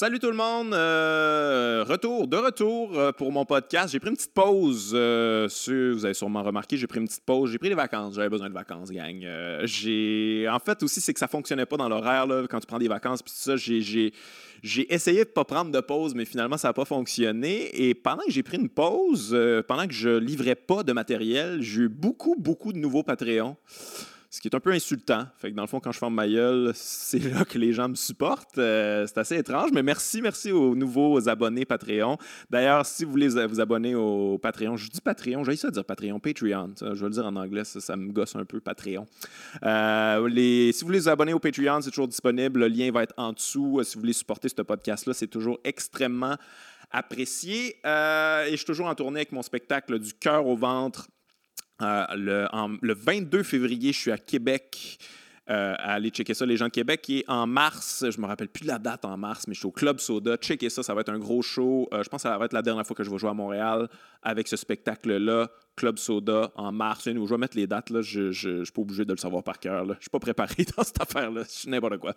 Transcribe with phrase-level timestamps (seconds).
[0.00, 3.92] Salut tout le monde, euh, retour, de retour euh, pour mon podcast.
[3.92, 4.92] J'ai pris une petite pause.
[4.94, 7.50] Euh, vous avez sûrement remarqué, j'ai pris une petite pause.
[7.50, 8.14] J'ai pris des vacances.
[8.14, 9.22] J'avais besoin de vacances, gang.
[9.64, 12.88] j'ai, en fait aussi, c'est que ça fonctionnait pas dans l'horaire quand tu prends des
[12.88, 13.56] vacances puis tout ça.
[13.56, 14.14] J'ai,
[14.62, 17.68] j'ai essayé de pas prendre de pause, mais finalement ça n'a pas fonctionné.
[17.74, 19.36] Et pendant que j'ai pris une pause,
[19.68, 23.58] pendant que je livrais pas de matériel, j'ai eu beaucoup, beaucoup de nouveaux Patreons
[24.30, 25.26] ce qui est un peu insultant.
[25.38, 27.88] Fait que dans le fond, quand je forme ma gueule, c'est là que les gens
[27.88, 28.58] me supportent.
[28.58, 32.16] Euh, c'est assez étrange, mais merci, merci aux nouveaux abonnés Patreon.
[32.48, 36.20] D'ailleurs, si vous voulez vous abonner au Patreon, je dis Patreon, j'ai ça dire Patreon,
[36.20, 36.74] Patreon.
[36.80, 39.06] je vais le dire en anglais, ça, me gosse un peu, Patreon.
[39.64, 40.28] Euh,
[40.72, 42.60] si vous voulez vous abonner au Patreon, c'est toujours disponible.
[42.60, 43.80] Le lien va être en dessous.
[43.82, 46.36] Si vous voulez supporter ce podcast-là, c'est toujours extrêmement
[46.92, 47.76] apprécié.
[47.84, 51.08] Euh, et je suis toujours en tournée avec mon spectacle du cœur au ventre
[51.82, 52.48] euh, le,
[52.82, 54.98] le, 22 février, je suis à Québec.
[55.50, 57.10] Euh, à checker ça, les gens de Québec.
[57.10, 59.66] Et en mars, je me rappelle plus de la date en mars, mais je suis
[59.66, 60.36] au Club Soda.
[60.36, 61.88] Checker ça, ça va être un gros show.
[61.92, 63.34] Euh, je pense que ça va être la dernière fois que je vais jouer à
[63.34, 63.88] Montréal
[64.22, 65.50] avec ce spectacle-là.
[65.80, 67.04] Club Soda en mars.
[67.06, 67.88] Je vais mettre les dates.
[67.88, 68.02] Là.
[68.02, 69.86] Je ne suis pas obligé de le savoir par cœur.
[69.86, 71.42] Je ne suis pas préparé dans cette affaire-là.
[71.44, 72.14] Je suis n'importe quoi.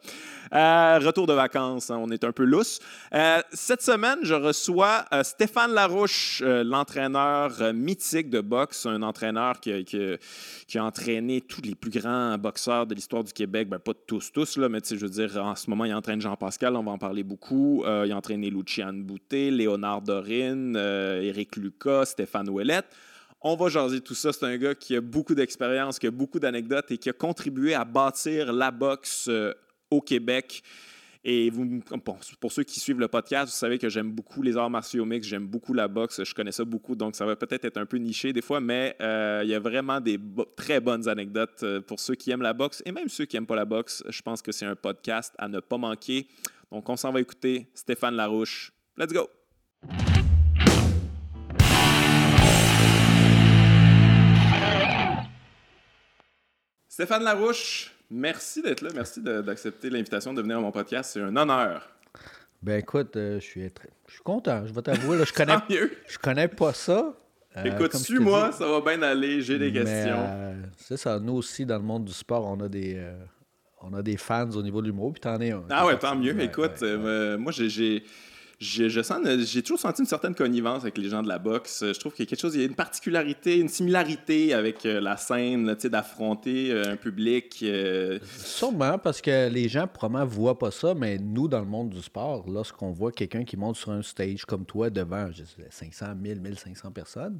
[0.53, 1.89] Euh, retour de vacances.
[1.89, 1.97] Hein.
[2.01, 2.81] on est un peu lousse.
[3.13, 9.71] Euh, cette semaine, je reçois euh, Stéphane Larouche, l'entraîneur mythique de boxe, un entraîneur qui,
[9.71, 13.69] a entraîné tous les plus grands boxeurs de l'histoire du Québec.
[13.69, 16.75] Ben, pas tous, tous, là, mais je veux dire, en ce moment, il entraîne Jean-Pascal.
[16.75, 17.85] On va en parler beaucoup.
[17.85, 22.93] il a entraîné Luciane Boutet, Léonard Dorine, Éric Lucas, Stéphane Ouellette.
[23.45, 24.31] On va jaser tout ça.
[24.31, 27.73] C'est un gars qui a beaucoup d'expérience, qui a beaucoup d'anecdotes et qui a contribué
[27.73, 29.53] à bâtir la boxe euh,
[29.91, 30.63] au Québec.
[31.25, 31.51] Et
[32.39, 35.25] pour ceux qui suivent le podcast, vous savez que j'aime beaucoup les arts martiaux mix,
[35.25, 37.95] j'aime beaucoup la boxe, je connais ça beaucoup, donc ça va peut-être être un peu
[37.95, 40.19] niché des fois, mais euh, il y a vraiment des
[40.57, 43.45] très bonnes anecdotes euh, pour ceux qui aiment la boxe et même ceux qui n'aiment
[43.45, 44.03] pas la boxe.
[44.09, 46.27] Je pense que c'est un podcast à ne pas manquer.
[46.73, 48.73] Donc on s'en va écouter Stéphane Larouche.
[48.97, 49.29] Let's go!
[56.93, 58.89] Stéphane Larouche, merci d'être là.
[58.93, 61.09] Merci d'accepter l'invitation de venir à mon podcast.
[61.11, 61.89] C'est un honneur.
[62.61, 63.61] Ben écoute, euh, je, suis
[64.05, 64.63] je suis content.
[64.63, 65.57] Je vais t'avouer, je connais,
[66.07, 67.15] je connais pas ça.
[67.57, 69.41] Euh, écoute, suis-moi, ça va bien aller.
[69.41, 70.23] J'ai des questions.
[70.23, 71.19] Euh, c'est ça.
[71.19, 73.03] Nous aussi, dans le monde du sport, on a des,
[73.81, 75.63] on a des fans au niveau de l'humour, puis t'en es un.
[75.71, 76.39] Ah ouais, tant mieux.
[76.39, 76.83] écoute,
[77.39, 78.03] moi, j'ai
[78.59, 81.83] j'ai toujours senti une certaine connivence avec les gens de la boxe.
[81.85, 84.85] Je trouve qu'il y a quelque chose, il y a une particularité, une similarité avec
[84.85, 87.59] euh, la scène, d'affronter euh, un public.
[87.63, 88.19] Euh.
[88.37, 92.01] Sûrement, parce que les gens probablement voient pas ça, mais nous, dans le monde du
[92.01, 96.15] sport, lorsqu'on voit quelqu'un qui monte sur un stage comme toi devant je sais, 500,
[96.15, 97.39] 1000, 1500 personnes,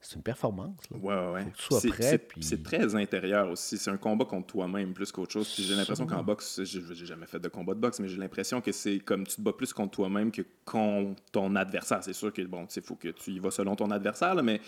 [0.00, 0.78] c'est une performance.
[0.92, 1.90] Oui, oui, oui.
[1.90, 2.20] prêt.
[2.40, 3.78] C'est très intérieur aussi.
[3.78, 5.52] C'est un combat contre toi-même plus qu'autre chose.
[5.58, 8.70] J'ai l'impression qu'en boxe, j'ai jamais fait de combat de boxe, mais j'ai l'impression que
[8.70, 12.02] c'est comme tu te bats plus contre toi-même que contre ton adversaire.
[12.02, 14.60] C'est sûr que bon, il faut que tu y vas selon ton adversaire, mais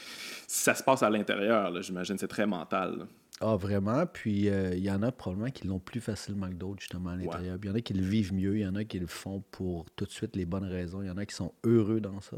[0.46, 1.80] ça se passe à l'intérieur.
[1.80, 3.06] J'imagine c'est très mental.
[3.40, 4.04] Ah, vraiment?
[4.06, 7.16] Puis euh, il y en a probablement qui l'ont plus facilement que d'autres, justement, à
[7.16, 7.56] l'intérieur.
[7.62, 9.42] Il y en a qui le vivent mieux, il y en a qui le font
[9.50, 11.02] pour tout de suite les bonnes raisons.
[11.02, 12.36] Il y en a qui sont heureux dans ça.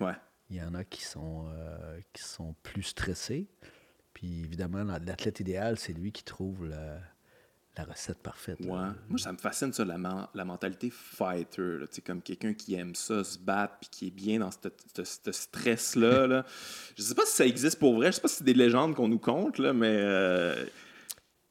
[0.00, 0.14] Ouais.
[0.50, 3.48] Il y en a qui sont, euh, qui sont plus stressés.
[4.12, 7.00] Puis évidemment, l'athlète idéal, c'est lui qui trouve la,
[7.84, 8.60] recette parfaite.
[8.60, 8.68] Ouais.
[9.08, 9.96] Moi, ça me fascine, ça, la,
[10.32, 11.78] la mentalité fighter.
[11.80, 16.26] Là, comme quelqu'un qui aime ça, se battre, puis qui est bien dans ce stress-là.
[16.28, 16.46] Là.
[16.96, 18.08] Je sais pas si ça existe pour vrai.
[18.08, 19.96] Je sais pas si c'est des légendes qu'on nous compte, là, mais.
[19.98, 20.64] Euh,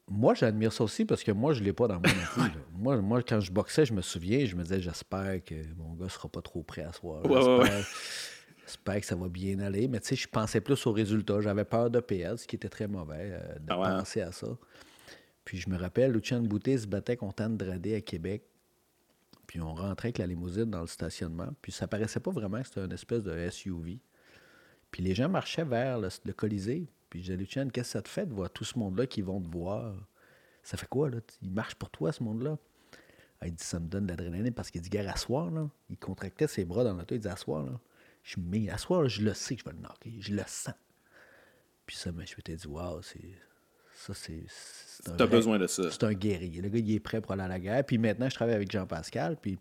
[0.09, 3.21] moi, j'admire ça aussi parce que moi, je ne l'ai pas dans mon moi, moi,
[3.23, 6.29] quand je boxais, je me souviens, je me disais, j'espère que mon gars ne sera
[6.29, 7.25] pas trop prêt à soir.
[7.25, 7.83] Ouais,
[8.65, 9.87] J'espère que ça va bien aller.
[9.87, 11.41] Mais tu sais, je pensais plus aux résultats.
[11.41, 14.47] J'avais peur de PS, ce qui était très mauvais, euh, de ah penser à ça.
[15.45, 18.43] Puis je me rappelle, Lucian Boutet se battait contre Anne Dradé à Québec.
[19.47, 21.49] Puis on rentrait avec la limousine dans le stationnement.
[21.61, 23.99] Puis ça paraissait pas vraiment que c'était une espèce de SUV.
[24.91, 26.87] Puis les gens marchaient vers le, Colisée.
[27.09, 29.21] Puis je disais, Lucian, qu'est-ce que ça te fait de voir tout ce monde-là qui
[29.21, 29.93] vont te voir?
[30.63, 31.17] Ça fait quoi, là?
[31.41, 32.57] Il marche pour toi, ce monde-là?
[33.45, 35.69] Il dit, ça me donne de l'adrénaline parce qu'il dit, gars, asseoir, là.
[35.89, 37.13] Il contractait ses bras dans l'auto.
[37.13, 37.79] Il dit, asseoir, là.
[38.23, 40.21] Je me mets, à soir, je le sais que je vais le knocker.
[40.21, 40.75] Je le sens.
[41.85, 43.33] Puis ça, je m'étais dit, waouh, c'est.
[43.95, 44.45] Ça, c'est.
[45.17, 45.91] T'as besoin de ça.
[45.91, 46.61] C'est un guerrier.
[46.61, 47.85] Le gars, il est prêt pour aller à la guerre.
[47.85, 49.37] Puis maintenant, je travaille avec Jean-Pascal.
[49.39, 49.59] Puis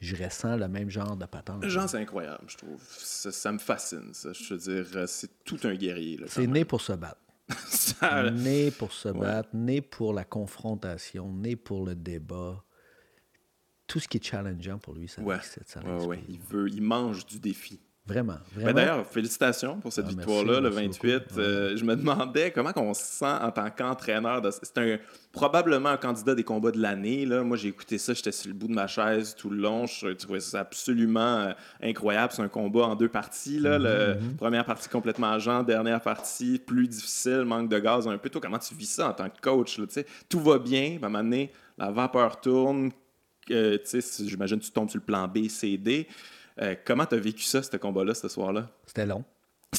[0.00, 1.64] je ressens le même genre de patente.
[1.66, 2.82] Jean, c'est incroyable, je trouve.
[2.88, 4.32] Ça, me fascine, ça.
[4.32, 6.20] Je veux dire, euh, c'est tout un guerrier.
[6.26, 7.20] C'est né pour se battre.
[8.32, 12.64] Né pour se battre, né pour la confrontation, né pour le débat
[13.86, 15.36] tout ce qui est challengeant pour lui, ça ouais.
[16.28, 17.80] Il veut, il mange du défi.
[18.08, 18.34] Vraiment.
[18.54, 18.72] Ben, vraiment.
[18.76, 21.12] D'ailleurs, félicitations pour cette Ah, victoire-là, le merci 28.
[21.28, 21.40] beaucoup.
[21.40, 24.40] Euh, je me demandais comment on se sent en tant qu'entraîneur.
[24.40, 24.98] de- C'est un,
[25.32, 27.26] probablement un candidat des combats de l'année.
[27.26, 29.86] Moi, j'ai écouté ça, j'étais sur le bout de ma chaise tout le long.
[29.86, 32.32] Je trouvais ça absolument euh, incroyable.
[32.32, 33.58] C'est un combat en deux parties.
[33.58, 33.76] Là.
[33.76, 38.30] Le- Mhm, Première partie complètement jean, dernière partie plus difficile, manque de gaz un peu.
[38.30, 39.78] Toi, comment tu vis ça en tant que coach?
[39.78, 39.86] là,
[40.28, 42.92] tout va bien, puis à un moment donné, la vapeur tourne.
[43.50, 46.06] Euh, tu sais, si- J'imagine que tu tombes sur le plan B, C, D.
[46.60, 48.70] Euh, comment tu as vécu ça, ce combat-là, ce soir-là?
[48.86, 49.24] C'était long.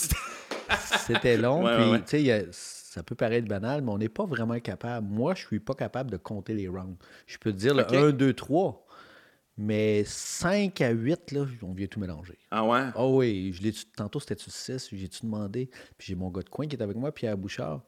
[1.07, 4.25] C'était long, Ouais, puis ouais, tu sais, ça peut paraître banal, mais on n'est pas
[4.25, 5.07] vraiment capable.
[5.07, 6.97] Moi, je suis pas capable de compter les rounds.
[7.25, 7.93] Je peux te dire le Ok.
[7.93, 8.85] 1, 2, 3,
[9.57, 12.37] mais 5 à 8, là, on vient tout mélanger.
[12.51, 12.87] Ah ouais?
[12.95, 16.49] Ah oui, je l'ai tantôt c'était tu 6, j'ai-tu demandé, puis j'ai mon gars de
[16.49, 17.81] coin qui est avec moi, Pierre Bouchard.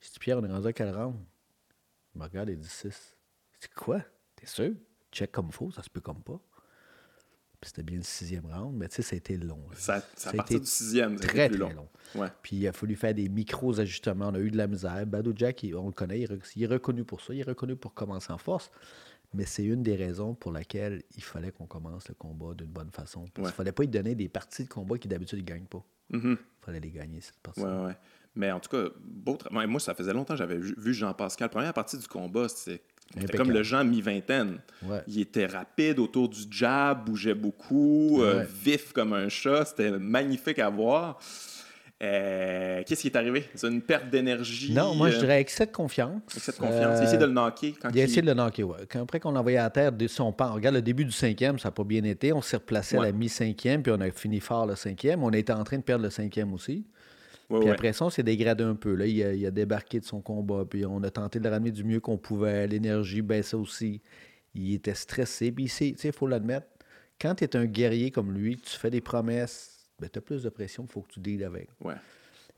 [0.00, 1.16] J'ai dit, Pierre, on est rendu à quel round?
[2.14, 3.14] Il me regarde et dit 6.
[3.52, 4.00] Je dis, quoi?
[4.36, 4.72] T'es sûr?
[5.14, 6.40] Check comme faut, ça se peut comme pas.
[7.60, 9.60] Puis c'était bien le sixième round, mais tu sais, ça a été long.
[9.70, 9.76] là.
[9.76, 11.88] Ça, ça a été du sixième, ça Très, plus très long.
[12.14, 12.20] long.
[12.20, 12.28] Ouais.
[12.42, 14.28] Puis il a fallu faire des micros ajustements.
[14.28, 15.06] On a eu de la misère.
[15.06, 17.32] Badou Jack, il- on le connaît, il est, rec- il est reconnu pour ça.
[17.32, 18.70] Il est reconnu pour commencer en force.
[19.32, 22.90] Mais c'est une des raisons pour laquelle il fallait qu'on commence le combat d'une bonne
[22.90, 23.24] façon.
[23.32, 23.52] Parce Ouais.
[23.52, 25.82] qu'il fallait pas lui donner des parties de combat qui d'habitude ne gagnent pas.
[26.10, 26.36] Mhm.
[26.40, 27.62] Il fallait les gagner, cette partie.
[27.62, 27.96] Ouais, ouais.
[28.36, 31.48] Mais en tout cas, beau moi, ça faisait longtemps que j'avais vu Jean-Pascal.
[31.48, 32.82] Première partie du combat, c'était
[33.20, 34.58] c'était comme le Jean mi-vingtaine.
[34.84, 35.00] Ouais.
[35.06, 39.64] Il était rapide autour du jab, bougeait beaucoup, euh, vif comme un chat.
[39.66, 41.18] C'était magnifique à voir.
[42.02, 43.44] Euh, Qu'est-ce qui est arrivé?
[43.54, 44.72] C'est une perte d'énergie?
[44.74, 46.20] Non, moi, je euh, dirais excès de confiance.
[46.36, 46.98] Excès de confiance.
[46.98, 48.66] Euh, Essayer de le knocker quand Il a essayé de le knocker.
[48.90, 51.04] Quand- Après qu'on l'a envoyé à terre, de- si on part, on regarde le début
[51.04, 52.32] du cinquième, ça n'a pas bien été.
[52.32, 53.04] On s'est replacé Ouais.
[53.04, 55.22] à la mi-cinquième, puis on a fini fort le cinquième.
[55.22, 56.84] On était en train de perdre le cinquième aussi.
[57.54, 57.74] Ouais, Puis ouais.
[57.74, 58.94] après ça, on s'est dégradé un peu.
[58.94, 61.50] Là, il, a, il a débarqué de son combat, puis on a tenté de le
[61.50, 62.66] ramener du mieux qu'on pouvait.
[62.66, 64.00] L'énergie baissait aussi.
[64.54, 65.50] Il était stressé.
[65.52, 66.66] Puis, il faut l'admettre,
[67.20, 70.42] quand tu es un guerrier comme lui, tu fais des promesses, ben, tu as plus
[70.42, 71.68] de pression, il faut que tu deals avec.
[71.82, 71.94] Ouais.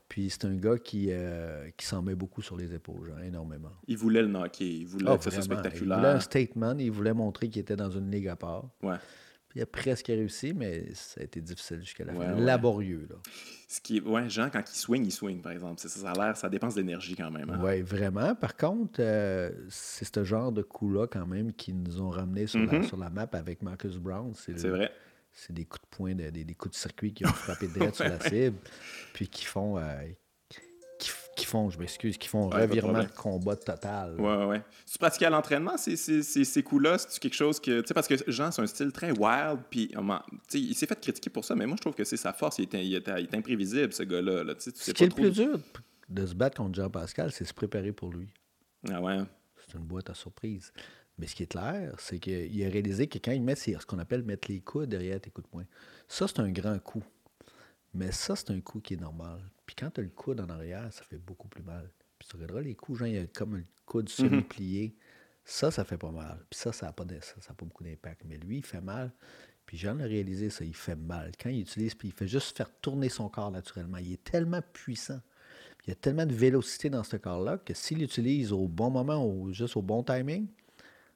[0.09, 3.71] Puis c'est un gars qui, euh, qui s'en met beaucoup sur les épaules, genre, énormément.
[3.87, 4.65] Il voulait le knocker.
[4.65, 5.55] Il voulait Ah, que ce soit vraiment.
[5.55, 5.97] Il spectaculaire.
[5.97, 8.69] voulait un statement, il voulait montrer qu'il était dans une ligue à part.
[8.81, 8.95] Ouais.
[9.57, 12.35] Il a presque réussi, mais ça a été difficile jusqu'à la Ouais, fin.
[12.35, 12.41] ouais.
[12.41, 13.15] Laborieux, là.
[13.67, 14.01] Ce qui est...
[14.01, 15.81] Ouais, Jean, quand il swing, il swing, par exemple.
[15.81, 17.49] Ça, ça a l'air, ça dépense d'énergie quand même.
[17.49, 17.59] hein.
[17.63, 18.35] Oui, vraiment.
[18.35, 22.59] Par contre, euh, c'est ce genre de coup-là, quand même, qui nous ont ramenés sur,
[22.59, 22.83] la, Mhm.
[22.83, 24.31] sur la map avec Marcus Brown.
[24.35, 24.91] C'est vrai.
[25.33, 27.95] C'est des coups de poing, de- des, des coups de circuit qui ont frappé direct
[27.95, 28.57] sur la cible,
[29.13, 30.01] puis qui font, euh,
[31.37, 34.19] qui, font, je m'excuse, qui font Ouais, de revirement de combat total.
[34.19, 34.61] Ouais, ouais, ouais.
[34.91, 36.97] Tu pratiquais à l'entraînement ces, ces, ces, ces coups-là?
[36.97, 37.81] C'est quelque chose que.
[37.81, 39.91] Tu sais, parce que Jean, c'est un style très wild, puis
[40.47, 42.57] sais, il s'est fait critiquer pour ça, mais moi, je trouve que c'est sa force.
[42.59, 44.43] Il est, il est- il est imprévisible, ce gars-là.
[44.43, 44.55] là.
[44.55, 45.59] Tu sais, tu Ce qui est le plus dur
[46.09, 48.27] de se battre contre Jean-Pascal, c'est se préparer pour lui.
[48.91, 49.17] Ah ouais.
[49.67, 50.71] C'est une boîte à surprise.
[51.19, 53.85] Mais ce qui est clair, c'est qu'il a réalisé que quand il met ses- ce
[53.85, 55.65] qu'on appelle mettre les coudes derrière tes coups de poing,
[56.07, 57.03] ça, c'est un grand coup.
[57.93, 59.41] Mais ça, c'est un coup qui est normal.
[59.67, 61.91] Puis quand tu as le coude en arrière, ça fait beaucoup plus mal.
[62.17, 64.95] Puis tu regarderas les coups, genre, il y a comme un coude semi-plié.
[65.45, 66.43] Ça, ça fait pas mal.
[66.49, 68.23] Puis ça, ça n'a pas, de- ça, ça a pas beaucoup d'impact.
[68.25, 69.11] Mais lui, il fait mal.
[69.65, 71.33] Puis Jean l'a réalisé, ça, il fait mal.
[71.39, 73.97] Quand il utilise, puis il fait juste faire tourner son corps naturellement.
[73.97, 75.21] Il est tellement puissant.
[75.85, 79.25] Il y a tellement de vélocité dans ce corps-là que s'il l'utilise au bon moment,
[79.25, 80.47] ou juste au bon timing,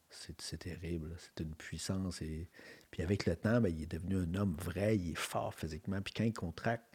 [0.09, 1.15] c'est terrible.
[1.17, 2.21] C'est une puissance.
[2.21, 2.49] Et...
[2.89, 6.01] Puis avec le temps, ben, il est devenu un homme vrai, il est fort physiquement.
[6.01, 6.85] Puis quand il contracte,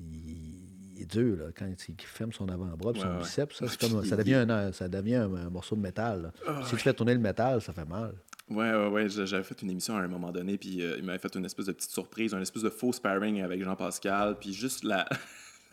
[0.00, 1.36] il, est dur.
[1.36, 1.44] Là.
[1.56, 3.18] Quand il ferme son avant-bras, Ouais, son ouais.
[3.22, 6.32] biceps, ça, comme- ça devient, un, ça devient un, un morceau de métal.
[6.46, 8.12] Ah, si tu fais tourner le métal, ça fait mal.
[8.48, 9.08] Ouais, ouais, ouais.
[9.08, 11.44] j'a- J'avais fait une émission à un moment donné, puis euh, il m'avait fait une
[11.44, 15.06] espèce de petite surprise, un espèce de faux sparring avec Jean-Pascal, puis juste la.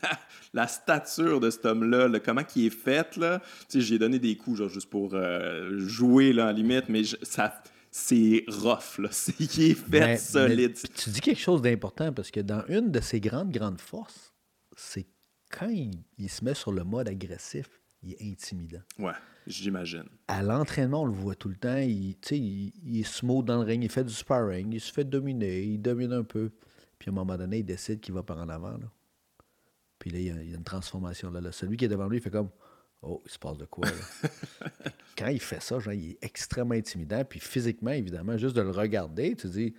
[0.54, 3.40] la stature de cet homme-là, là, comment il est fait, là.
[3.40, 7.02] Tu sais, j'ai donné des coups, genre, juste pour euh, jouer, là, en limite, mais
[7.02, 9.08] je- ça, c'est rough, là.
[9.12, 10.76] C'est, il est fait Mais- solide.
[10.82, 14.32] mais tu dis quelque chose d'important parce que dans une de ses grandes, grandes forces,
[14.76, 15.06] c'est
[15.50, 17.68] quand il, il se met sur le mode agressif,
[18.02, 18.82] il est intimidant.
[18.98, 19.12] Ouais,
[19.46, 20.04] j'imagine.
[20.28, 21.78] À l'entraînement, on le voit tout le temps.
[21.78, 24.80] Il, tu sais, il, il est smooth dans le ring, il fait du sparring, il
[24.80, 26.50] se fait dominer, il domine un peu.
[26.98, 28.72] Puis à un moment donné, il décide qu'il va par en avant.
[28.76, 28.90] là.
[29.98, 31.30] Puis là, il y, a, il y a une transformation.
[31.30, 31.50] Là, là.
[31.50, 32.50] Celui qui est devant lui, il fait comme
[33.02, 33.92] Oh, il se passe de quoi là?
[35.16, 37.24] Quand il fait ça, genre, il est extrêmement intimidant.
[37.24, 39.74] Puis physiquement, évidemment, juste de le regarder, tu te dis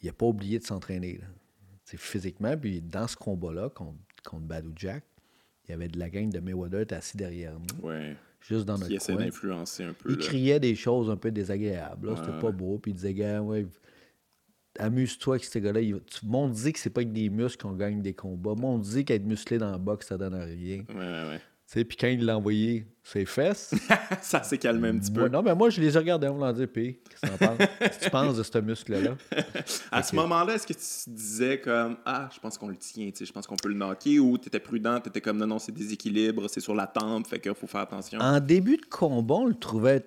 [0.00, 1.20] il n'a pas oublié de s'entraîner.
[1.84, 5.04] sais, Physiquement, puis dans ce combat-là contre, contre Badou Jack,
[5.66, 8.16] il y avait de la gang de Mayweather assis derrière nous, Ouais.
[8.40, 9.24] juste dans notre essaie coin.
[9.24, 10.10] d'influencer un peu.
[10.12, 10.24] Il là.
[10.26, 12.08] criait des choses un peu désagréables.
[12.10, 12.78] Ouais, C'était pas beau.
[12.78, 13.66] Puis il disait, gars, ouais,
[14.78, 15.80] amuse-toi avec ces gars-là.
[15.80, 18.54] Il- m'ont dit que c'est pas avec des muscles qu'on gagne des combats.
[18.54, 20.84] M'ont dit qu'être musclé dans le box, ça donne rien.
[20.88, 21.40] Ouais, ouais, ouais.
[21.82, 23.74] Puis quand il l'a envoyé ses fesses.
[24.22, 25.28] ça s'est calmé un petit peu.
[25.28, 28.42] non, mais moi, je les ai regardés on dit, puis qu'est-ce que tu penses de
[28.42, 29.16] ce muscle-là?
[29.92, 33.30] à ce moment-là, est-ce que tu disais comme Ah, je pense qu'on le tient, je
[33.30, 35.72] pense qu'on peut le knocker ou tu étais prudent, tu étais comme non, non, c'est
[35.72, 38.18] déséquilibre, c'est sur la tempe, fait qu'il faut faire attention?
[38.20, 40.02] En début de combat, on le trouvait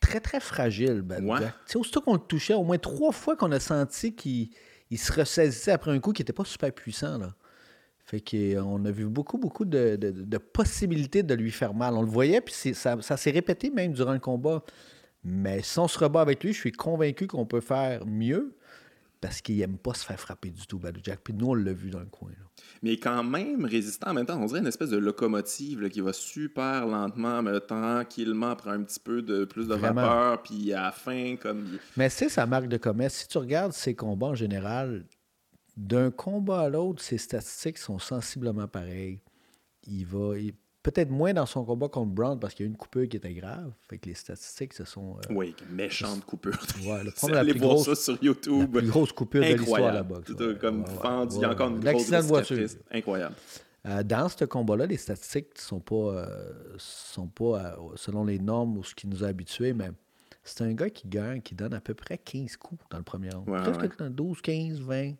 [0.00, 1.40] très, très fragile, ben, ouais.
[1.74, 4.48] Aussitôt qu'on le touchait, au moins trois fois qu'on a senti qu'il
[4.96, 7.18] se ressaisissait après un coup qui n'était pas super puissant.
[7.18, 7.34] Là.
[8.08, 11.92] Fait qu'on a vu beaucoup, beaucoup de, possibilités de lui faire mal.
[11.92, 14.64] On le voyait, puis ça, s'est répété même durant le combat.
[15.22, 18.56] Mais si on se rebat avec lui, je suis convaincu qu'on peut faire mieux
[19.20, 21.20] parce qu'il n'aime pas se faire frapper du tout, Badou Jack.
[21.22, 22.30] Puis nous, on l'a vu dans le coin.
[22.82, 24.40] Mais quand même résistant en même temps.
[24.40, 29.00] On dirait une espèce de locomotive qui va super lentement, mais tranquillement, prend un petit
[29.00, 31.78] peu de plus de vapeur, puis à la fin, comme.
[31.96, 33.14] Mais c'est sa marque de commerce.
[33.16, 35.04] Si tu regardes ses combats en général,
[35.78, 39.20] d'un combat à l'autre, ses statistiques sont sensiblement pareilles.
[39.86, 40.34] Il va.
[40.82, 43.34] Peut-être moins dans son combat contre Brown parce qu'il y a une coupure qui était
[43.34, 43.72] grave.
[43.88, 45.16] Fait que les statistiques, se sont.
[45.18, 46.58] Euh, oui, méchante coupure.
[46.86, 48.74] Ouais, le problème, la plus grosse, ça sur YouTube.
[48.74, 50.32] La plus grosse coupure de l'histoire la boxe.
[50.60, 52.68] comme fendu, il y a encore une grosse de voiture.
[52.90, 53.34] Incroyable.
[53.86, 58.76] Euh, dans ce combat-là, les statistiques ne sont pas, euh, sont pas selon les normes
[58.78, 59.90] ou ce qui nous a habitués, mais
[60.42, 63.30] c'est un gars qui gagne, qui donne à peu près 15 coups dans le premier
[63.30, 63.46] round.
[63.46, 64.10] Peut-être ouais.
[64.10, 65.12] 12, 15, 20.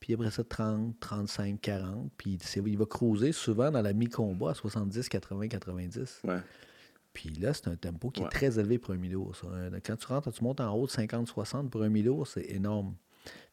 [0.00, 2.12] Puis après ça, 30, 35, 40.
[2.16, 6.20] Puis il va creuser souvent dans la mi-combat à 70, 80, 90.
[6.24, 6.38] Ouais.
[7.12, 9.20] Puis là, c'est un tempo qui est très élevé pour un milieu.
[9.84, 12.94] Quand tu rentres, tu montes en haut de 50, 60 pour un milieu, c'est énorme.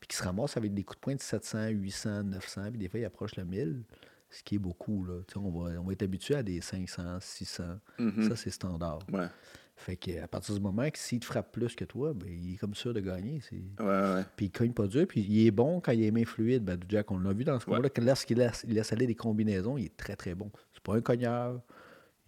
[0.01, 2.89] Puis qui se ramasse avec des coups de poing de 700, 800, 900, puis des
[2.89, 3.83] fois, il approche le 1000,
[4.29, 5.05] ce qui est beaucoup.
[5.05, 5.21] Là.
[5.37, 7.63] On, va, on va être habitué à des 500, 600.
[7.99, 8.27] Mm-hmm.
[8.27, 8.99] Ça, c'est standard.
[9.11, 9.27] Ouais.
[9.75, 12.57] Fait qu'à partir du moment que s'il te frappe plus que toi, ben, il est
[12.57, 13.41] comme sûr de gagner.
[13.51, 14.23] Ouais, ouais.
[14.35, 16.63] Puis il cogne pas dur, puis il est bon quand il est main fluide.
[16.63, 19.15] Ben, Jack, on l'a vu dans ce combat-là, que lorsqu'il laisse, il laisse aller des
[19.15, 20.51] combinaisons, il est très très bon.
[20.73, 21.59] C'est pas un cogneur,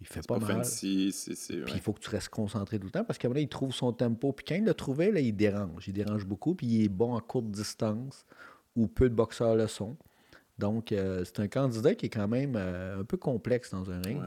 [0.00, 0.62] il fait pas, mal.
[0.62, 1.12] Puis
[1.74, 3.72] il faut que tu restes concentré tout le temps parce qu'à un moment il trouve
[3.72, 4.32] son tempo.
[4.32, 5.86] Puis quand il l'a trouvé, là, il dérange.
[5.86, 8.26] Il dérange beaucoup, puis il est bon en courte distance
[8.74, 9.96] où peu de boxeurs le sont.
[10.58, 14.00] Donc, euh, c'est un candidat qui est quand même euh, un peu complexe dans un
[14.00, 14.18] ring.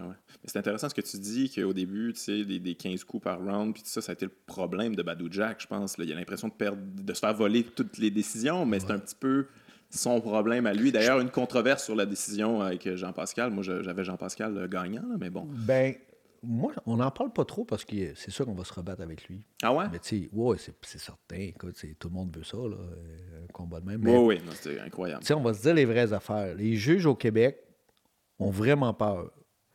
[0.45, 3.73] C'est intéressant ce que tu dis, qu'au début, tu sais, des, 15 coups par round,
[3.73, 5.95] puis tout ça, ça a été le problème de Badou Jack, je pense.
[5.97, 8.99] Il a l'impression de perdre, de se faire voler toutes les décisions, mais c'est un
[8.99, 9.47] petit peu
[9.89, 10.91] son problème à lui.
[10.91, 13.51] D'ailleurs, une controverse sur la décision avec Jean-Pascal.
[13.51, 15.47] Moi, j'avais Jean-Pascal euh, gagnant, mais bon.
[15.51, 15.95] Ben,
[16.41, 19.27] moi, on n'en parle pas trop parce que c'est sûr qu'on va se rebattre avec
[19.27, 19.43] lui.
[19.61, 19.85] Ah ouais?
[19.91, 21.37] Mais tu sais, ouais, c'est certain.
[21.37, 22.77] Écoute, tout le monde veut ça, là,
[23.43, 24.05] un combat de même.
[24.05, 25.21] Oui, oui, c'est incroyable.
[25.21, 26.55] Tu sais, on va se dire les vraies affaires.
[26.55, 27.61] Les juges au Québec
[28.39, 29.31] ont vraiment peur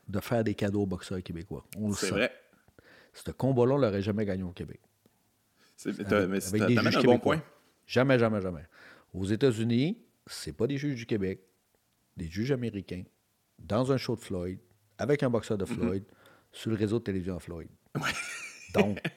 [0.08, 1.66] de faire des cadeaux aux boxeurs québécois.
[1.94, 2.32] C'est vrai.
[3.12, 4.80] Ce combat-là, on l'aurait jamais gagné au Québec.
[5.84, 7.42] Avec, avec des juges un bon point.
[7.86, 8.66] Jamais, jamais, jamais.
[9.12, 11.40] Aux États-Unis, c'est pas des juges du Québec,
[12.16, 13.04] des juges américains,
[13.58, 14.58] dans un show de Floyd,
[14.98, 15.74] avec un boxeur de mm-hmm.
[15.74, 16.04] Floyd
[16.54, 17.68] sur le réseau de télévision Floyd.
[18.74, 19.00] Donc.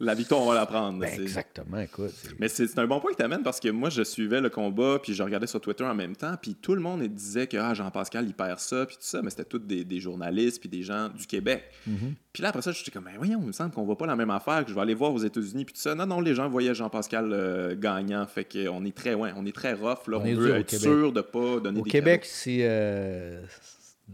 [0.00, 1.00] La victoire, on va la prendre.
[1.00, 2.14] Ben, exactement, écoute.
[2.38, 5.00] Mais c'est un bon point que tu amènes parce que moi, je suivais le combat,
[5.02, 7.74] puis je regardais sur Twitter en même temps, puis tout le monde disait que ah,
[7.74, 11.08] Jean-Pascal, il perd ça, puis tout ça, mais c'était tous des, journalistes, puis des gens
[11.08, 11.64] du Québec.
[11.88, 12.14] Mm-hmm.
[12.32, 14.14] Puis là, après ça, j'étais comme, ben, voyons, il me semble qu'on voit pas la
[14.14, 15.96] même affaire, que je vais aller voir aux États-Unis, puis tout ça.
[15.96, 19.54] Non, non, les gens voyaient Jean-Pascal euh, gagnant, fait qu'on est très, ouais, on est
[19.54, 20.18] très rough, là.
[20.18, 23.42] On, veut être sûr de pas donner au Québec, c'est euh,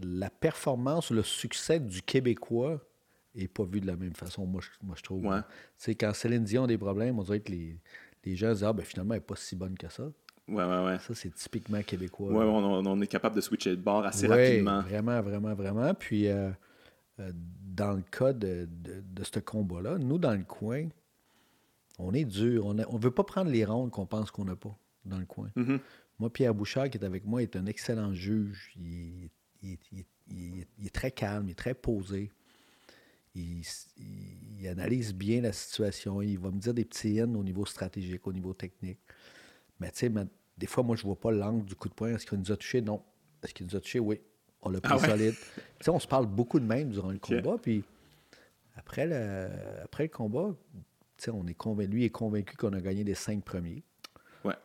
[0.01, 2.81] la performance, le succès du Québécois
[3.35, 5.25] n'est pas vu de la même façon, moi, je, moi, je trouve.
[5.25, 5.95] Ouais.
[5.95, 7.79] Quand Céline Dion a des problèmes, on dirait que les,
[8.23, 10.11] les gens disent Ah, ben finalement, elle n'est pas si bonne que ça.
[10.47, 10.99] Ouais, ouais, ouais.
[10.99, 12.31] Ça, c'est typiquement québécois.
[12.31, 14.81] Ouais, on, on, est capable de switcher de bord assez rapidement.
[14.81, 15.93] Vraiment, vraiment, vraiment.
[15.95, 16.51] Puis, euh,
[17.19, 20.87] euh, dans le cas de, de, ce combat-là, nous, dans le coin,
[21.97, 22.65] on est dur.
[22.67, 25.49] On ne veut pas prendre les rondes qu'on pense qu'on n'a pas dans le coin.
[25.55, 25.79] Mm-hmm.
[26.19, 28.71] Moi, Pierre Bouchard, qui est avec moi, est un excellent juge.
[28.77, 29.29] Il,
[30.27, 32.31] il, est très calme, il est très posé.
[33.33, 33.63] Il,
[34.67, 36.21] analyse bien la situation.
[36.21, 38.99] Il va me dire des petits N au niveau stratégique, au niveau technique.
[39.79, 40.11] Mais tu sais,
[40.57, 42.15] des fois, moi, je ne vois pas l'angle du coup de poing.
[42.15, 42.81] Est-ce qu'il nous a touché?
[42.81, 43.03] Non.
[43.43, 43.99] Est-ce qu'il nous a touché?
[43.99, 44.19] Oui.
[44.61, 45.35] On l'a pris ah solide.
[45.79, 47.57] Tu on se parle beaucoup de même durant le combat.
[47.61, 47.83] Puis
[48.75, 49.49] après le,
[49.83, 50.55] après le combat,
[51.27, 53.83] on est convaincu, lui est convaincu qu'on a gagné les cinq premiers.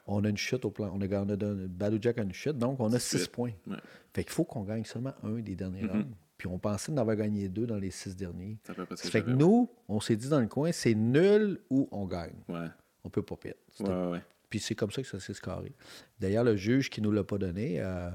[0.06, 0.90] On a une chute au plan.
[0.94, 3.52] On a, gagné Badou Jack a une chute, donc on a six points.
[4.12, 5.90] Fait qu'il faut qu'on gagne seulement un des derniers mm-hmm.
[5.90, 6.16] rounds.
[6.36, 8.58] Puis on pensait d'en avoir gagné deux dans les six derniers.
[8.64, 12.32] Ça fait que nous, on s'est dit dans le coin, c'est nul ou on gagne.
[12.48, 12.68] Ouais.
[13.04, 14.20] On peut pas perdre.
[14.48, 15.74] Puis c'est comme ça que ça s'est scarré.
[16.18, 18.10] D'ailleurs, le juge qui nous l'a pas donné, euh,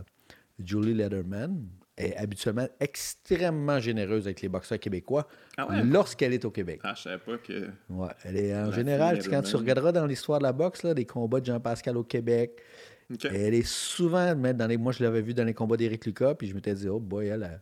[0.59, 6.81] Julie Letterman, est habituellement extrêmement généreuse avec les boxeurs québécois ah lorsqu'elle est au Québec.
[6.83, 7.69] Ah, je savais pas que.
[7.89, 11.05] Ouais, elle est en général, quand tu regarderas dans l'histoire de la boxe, là, des
[11.05, 12.61] combats de Jean-Pascal au Québec,
[13.23, 16.47] elle est souvent, dans les, moi je l'avais vu dans les combats d'Éric Lucas, puis
[16.47, 17.61] je m'étais dit, oh boy, elle,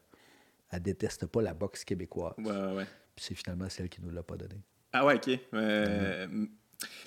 [0.71, 2.33] elle déteste pas la boxe québécoise.
[2.37, 2.85] Ouais, ouais.
[3.15, 4.55] Puis c'est finalement celle qui nous l'a pas donné.
[4.93, 5.39] Ah ouais, ok.
[5.53, 6.27] Euh,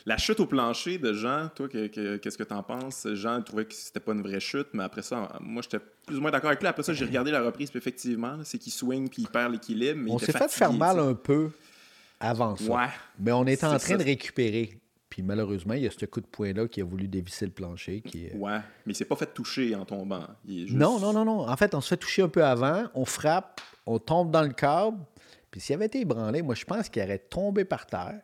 [0.06, 3.06] La chute au plancher de Jean, toi, que- que- qu'est-ce que t'en penses?
[3.14, 6.20] Jean trouvait que c'était pas une vraie chute, mais après ça, moi, j'étais plus ou
[6.20, 6.68] moins d'accord avec lui.
[6.68, 10.10] Après ça, j'ai regardé la reprise, puis effectivement, c'est qu'il swing, puis il perd l'équilibre.
[10.10, 11.50] On s'est fait faire mal tu un peu
[12.20, 12.70] avant ça.
[12.72, 12.86] Ouais.
[13.18, 13.96] Mais on était en C'est train ça.
[13.98, 14.78] de récupérer.
[15.08, 18.00] Puis malheureusement, il y a ce coup de poing-là qui a voulu dévisser le plancher.
[18.02, 18.26] Qui...
[18.26, 20.26] est- Ouais, mais il s'est pas fait toucher en tombant.
[20.46, 21.48] Il est juste- Non, non, non, non.
[21.48, 24.52] En fait, on se fait toucher un peu avant, on frappe, on tombe dans le
[24.52, 24.98] câble.
[25.50, 28.20] Puis s'il avait été ébranlé, moi, je pense qu'il aurait tombé par terre.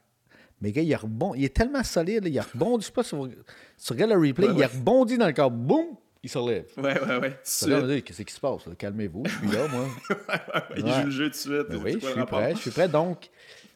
[0.62, 1.35] Mais gars, il, a rebond...
[1.35, 2.83] il est tellement solide, là, il a rebondi.
[2.85, 4.73] Je sais pas si tu regardes le replay, Ouais, il a ouais.
[4.75, 5.57] rebondi dans le câble.
[5.57, 5.85] Boum!
[6.23, 6.66] Il se relève.
[6.76, 8.02] Ouais, ouais, ouais.
[8.02, 8.62] Qu'est-ce qui se passe?
[8.78, 9.87] Calmez-vous, je suis là, moi.
[10.76, 10.90] il Ouais.
[10.92, 11.66] joue le jeu tout de suite.
[11.69, 12.88] Ben oui, je suis prêt, je suis prêt.
[12.88, 13.28] Donc,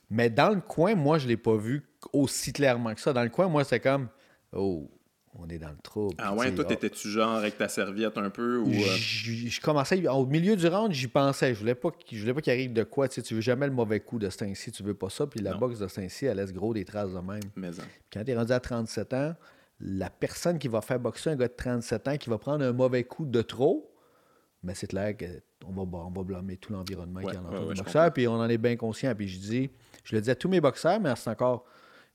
[0.09, 3.12] mais dans le coin, moi, je ne l'ai pas vu aussi clairement que ça.
[3.12, 4.09] Dans le coin, moi, c'est comme,
[4.52, 4.88] oh,
[5.38, 6.14] on est dans le trouble.
[6.19, 8.69] Ah ouais, toi, t'étais-tu genre avec ta serviette un peu ou.
[8.71, 11.55] euh, Je, commençais, au milieu du round, j'y pensais.
[11.55, 13.09] Je voulais pas qu'il je voulais pas qu'il arrive de quoi.
[13.09, 15.26] Tu sais, tu veux jamais le mauvais coup de temps-ci, tu veux pas ça.
[15.26, 15.59] Puis la Non.
[15.59, 17.40] boxe de temps-ci, elle laisse gros des traces de même.
[17.55, 17.85] Mais hein.
[18.12, 19.35] Quand tu es rendu à 37 ans,
[19.81, 22.73] la personne qui va faire boxer un gars de 37 ans qui va prendre un
[22.73, 23.93] mauvais coup de trop,
[24.62, 27.75] mais c'est clair qu'on va, on va blâmer tout l'environnement Ouais, qui est ouais, ouais,
[27.75, 29.14] boxeur, puis on en est bien conscient.
[29.14, 29.71] Puis je dis,
[30.02, 31.66] je le dis à tous mes boxeurs, mais c'est encore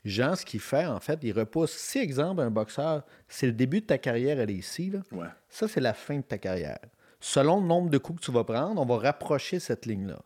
[0.03, 1.71] Jean, ce qu'il fait, en fait, il repousse.
[1.73, 4.99] Si, exemple, un boxeur, c'est le début de ta carrière, elle est ici, là.
[5.11, 5.27] Ouais.
[5.49, 6.79] Ça, c'est la fin de ta carrière.
[7.19, 10.19] Selon le nombre de coups que tu vas prendre, on va rapprocher cette ligne-là.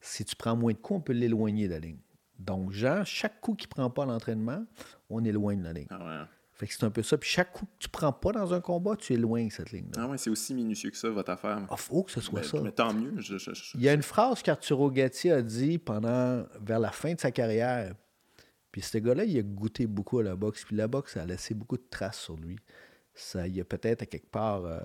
[0.00, 1.98] Si tu prends moins de coups, on peut l'éloigner de la ligne.
[2.38, 4.64] Donc, Jean, chaque coup qu'il ne prend pas à l'entraînement,
[5.08, 5.86] on éloigne la ligne.
[5.90, 6.26] Ah ouais.
[6.56, 7.16] Fait que c'est un peu ça.
[7.18, 10.02] Puis chaque coup que tu prends pas dans un combat, tu éloignes cette ligne-là.
[10.04, 11.60] Ah ouais, c'est aussi minutieux que ça, votre affaire.
[11.70, 12.60] Il faut que ce soit mais, ça.
[12.60, 13.12] mais tant mieux.
[13.18, 16.90] je- je- je- Il y a une phrase qu'Arturo Gatti a dit pendant vers la
[16.90, 17.94] fin de sa carrière.
[18.74, 20.64] Puis ce gars-là, il a goûté beaucoup à la boxe.
[20.64, 22.56] Puis la boxe, ça a laissé beaucoup de traces sur lui.
[23.14, 24.80] Ça, il a peut-être à quelque part euh,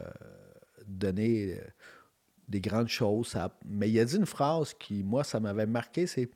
[0.86, 1.64] donné euh,
[2.48, 3.30] des grandes choses.
[3.30, 6.30] Ça- mais il a dit une phrase qui, moi, ça m'avait marqué, c'est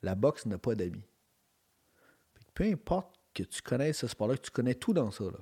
[0.00, 1.04] la boxe n'a pas d'amis.
[2.54, 5.38] Peu importe que tu connaisses ce sport-là, que tu connais tout dans ça, là,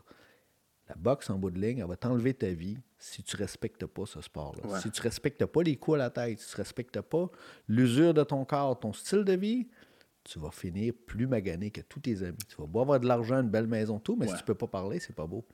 [0.88, 4.06] la boxe, en bout de ligne, elle va t'enlever ta vie si tu respectes pas
[4.06, 4.66] ce sport-là.
[4.68, 4.80] Ouais.
[4.80, 7.30] Si tu respectes pas les coups à la tête, si tu respectes pas
[7.68, 9.68] l'usure de ton corps, ton style de vie,
[10.25, 12.38] tu vas finir plus magané que tous tes amis.
[12.49, 14.33] Tu vas beau avoir de l'argent, une belle maison, tout, mais Ouais.
[14.33, 15.45] si tu peux pas parler, c'est pas beau.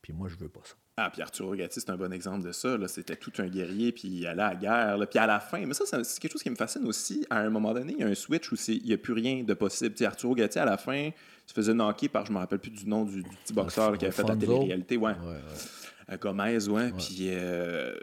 [0.00, 0.74] Puis moi, je veux pas ça.
[0.96, 2.76] Ah, puis Arturo Gatti, c'est un bon exemple de ça.
[2.76, 2.86] là.
[2.88, 4.98] C'était tout un guerrier, puis il allait à la guerre.
[4.98, 5.06] là.
[5.06, 7.24] Puis à la fin, mais ça, c'est quelque chose qui me fascine aussi.
[7.30, 9.42] À un moment donné, il y a un switch où il n'y a plus rien
[9.44, 9.94] de possible.
[10.04, 11.10] Arturo Gatti, à la fin,
[11.46, 13.96] se faisait knocker par, je me rappelle plus du nom du, du petit boxeur là,
[13.96, 14.96] qui avait fait la télé-réalité.
[14.96, 15.12] Ouais.
[15.12, 15.38] Ouais, ouais.
[16.16, 16.92] Gomez, ouais.
[16.92, 17.94] Puis euh,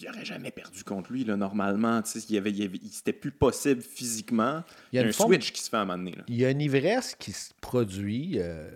[0.00, 2.00] il n'aurait jamais perdu contre lui, là, normalement.
[2.02, 4.62] Tu sais, il y avait, il c'était plus possible physiquement.
[4.92, 6.12] Il y a un forme- switch qui se fait à un moment donné.
[6.16, 6.24] là.
[6.28, 8.70] Il y a une ivresse qui se produit euh,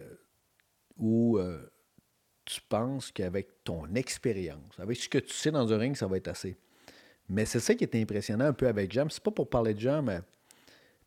[0.96, 1.60] où euh,
[2.44, 6.16] tu penses qu'avec ton expérience, avec ce que tu sais dans un ring, ça va
[6.16, 6.56] être assez.
[7.28, 9.08] Mais c'est ça qui est impressionnant un peu avec Jam.
[9.10, 10.20] C'est pas pour parler de Jam, mais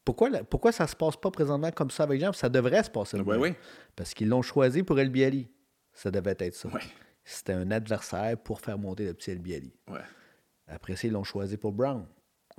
[0.04, 2.34] pourquoi, la- pourquoi ça se passe pas présentement comme ça avec Jam?
[2.34, 3.18] Ça devrait se passer.
[3.18, 3.42] Ouais, même.
[3.42, 3.56] ouais.
[3.96, 5.48] Parce qu'ils l'ont choisi pour El Bialy.
[5.94, 6.68] Ça devait être ça.
[6.70, 6.82] Ouais.
[7.26, 9.74] C'était un adversaire pour faire monter le petit El Bialy.
[9.90, 10.00] Ouais.
[10.68, 12.06] Après ça, ils l'ont choisi pour Brown.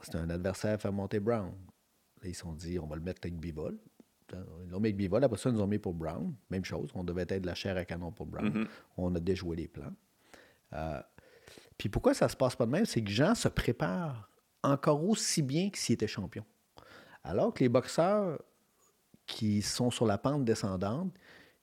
[0.03, 1.55] C'était un adversaire à faire monter Brown.
[2.23, 3.79] Là, ils se sont dit, on va le mettre avec Bivol.
[4.33, 5.23] Ils l'ont mis avec Bivol.
[5.23, 6.35] Après ça, ils nous ont mis pour Brown.
[6.51, 6.91] Même chose.
[6.95, 8.49] On devait être de la chair à canon pour Brown.
[8.49, 8.69] Mm-hmm.
[8.97, 9.93] On a déjoué les plans.
[10.73, 11.01] Euh,
[11.79, 12.87] puis pourquoi ça se passe pas de même?
[12.87, 14.29] C'est que Jean se prépare
[14.63, 16.45] encore aussi bien que s'il était champion.
[17.23, 18.43] Alors que les boxeurs
[19.27, 21.13] qui sont sur la pente descendante,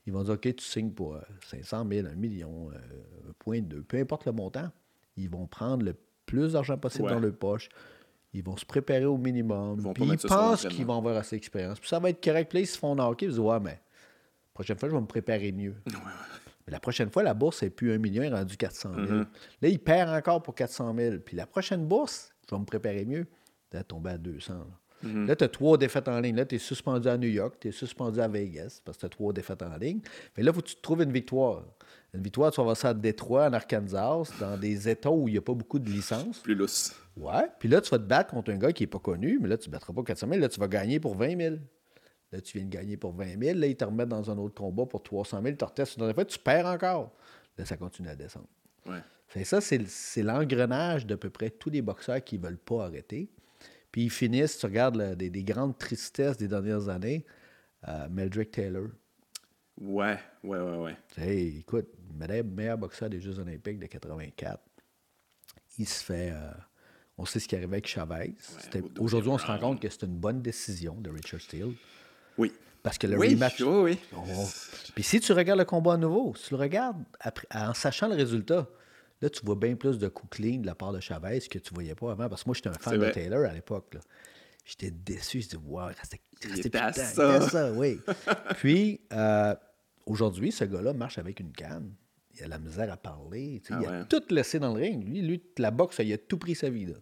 [0.06, 2.76] ils vont dire, OK, tu signes pour euh, 500 000, 1 million, euh,
[3.30, 4.70] un point deux, peu importe le montant.
[5.16, 7.13] Ils vont prendre le plus d'argent possible Ouais.
[7.13, 7.70] dans leur poche.
[8.34, 9.80] Ils vont se préparer au minimum.
[9.86, 11.80] Ils puis ils pensent qu'ils vont avoir assez d'expérience.
[11.80, 12.50] Puis ça va être correct.
[12.50, 13.26] Puis là, ils se font knocker.
[13.28, 15.76] Ils se disent, ouais, mais la prochaine fois, je vais me préparer mieux.
[16.66, 19.06] Mais la prochaine fois, la bourse n'est plus 1 million, elle est rendue 400 000.
[19.06, 19.26] Mm-hmm.
[19.62, 21.18] Là, il perd encore pour 400 000.
[21.20, 23.28] Puis la prochaine bourse, je vais me préparer mieux.
[23.72, 24.54] Elle tombée à 200.
[24.54, 24.66] Là,
[25.04, 25.26] Mm-hmm.
[25.28, 26.36] Là, tu as trois défaites en ligne.
[26.36, 29.06] Là, tu es suspendu à New York, tu es suspendu à Vegas parce que tu
[29.06, 30.00] as trois défaites en ligne.
[30.38, 31.63] Mais là, il faut que tu te trouves une victoire.
[32.13, 35.32] Une victoire, tu vas voir ça à Détroit, en Arkansas, dans des États où il
[35.32, 36.39] n'y a pas beaucoup de licences.
[36.39, 36.96] Plus lousse.
[37.18, 37.48] Ouais.
[37.60, 39.58] Puis là, tu vas te battre contre un gars qui n'est pas connu, mais là,
[39.58, 40.39] tu ne battras pas 400 000.
[40.39, 41.56] Là, tu vas gagner pour 20 000.
[42.32, 43.60] Là, tu viens de gagner pour 20 000.
[43.60, 45.52] Là, ils te remettent dans un autre combat pour 300 000.
[45.52, 47.12] Tu te retestes une fois, tu perds encore.
[47.58, 48.48] Là, ça continue à descendre.
[48.86, 49.44] Ouais.
[49.44, 53.30] Ça, c'est, c'est l'engrenage d'à peu près tous les boxeurs qui ne veulent pas arrêter.
[53.93, 57.23] Puis ils finissent, tu regardes des, des grandes tristesses des dernières années,
[57.88, 58.88] euh, Meldrick Taylor.
[59.79, 60.97] Ouais, ouais, ouais, ouais.
[61.15, 64.60] Hey, écoute, meilleur, meilleur boxeur des Jeux olympiques de 84.
[65.77, 66.32] Il se fait...
[66.34, 66.49] euh,
[67.19, 68.34] on sait ce qui arrivait avec Chavez.
[68.99, 71.73] Aujourd'hui, on se rend compte que c'est une bonne décision de Richard Steele.
[72.39, 72.51] Oui.
[72.82, 73.62] Parce que le oui, rematch...
[73.62, 73.99] oui, oui.
[74.17, 74.47] on-
[74.95, 78.08] Puis si tu regardes le combat à nouveau, si tu le regardes après- en sachant
[78.08, 78.67] le résultat,
[79.21, 81.73] Là, tu vois bien plus de coups clean de la part de Chavez que tu
[81.73, 82.28] voyais pas avant.
[82.28, 83.95] Parce que moi, j'étais un fan de Taylor à l'époque.
[84.65, 85.41] J'étais déçu.
[85.41, 87.41] Je dis, wow, il restait, il ça.
[87.41, 87.71] ça.
[87.73, 87.99] oui.
[88.58, 89.56] Puis, euh,
[90.06, 91.93] aujourd'hui, ce gars-là marche avec une canne.
[92.36, 93.62] Il a la misère à parler.
[93.69, 95.08] Ah il a tout laissé dans le ring.
[95.08, 96.86] Lui, lui, la boxe, il a tout pris sa vie.
[96.86, 96.95] Là.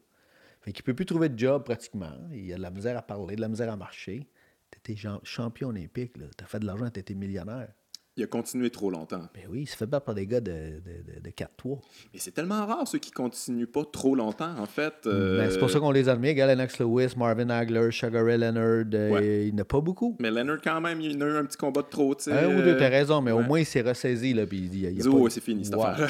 [0.62, 2.13] Fait qu'il peut plus trouver de job pratiquement.
[2.32, 4.28] Il a de la misère à parler, de la misère à marcher.
[4.69, 6.13] Tu étais champion olympique.
[6.13, 7.74] Tu as fait de l'argent, tu étais millionnaire.
[8.17, 9.21] Il a continué trop longtemps.
[9.34, 11.80] Ben oui, il se fait battre par des gars de, de, de, 4-3.
[12.13, 14.93] Mais c'est tellement rare ceux qui continuent pas trop longtemps, en fait.
[15.06, 16.45] Euh, ben, c'est pour ça qu'on les admire.
[16.45, 20.17] Lennox Lewis, Marvin Hagler, Sugar Ray Leonard, euh, il n'y en a pas beaucoup.
[20.19, 22.13] Mais Leonard, quand même, il a eu un petit combat de trop.
[22.15, 24.34] Tu sais, un ou deux, t'as raison, mais au moins il s'est ressaisi.
[24.34, 25.30] Là, puis il, il a pas...
[25.30, 26.10] c'est fini cette affaire.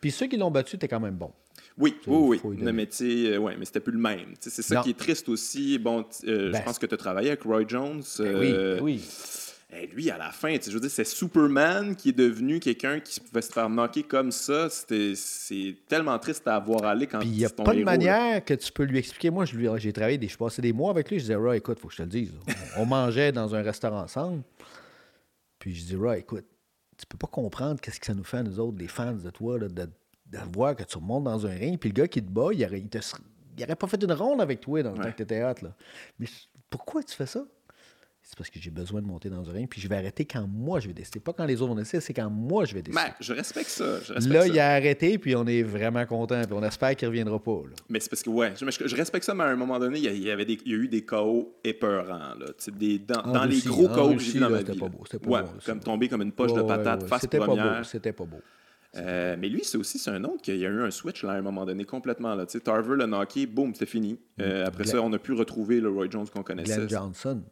[0.00, 1.32] puis ceux qui l'ont battu, t'es quand même bon.
[1.76, 2.56] Oui, oui, oui.
[2.60, 4.34] mais euh, ouais, mais c'était plus le même.
[4.38, 5.76] C'est ça qui est triste aussi.
[5.78, 8.02] Bon, je ben, pense que tu as travaillé avec Roy Jones.
[8.20, 8.98] Ben oui, ben
[9.74, 13.20] oui lui, à la fin, je veux dire, c'est Superman qui est devenu quelqu'un qui
[13.20, 14.68] pouvait se faire knocker comme ça.
[14.70, 18.72] C'est tellement triste à voir aller quand il n'y a pas de manière que tu
[18.72, 19.30] peux lui expliquer.
[19.30, 21.18] Moi, j'ai travaillé, des, je passé des mois avec lui.
[21.18, 22.32] Je disais, Roy, écoute, faut que je te le dise.
[22.76, 24.42] On, mangeait dans un restaurant ensemble.
[25.58, 26.46] Puis je dis, Roy, écoute,
[26.96, 29.58] tu peux pas comprendre qu'est-ce que ça nous fait, nous autres, les fans de toi,
[29.58, 29.88] de, de,
[30.52, 31.78] voir que tu remontes dans un ring.
[31.78, 34.92] Puis le gars qui te bat, il n'aurait pas fait une ronde avec toi dans
[34.92, 35.62] le temps que tu étais hâte.
[35.62, 35.74] Là.
[36.18, 36.26] Mais
[36.70, 37.44] pourquoi tu fais ça?
[38.34, 40.44] C'est parce que j'ai besoin de monter dans un ring, puis je vais arrêter quand
[40.48, 41.20] moi je vais décider.
[41.20, 43.00] Pas quand les autres vont décider, c'est quand moi je vais décider.
[43.00, 44.00] Ben, je respecte ça.
[44.08, 47.38] là, il a arrêté, puis on est vraiment content, puis on espère qu'il ne reviendra
[47.38, 47.62] pas.
[47.88, 50.30] Mais c'est parce que, ouais, je, respecte ça, mais à un moment donné, il y,
[50.30, 52.34] avait des, il y a eu des KO épeurants.
[52.34, 54.76] Là, des, dans, les gros KO que j'ai vus dans ma vie.
[54.76, 57.64] Pas beau, pas ouais, comme tomber comme une poche de patate face c'était première.
[57.64, 58.40] Pas beau, c'était pas beau.
[58.96, 61.32] Euh, mais lui, c'est aussi c'est un autre qu'il y a eu un switch là,
[61.32, 62.34] à un moment donné complètement.
[62.34, 62.46] Là.
[62.46, 64.18] Tarver, le knocké, boum, c'était fini.
[64.40, 66.76] Euh, après ça, on a pu retrouver le Roy Jones qu'on connaissait.
[66.76, 67.42] Glenn Johnson.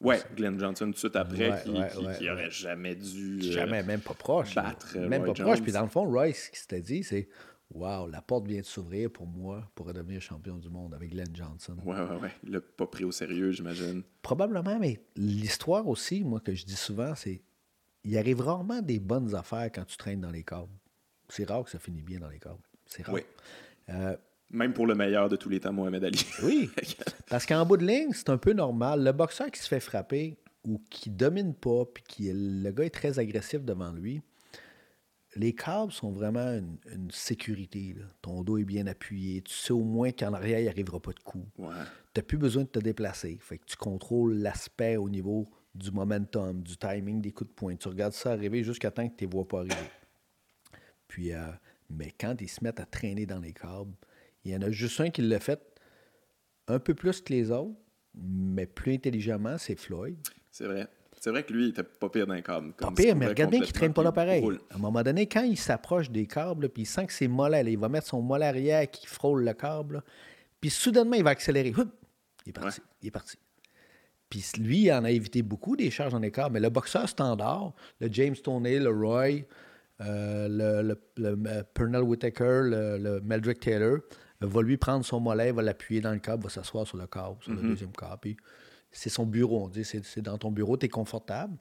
[0.00, 1.72] Ouais, Glenn Johnson tout de suite après, qui,
[2.18, 3.40] qui, aurait jamais dû.
[3.42, 4.54] Euh, jamais, même pas proche.
[4.54, 5.60] Battre Même pas proche.
[5.60, 7.28] Puis dans le fond, Royce, ce qu'il s'était dit, c'est
[7.70, 11.28] Waouh, la porte vient de s'ouvrir pour moi pour devenir champion du monde avec Glenn
[11.34, 11.76] Johnson.
[11.84, 12.32] Ouais, ouais, ouais.
[12.44, 14.02] Il l'a pas pris au sérieux, j'imagine.
[14.22, 17.42] Probablement, mais l'histoire aussi, moi, que je dis souvent, c'est
[18.04, 20.72] il arrive rarement des bonnes affaires quand tu traînes dans les câbles.
[21.28, 22.62] C'est rare que ça finisse bien dans les câbles.
[22.86, 23.14] C'est rare.
[23.14, 23.22] Oui.
[23.90, 24.16] Euh,
[24.50, 26.24] même pour le meilleur de tous les temps, Mohamed Ali.
[26.42, 26.70] oui.
[27.28, 29.04] Parce qu'en bout de ligne, c'est un peu normal.
[29.04, 32.90] Le boxeur qui se fait frapper ou qui domine pas, puis qui le gars est
[32.90, 34.22] très agressif devant lui,
[35.36, 36.58] les câbles sont vraiment
[36.90, 37.94] une, sécurité.
[38.22, 39.42] Ton dos est bien appuyé.
[39.42, 41.46] Tu sais au moins qu'en arrière, il n'y arrivera pas de coup.
[41.56, 41.62] Tu
[42.16, 43.38] n'as plus besoin de te déplacer.
[43.40, 47.76] Fait que tu contrôles l'aspect au niveau du momentum, du timing des coups de poing.
[47.76, 49.90] Tu regardes ça arriver jusqu'à temps que tu ne les vois pas arriver.
[51.06, 51.46] Puis, euh,
[51.90, 53.94] mais quand ils se mettent à traîner dans les câbles,
[54.48, 55.60] il y en a juste un qui l'a fait
[56.66, 57.76] un peu plus que les autres,
[58.14, 60.16] mais plus intelligemment, c'est Floyd.
[60.50, 60.88] C'est vrai.
[61.20, 62.72] C'est vrai que lui, il était pas pire d'un câble.
[62.74, 64.44] Pas pire, mais regarde bien qu'il traîne pas là pareil.
[64.70, 67.64] À un moment donné, quand il s'approche des câbles, puis il sent que c'est mollet,
[67.64, 70.02] il va mettre son mollet arrière qui frôle le câble,
[70.60, 71.72] puis soudainement, il va accélérer.
[72.46, 72.80] il est parti.
[73.02, 73.36] Il est parti.
[74.30, 77.72] Puis lui, il en a évité beaucoup des charges en écart, mais le boxeur standard,
[78.00, 79.44] le James Toney, le Roy,
[80.00, 83.98] euh, le, le, Pernell Whitaker, le, Meldrick Taylor,
[84.40, 87.36] va lui prendre son mollet, va l'appuyer dans le câble, va s'asseoir sur le câble,
[87.40, 87.68] sur le mhm.
[87.68, 88.18] deuxième câble.
[88.20, 88.36] Puis
[88.90, 89.64] c'est son bureau.
[89.64, 91.56] On dit c'est dans ton bureau, tu es confortable,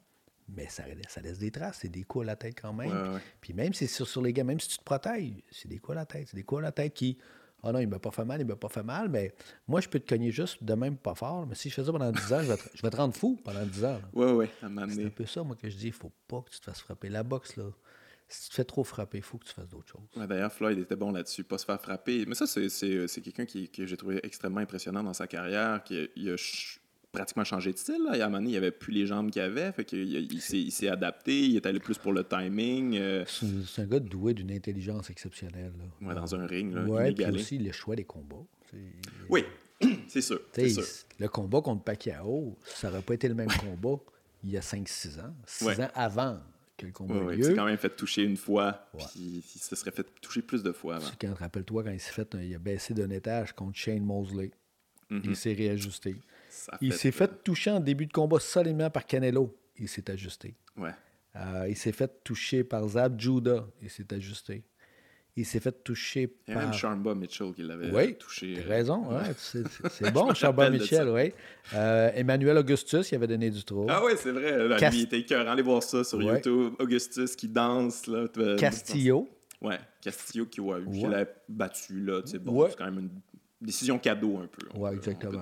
[0.50, 1.80] mais ça, ça, laisse des traces.
[1.82, 3.20] C'est des coups à la tête quand même.
[3.42, 5.98] Puis même si c'est sur, les gars, même si tu te protèges, c'est des coups
[5.98, 6.28] à la tête.
[6.30, 7.18] C'est des coups à la tête qui.
[7.63, 9.34] oh non, il m'a pas fait mal, il m'a pas fait mal, mais
[9.68, 11.46] moi, je peux te cogner juste de même pas fort.
[11.48, 13.13] Mais si je fais ça pendant 10 ans, je vais, te, je vais te rendre
[13.13, 14.00] fou pendant 10 ans.
[14.13, 15.88] Oui, oui, C'est un peu ça, moi, que je dis.
[15.88, 17.10] Il faut pas que tu te fasses frapper.
[17.10, 17.66] La boxe, là,
[18.30, 20.28] si tu te fais trop frapper, il faut que tu fasses d'autres choses.
[20.28, 22.26] D'ailleurs, Floyd était bon là-dessus, pas se faire frapper.
[22.28, 26.30] Mais ça, c'est quelqu'un qui, que j'ai trouvé extrêmement impressionnant dans sa carrière, qui il
[26.32, 26.36] a
[27.12, 28.04] pratiquement changé de style.
[28.04, 28.12] Là.
[28.12, 30.42] À un moment donné, il n'y avait plus les jambes qu'il avait, fait qu'il il,
[30.42, 32.98] s'est adapté, il est allé plus pour le timing.
[32.98, 33.24] Euh.
[33.28, 35.74] C'est un gars doué d'une intelligence exceptionnelle.
[35.78, 36.08] Là.
[36.08, 36.74] Ouais, dans un ring.
[36.74, 38.46] Là, ouais, puis aussi le choix des combats.
[39.30, 39.46] Oui,
[40.08, 40.84] c'est sûr, sûr,
[41.20, 44.00] Le combat contre Pacquiao, ça n'aurait pas été le même combat
[44.44, 45.34] il y a 5-6 ans.
[45.46, 46.40] 6 ans avant
[46.78, 49.92] quel combat oui, Il s'est quand même fait toucher une fois, puis il se serait
[49.92, 51.10] fait toucher plus de fois avant.
[51.20, 54.52] Quand, rappelle-toi, quand il s'est fait, il a baissé d'un étage contre Shane Mosley.
[55.10, 55.36] Il mhm.
[55.36, 56.18] s'est réajusté.
[56.82, 59.58] il s'est fait toucher en début de combat solidement par Canelo.
[59.78, 60.56] Il s'est ajusté.
[60.76, 60.92] Ouais.
[61.36, 63.68] Euh, il s'est fait toucher par Zab Judah.
[63.82, 64.63] Il s'est ajusté.
[65.38, 66.36] Il s'est fait toucher par.
[66.47, 68.54] Il y a même Sharmba Mitchell qui l'avait oui, touché.
[68.56, 71.32] Tu as raison, ouais, c'est bon, Sharmba Mitchell, oui.
[71.76, 73.86] Euh, Emmanuel Augustus, il avait donné du trou.
[73.88, 74.67] Ah oui, c'est vrai.
[74.67, 75.52] Là, il était écœurant.
[75.52, 76.73] Allez voir ça sur YouTube.
[76.80, 78.08] Augustus qui danse.
[78.08, 78.26] Là,
[78.58, 79.30] Castillo.
[79.62, 82.04] Ouais, Castillo qui, ouais, l'a battu.
[82.04, 83.10] Là, bon, C'est quand même une
[83.62, 84.67] décision cadeau un peu.
[84.76, 85.39] Oui, exactement.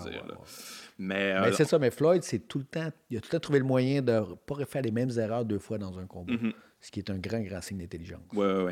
[0.97, 2.89] Mais, mais c'est ça, mais Floyd, c'est tout le temps.
[3.09, 5.45] Il a tout le temps trouvé le moyen de ne pas refaire les mêmes erreurs
[5.45, 6.33] deux fois dans un combat.
[6.33, 6.53] Mm-hmm.
[6.81, 8.21] Ce qui est un grand, grand signe d'intelligence.
[8.33, 8.71] Oui, oui, oui.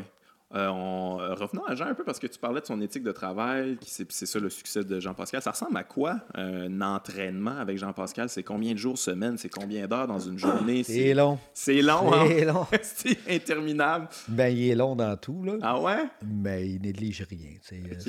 [0.54, 3.02] Euh, on, euh, revenons à Jean un peu parce que tu parlais de son éthique
[3.02, 5.42] de travail, c'est, ça le succès de Jean-Pascal.
[5.42, 8.28] Ça ressemble à quoi un entraînement avec Jean-Pascal?
[8.28, 9.36] C'est combien de jours, semaine?
[9.36, 10.84] C'est combien d'heures dans une journée?
[10.84, 11.38] C'est, long.
[11.52, 12.52] C'est long, C'est hein?
[12.52, 12.66] long.
[12.82, 14.08] c'est interminable.
[14.28, 15.54] Ben, il est long dans tout, là.
[15.62, 16.04] Ah ouais?
[16.24, 17.50] Mais il néglige rien.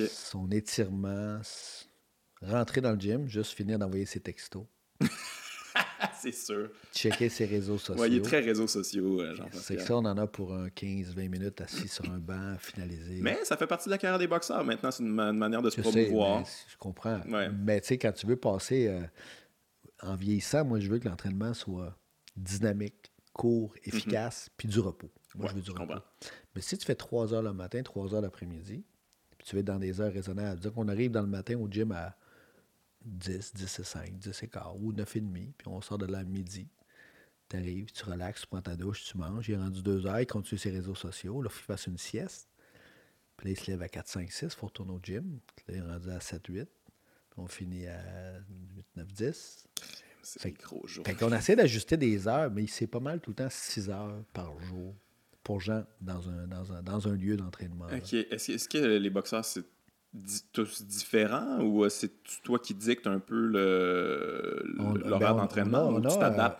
[0.10, 1.40] Son étirement,
[2.42, 4.66] rentrer dans le gym, juste finir d'envoyer ses textos,
[6.22, 6.70] c'est sûr.
[6.94, 7.96] checker ses réseaux sociaux.
[8.02, 10.68] Ouais, il est très réseaux sociaux, euh, C'est que ça, on en a pour un
[10.68, 13.20] 15-20 minutes assis sur un banc, finalisé.
[13.22, 14.63] Mais ça fait partie de la carrière des boxeurs.
[14.63, 16.39] Maintenant, c'est une, ma- une manière de se sais, promouvoir.
[16.39, 17.22] mais je comprends.
[17.28, 17.50] Ouais.
[17.52, 19.02] Mais tu sais, quand tu veux passer euh,
[20.02, 21.98] en vieillissant, moi, je veux que l'entraînement soit
[22.36, 25.12] dynamique, court, efficace, puis du repos.
[25.36, 25.41] Moi, Mhm.
[25.44, 25.86] Ouais, je veux du je repos.
[25.86, 26.02] comprends.
[26.56, 28.84] Mais si tu fais 3 heures le matin, 3 heures l'après-midi,
[29.38, 31.68] puis tu vas être dans des heures raisonnables, dire qu'on arrive dans le matin au
[31.70, 32.15] gym à
[33.06, 36.06] 10, 10 et 5, 10 et quart ou 9 et demi, puis on sort de
[36.06, 36.68] là à midi.
[37.50, 39.48] Tu arrives, tu relaxes, tu prends ta douche, tu manges.
[39.48, 41.41] Il est rendu 2 heures, il continue ses réseaux sociaux.
[41.41, 42.50] Là, il faut qu'il fasse une sieste.
[43.38, 45.39] Puis là, il se lève à 4, 5, 6, il faut retourner au gym.
[45.56, 46.63] Puis là, il est rendu à 7, 8.
[46.65, 46.70] Puis
[47.38, 48.39] on finit à
[48.76, 49.68] 8, 9, 10.
[50.24, 51.06] C'est gros jours.
[51.06, 54.24] Fait qu'on essaie d'ajuster des heures, mais c'est pas mal tout le temps 6 heures
[54.34, 54.96] par jour
[55.44, 57.86] pour gens dans un, dans un, dans un lieu d'entraînement.
[57.96, 58.13] OK.
[58.15, 59.63] Est-ce, que- les boxeurs, c'est
[60.54, 62.12] tous différents ou euh, c'est
[62.43, 66.60] toi qui dictes un peu l'horaire ben, on- d'entraînement ou tu t'adaptes?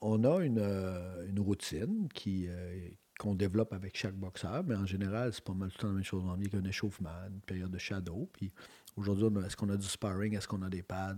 [0.00, 2.88] On a une, euh, une routine qui, euh,
[3.18, 5.94] qu'on développe avec chaque boxeur, mais en général, c'est pas mal tout le temps la
[5.94, 6.22] même chose.
[6.26, 8.28] On a qu'un échauffement, une période de shadow.
[8.32, 8.52] Puis
[8.96, 10.36] aujourd'hui, a- est-ce qu'on a du sparring?
[10.36, 11.16] Est-ce qu'on a des pads?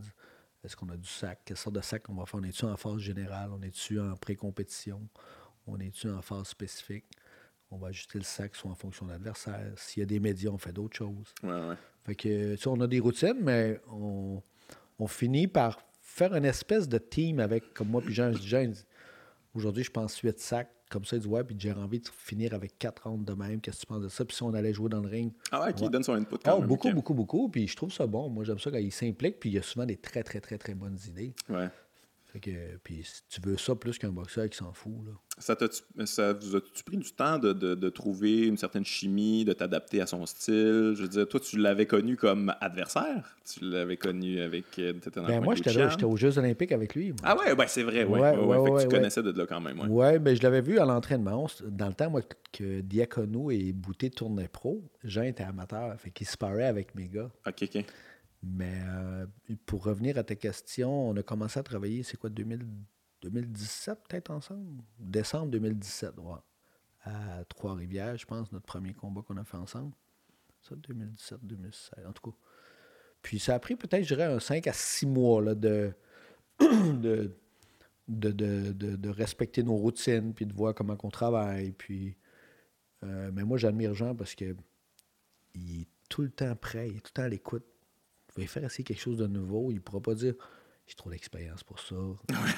[0.62, 1.40] Est-ce qu'on a du sac?
[1.44, 2.40] Quelle sorte de sac on va faire?
[2.40, 3.50] On est-tu en phase générale?
[3.52, 5.00] On est-tu en pré-compétition?
[5.66, 7.06] On est-tu en phase spécifique?
[7.76, 9.60] On va ajuster le sac soit en fonction de l'adversaire.
[9.76, 11.34] S'il y a des médias, on fait d'autres choses.
[11.42, 11.74] Ouais, ouais.
[12.04, 14.42] Fait que, tu sais, on a des routines, mais on,
[14.98, 18.84] on finit par faire une espèce de team avec, comme moi, puis Jean, je dis,
[19.54, 22.54] aujourd'hui, je pense 8 sacs, comme ça, il dit, ouais, puis j'ai envie de finir
[22.54, 24.24] avec 4 rondes de même, qu'est-ce que tu penses de ça?
[24.24, 25.90] Puis si on allait jouer dans le ring, Ah ouais, qui Ouais.
[25.90, 26.68] donne son input quand oh, même.
[26.68, 28.30] beaucoup, beaucoup, beaucoup, puis je trouve ça bon.
[28.30, 30.56] Moi, j'aime ça quand il s'implique, puis il y a souvent des très, très, très,
[30.58, 31.34] très bonnes idées.
[31.50, 31.68] Ouais.
[32.36, 35.12] Fait que, puis si tu veux ça plus qu'un boxeur qui s'en fout, là.
[35.38, 40.02] Ça, vous a-tu pris du temps de, de- de trouver une certaine chimie, de t'adapter
[40.02, 40.92] à son style?
[40.96, 43.38] Je veux dire, toi, tu l'avais connu comme adversaire?
[43.50, 44.64] Tu l'avais connu avec...
[44.78, 45.90] euh, dans Ben, moi, j'étais là, Lucian?
[45.92, 47.08] j'étais aux Jeux Olympiques avec lui.
[47.08, 47.16] moi.
[47.22, 48.20] Ah ouais, ouais c'est vrai, ouais.
[48.20, 48.56] Ouais, ouais, ouais.
[48.58, 48.92] ouais, Fait que tu ouais.
[48.98, 49.88] connaissais de là quand même, ouais.
[49.88, 51.46] Ouais, ben, je l'avais vu à l'entraînement.
[51.66, 52.20] Dans le temps, moi,
[52.52, 55.98] que Diacono et Bouté tournaient pro, Jean était amateur.
[55.98, 57.30] Fait qu'il se parait avec mes gars.
[57.46, 57.84] OK, OK.
[58.42, 59.26] Mais euh,
[59.66, 62.66] pour revenir à ta question, on a commencé à travailler, c'est quoi, 2000
[63.22, 64.82] 2017 peut-être ensemble?
[64.98, 66.38] Décembre 2017, ouais.
[67.04, 69.92] À Trois-Rivières, je pense, notre premier combat qu'on a fait ensemble.
[70.62, 72.36] Ça, 2017, 2016, en tout cas.
[73.22, 75.92] Puis ça a pris peut-être, je dirais, un 5 à 6 mois là, de,
[76.60, 77.32] de,
[78.08, 81.72] de, de, de- respecter nos routines, puis de voir comment on travaille.
[81.72, 82.16] Puis,
[83.04, 84.56] euh, mais moi, j'admire Jean parce que
[85.54, 87.64] il est tout le temps prêt, il est tout le temps à l'écoute.
[88.36, 89.70] Il va faire essayer quelque chose de nouveau.
[89.70, 90.34] Il ne pourra pas dire
[90.86, 91.96] j'ai trop d'expérience pour ça.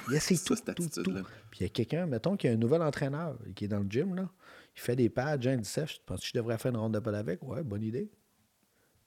[0.09, 0.71] Il essaie tout, tout, tout.
[0.71, 1.23] attitude-là.
[1.51, 3.81] Puis il y a quelqu'un, mettons qu'il y a un nouvel entraîneur qui est dans
[3.81, 4.29] le gym, là.
[4.77, 5.41] il fait des pads.
[5.41, 7.43] Jean dit je pense que je devrais faire une ronde de pads avec.
[7.43, 8.11] Ouais, bonne idée.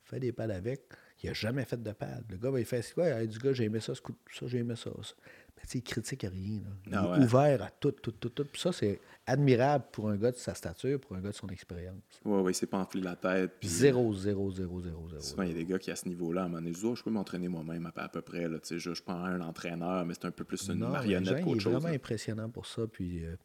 [0.03, 0.85] Fais des pads avec.
[1.23, 2.21] Il n'a jamais fait de pads.
[2.29, 3.05] Le gars, va il fait c'est quoi?
[3.07, 4.89] Hey, Du gars, j'ai aimé ça, ce coup- ça, j'ai aimé ça.
[5.03, 5.13] ça.
[5.57, 6.61] Mais tu sais, il critique rien.
[6.61, 6.69] Là.
[6.87, 8.45] Il Ah est ouvert à tout, tout, tout, tout.
[8.45, 11.47] Puis ça, c'est admirable pour un gars de sa stature, pour un gars de son
[11.49, 12.01] expérience.
[12.25, 13.59] Ouais, ouais, c'est pas enflé la tête.
[13.59, 15.21] Puis, Zéro, zéro, zéro, zéro, zéro.
[15.21, 16.85] Souvent, il y a des gars qui, à ce niveau-là, à un moment donné, disent,
[16.85, 18.47] Oh, je peux m'entraîner moi-même à, peu- à peu près.
[18.47, 20.89] Là, Tu sais, je, je prends un entraîneur, mais c'est un peu plus une Non,
[20.89, 21.73] marionnette qu'autre chose.
[21.73, 21.95] vraiment là.
[21.95, 22.87] impressionnant pour ça.
[22.87, 23.35] Puis, euh,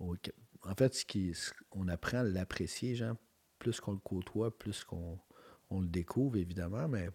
[0.00, 3.16] en fait, ce qui, ce- on apprend à l'apprécier, Jean,
[3.58, 5.18] plus qu'on le côtoie, plus qu'on
[5.70, 7.08] on le découvre, évidemment, mais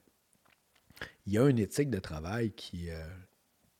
[1.25, 3.07] il y a une éthique de travail qui, euh,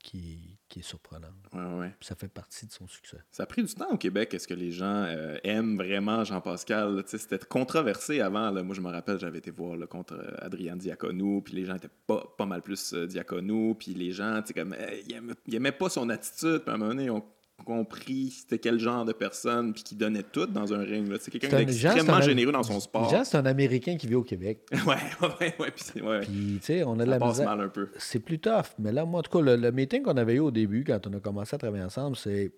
[0.02, 1.34] qui, qui est surprenante.
[1.54, 1.96] Ouais, ouais.
[2.02, 3.18] Ça fait partie de son succès.
[3.32, 4.34] Ça a pris du temps au Québec.
[4.34, 7.04] Est-ce que les gens euh, aiment vraiment Jean-Pascal?
[7.06, 8.52] C'était controversé avant.
[8.52, 8.64] là.
[8.64, 11.76] Moi, je me rappelle, j'avais été voir là, contre euh, Adrien Diaconou, puis les gens
[11.76, 15.56] étaient pas, pas mal plus euh, Diaconou, puis les gens, comme, euh, ils, aimaient, ils
[15.56, 17.24] aimaient pas son attitude, puis à un moment donné, ont
[17.64, 21.08] compris c'était quel genre de personne, puis qui donnait tout dans un ring.
[21.10, 21.18] là.
[21.20, 23.10] C'est quelqu'un d'extrêmement un- généreux dans son sport.
[23.10, 24.66] Jean, c'est un Américain qui vit au Québec.
[24.72, 27.46] ouais, ouais, ouais, puis ouais, tu sais, on a de la passe misère.
[27.56, 27.90] mal un peu.
[27.98, 28.68] C'est plus tough.
[28.80, 31.06] Mais là, moi, en tout cas, le, le meeting qu'on avait eu au début, quand
[31.08, 32.52] on a commencé à travailler ensemble, c'est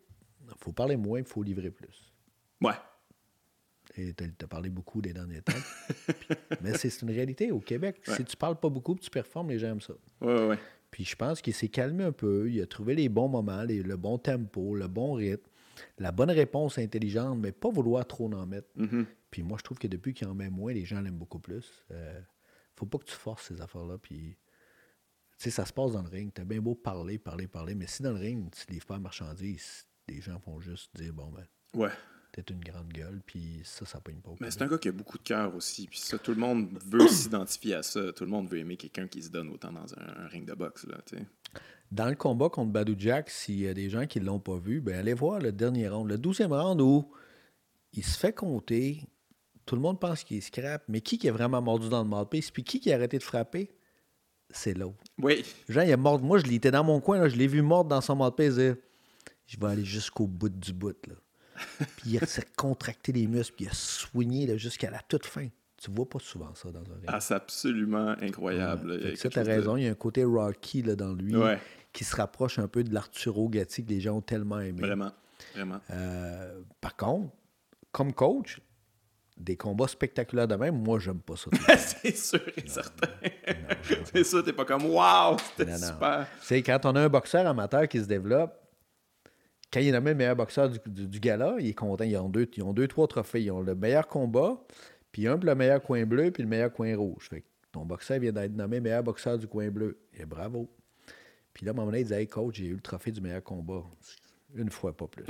[0.58, 2.12] faut parler moins, il faut livrer plus.
[2.62, 2.74] Ouais,
[3.98, 5.54] Et tu as parlé beaucoup des derniers temps.
[6.08, 6.28] Puis-
[6.62, 8.02] mais c'est une réalité au Québec.
[8.08, 8.16] Ouais.
[8.16, 9.94] Si tu parles pas beaucoup, puis tu performes, les gens aiment ça.
[10.22, 10.60] ouais, ouais.
[10.94, 12.52] Puis je pense qu'il s'est calmé un peu.
[12.52, 15.50] Il a trouvé les bons moments, les- le bon tempo, le bon rythme,
[15.98, 18.68] la bonne réponse intelligente, mais pas vouloir trop en mettre.
[18.76, 19.08] Mhm.
[19.32, 21.84] Puis moi, je trouve que depuis qu'il en met moins, les gens l'aiment beaucoup plus.
[21.90, 22.22] Euh,
[22.76, 23.98] faut pas que tu forces ces affaires-là.
[23.98, 24.38] Puis,
[25.40, 26.32] tu sais, ça se passe dans le ring.
[26.32, 29.00] T'as bien beau parler, parler, parler, mais si dans le ring, tu livres pas la
[29.00, 31.90] marchandise, les gens vont juste dire, bon, ben, Ouais.
[32.34, 34.32] D'être une grande gueule, puis ça, ça pogne pas.
[34.39, 36.69] Mais c'est un gars qui a beaucoup de cœur aussi, puis ça, tout le monde
[36.86, 38.12] veut s'identifier à ça.
[38.13, 40.86] Tout le monde veut aimer quelqu'un qui se donne autant dans un, ring de boxe,
[40.88, 41.26] là, tu sais.
[41.91, 44.58] Dans le combat contre Badou Jack, s'il y a des gens qui ne l'ont pas
[44.58, 47.12] vu, ben allez voir le dernier round, le douzième round où
[47.91, 49.04] il se fait compter,
[49.67, 52.10] tout le monde pense qu'il est scrap, mais qui qui a vraiment mordu dans le
[52.10, 53.76] mouthpiece, puis qui qui a arrêté de frapper?
[54.50, 55.04] C'est l'autre.
[55.19, 55.46] Oui.
[55.69, 56.19] Jean, il est mort.
[56.19, 58.56] Moi, je l'étais dans mon coin, là, je l'ai vu mordre dans son mouthpiece.
[58.56, 60.98] Je vais aller jusqu'au bout du bout.
[61.08, 61.15] Là.
[61.97, 65.47] Puis il s'est contracté les muscles, puis il a soigné jusqu'à la toute fin.
[65.78, 66.97] Tu vois pas souvent ça dans un.
[67.08, 69.15] Ah, c'est absolument incroyable.
[69.15, 71.36] tu as raison, il y a un côté Rocky là, dans lui
[71.91, 74.82] qui se rapproche un peu de l'Arturo Gatti que les gens ont tellement aimé.
[74.82, 75.12] Vraiment,
[75.54, 75.80] vraiment.
[75.91, 77.30] Euh, par contre,
[77.91, 78.60] comme coach,
[79.38, 81.49] des combats spectaculaires de même, moi, j'aime pas ça.
[81.78, 83.08] c'est sûr et certain.
[84.12, 87.88] c'est ça, t'es pas comme «Wow, c'était super!» C'est quand on a un boxeur amateur
[87.88, 88.60] qui se développe,
[89.74, 92.04] quand il est nommé meilleur boxeur du, du, gala, il est content.
[92.04, 93.42] Ils ont, deux, ils ont deux, trois trophées.
[93.42, 94.64] Ils ont le meilleur combat,
[95.12, 97.28] puis un pour le meilleur coin bleu, puis le meilleur coin rouge.
[97.30, 99.98] Fait que ton boxeur vient d'être nommé meilleur boxeur du coin bleu.
[100.14, 100.70] Et bravo.
[101.54, 103.20] Puis là, à un moment donné, il disait Hey coach, j'ai eu le trophée du
[103.20, 103.84] meilleur combat.
[104.56, 105.26] Une fois, pas plus.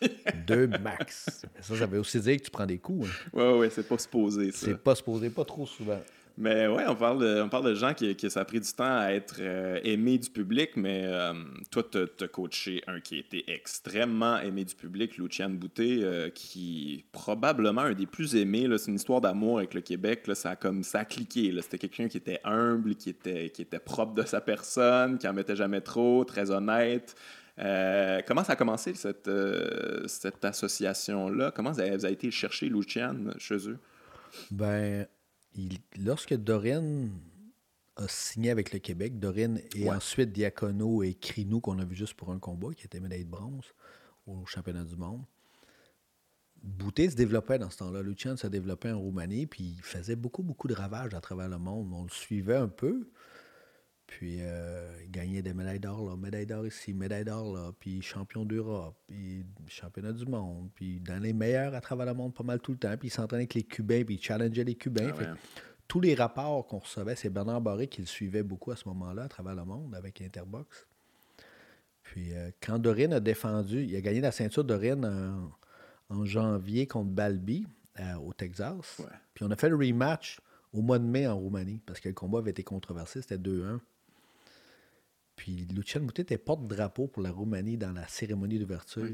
[0.46, 1.44] Deux max.
[1.60, 3.06] Ça, ça veut aussi dire que tu prends des coups.
[3.08, 3.30] Hein.
[3.34, 4.66] Oui, oui, c'est pas supposé, ça.
[4.66, 6.00] C'est pas supposé, pas trop souvent.
[6.38, 8.72] Mais ouais, on parle de, on parle de gens qui, qui ça a pris du
[8.72, 11.34] temps à être euh, aimés du public, mais euh,
[11.70, 17.04] toi, tu as coaché un qui était extrêmement aimé du public, Lucien Boutet, euh, qui
[17.12, 18.66] probablement un des plus aimés.
[18.78, 20.26] C'est une histoire d'amour avec le Québec.
[20.26, 21.54] Là, ça, a comme, ça a cliqué.
[21.60, 25.34] C'était quelqu'un qui était humble, qui était, qui était propre de sa personne, qui en
[25.34, 27.14] mettait jamais trop, très honnête.
[28.26, 29.30] comment ça a commencé, cette,
[30.06, 31.50] cette association-là?
[31.50, 33.78] Comment vous avez, été chercher Lucien chez eux?
[34.50, 35.06] Ben,
[35.98, 37.10] lorsque Dorine
[37.96, 42.14] a signé avec le Québec, Dorine et ensuite Diacono et Crino, qu'on a vu juste
[42.14, 43.74] pour un combat, qui était médaille de bronze
[44.26, 45.22] au championnat du monde,
[46.62, 48.02] Boutet se développait dans ce temps-là.
[48.02, 51.58] Lucien se développait en Roumanie, puis il faisait beaucoup, beaucoup de ravages à travers le
[51.58, 51.92] monde.
[51.92, 53.08] On le suivait un peu.
[54.18, 58.02] Puis euh, il gagnait des médailles d'or là, médaille d'or ici, médaille d'or là, puis
[58.02, 62.44] champion d'Europe, puis championnat du monde, puis dans les meilleurs à travers le monde pas
[62.44, 62.94] mal tout le temps.
[62.98, 65.12] Puis il s'entraînait avec les Cubains, puis il challengeait les Cubains.
[65.18, 65.34] Ah
[65.88, 69.24] tous les rapports qu'on recevait, c'est Bernard Barré qui le suivait beaucoup à ce moment-là
[69.24, 70.86] à travers le monde avec Interbox.
[72.02, 75.04] Puis euh, quand Dorine a défendu, il a gagné la ceinture Dorine
[76.10, 77.66] en, janvier contre Balbi
[77.98, 79.00] euh, au Texas.
[79.32, 80.38] Puis on a fait le rematch
[80.72, 83.80] au mois de mai en Roumanie parce que le combat avait été controversé, c'était 2-1.
[85.36, 89.08] Puis Lucian Moutet était porte-drapeau pour la Roumanie dans la cérémonie d'ouverture.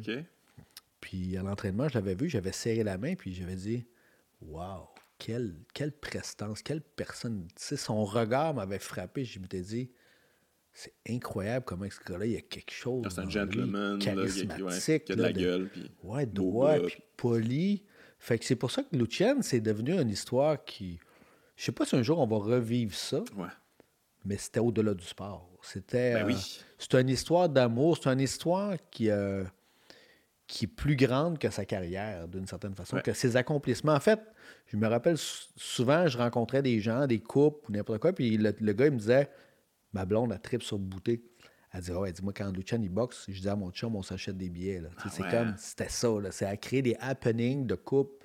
[1.00, 3.86] Puis à l'entraînement, je l'avais vu, j'avais serré la main, puis j'avais dit
[4.40, 4.86] Waouh,
[5.18, 7.46] quelle, quelle prestance, quelle personne.
[7.48, 9.24] Tu sais, son regard m'avait frappé.
[9.24, 9.90] Je m'étais dit
[10.72, 13.04] C'est incroyable comment ce gars-là, il y a quelque chose.
[13.10, 15.04] C'est un gentleman, charismatique.
[15.04, 15.68] qui a de la gueule.
[15.68, 17.84] Puis ouais, droit, puis poli.
[18.18, 20.98] Fait que c'est pour ça que Lucien, c'est devenu une histoire qui.
[21.56, 23.22] Je sais pas si un jour on va revivre ça.
[23.36, 23.48] Ouais.
[24.24, 25.47] Mais c'était au-delà du sport.
[25.62, 29.44] C'était ben euh, une histoire d'amour, c'est une histoire qui, euh,
[30.46, 33.94] qui est plus grande que sa carrière, d'une certaine façon, que ses accomplissements.
[33.94, 34.20] En fait,
[34.66, 38.52] je me rappelle souvent, je rencontrais des gens, des couples ou n'importe quoi, puis le,
[38.72, 39.28] gars, il me disait
[39.92, 41.22] Ma blonde a trip sur bouteille.
[41.72, 44.36] Elle dit Ouais, dis-moi, quand Lucien il boxe, je dis à mon chum, on s'achète
[44.36, 44.82] des billets.
[44.98, 46.08] Ah c'est comme, c'était ça.
[46.30, 48.24] C'est à créer des happenings de couple,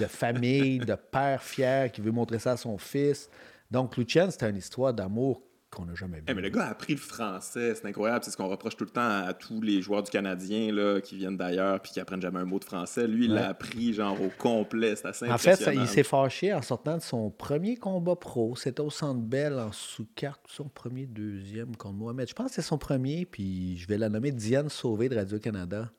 [0.00, 3.28] de famille, de père fier qui veut montrer ça à son fils.
[3.70, 6.24] Donc, Lucien, c'était une histoire d'amour qu'on n'a jamais vu.
[6.28, 8.24] Eh, mais le gars a appris le français, c'est incroyable.
[8.24, 11.16] C'est ce qu'on reproche tout le temps à tous les joueurs du Canadien là, qui
[11.16, 13.06] viennent d'ailleurs puis qui apprennent jamais un mot de français.
[13.06, 14.96] Lui, il l'a appris genre au complet.
[14.96, 18.56] C'est assez En fait, il s'est fâché en sortant de son premier combat pro.
[18.56, 22.28] C'était au Centre Bell en sous-carte, son premier, deuxième contre Mohamed.
[22.28, 25.90] Je pense que c'est son premier, puis je vais la nommer Diane Sauvé de Radio-Canada.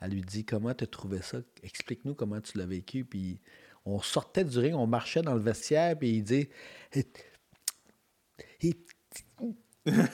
[0.00, 1.38] Elle lui dit Comment tu as trouvé ça?
[1.62, 3.04] Explique-nous comment tu l'as vécu.
[3.04, 3.40] Puis
[3.86, 6.48] on sortait du ring, on marchait dans le vestiaire, puis il dit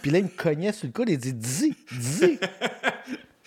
[0.03, 2.39] puis là, il me cognait sur le coude et il dit Dis, dis.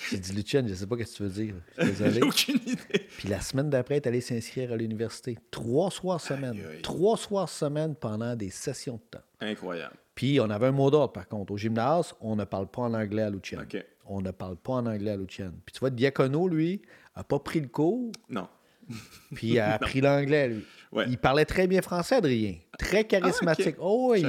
[0.09, 1.55] J'ai dit Lucien, je sais pas ce que tu veux dire.
[2.11, 3.07] J'ai aucune idée.
[3.17, 5.37] Puis la semaine d'après, il est allé s'inscrire à l'université.
[5.51, 6.57] Trois soirs semaine.
[6.83, 9.23] Trois soirs semaine pendant des sessions de temps.
[9.39, 9.95] Incroyable.
[10.13, 11.53] Puis on avait un mot d'ordre, par contre.
[11.53, 13.65] Au gymnase, on ne parle pas en anglais à Lucien.
[14.05, 15.51] On ne parle pas en anglais à Lucien.
[15.65, 16.81] Puis tu vois, Diacono, lui,
[17.15, 18.11] a pas pris le cours.
[18.29, 18.47] Non.
[19.33, 20.65] Puis il a appris l'anglais, lui.
[21.07, 22.55] Il parlait très bien français, Adrien.
[22.77, 23.75] Très ah, charismatique.
[23.79, 24.23] Oh, oui.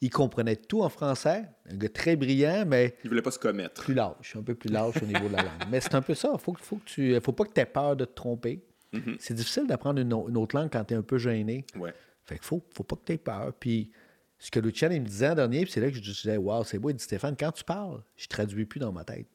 [0.00, 1.44] Il comprenait tout en français.
[1.70, 2.96] Un gars très brillant, mais.
[3.04, 3.82] Il voulait pas se commettre.
[3.82, 5.68] Plus lâche, un peu plus lâche au niveau de la langue.
[5.70, 6.30] Mais c'est un peu ça.
[6.34, 8.62] Il faut, faut, que tu, faut pas que tu aies peur de te tromper.
[8.92, 9.16] Mm-hmm.
[9.18, 11.64] C'est difficile d'apprendre une, autre langue quand tu es un peu gêné.
[11.76, 11.94] Ouais.
[12.24, 13.52] Fait qu'il faut, faut pas que tu aies peur.
[13.58, 13.90] Puis
[14.38, 16.78] ce que Lucien il me disait en dernier, c'est là que je disais Waouh, c'est
[16.78, 16.90] beau.
[16.90, 19.28] Il dit Stéphane, quand tu parles, je traduis plus dans ma tête.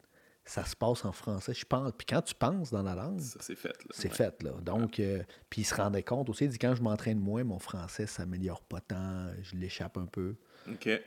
[0.46, 1.54] ça se passe en français.
[1.54, 1.92] Je pense.
[1.98, 3.76] Puis quand tu penses dans la langue, c'est fait.
[3.92, 4.52] C'est fait, là.
[4.62, 7.60] Donc, euh, puis il se rendait compte aussi, il dit quand je m'entraîne moins, mon
[7.60, 10.36] français s'améliore pas tant, je l'échappe un peu.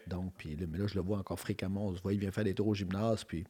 [0.07, 1.87] Donc, puis mais là, je le vois encore fréquemment.
[1.89, 3.45] On se voit, il vient faire des tours au gymnase, puis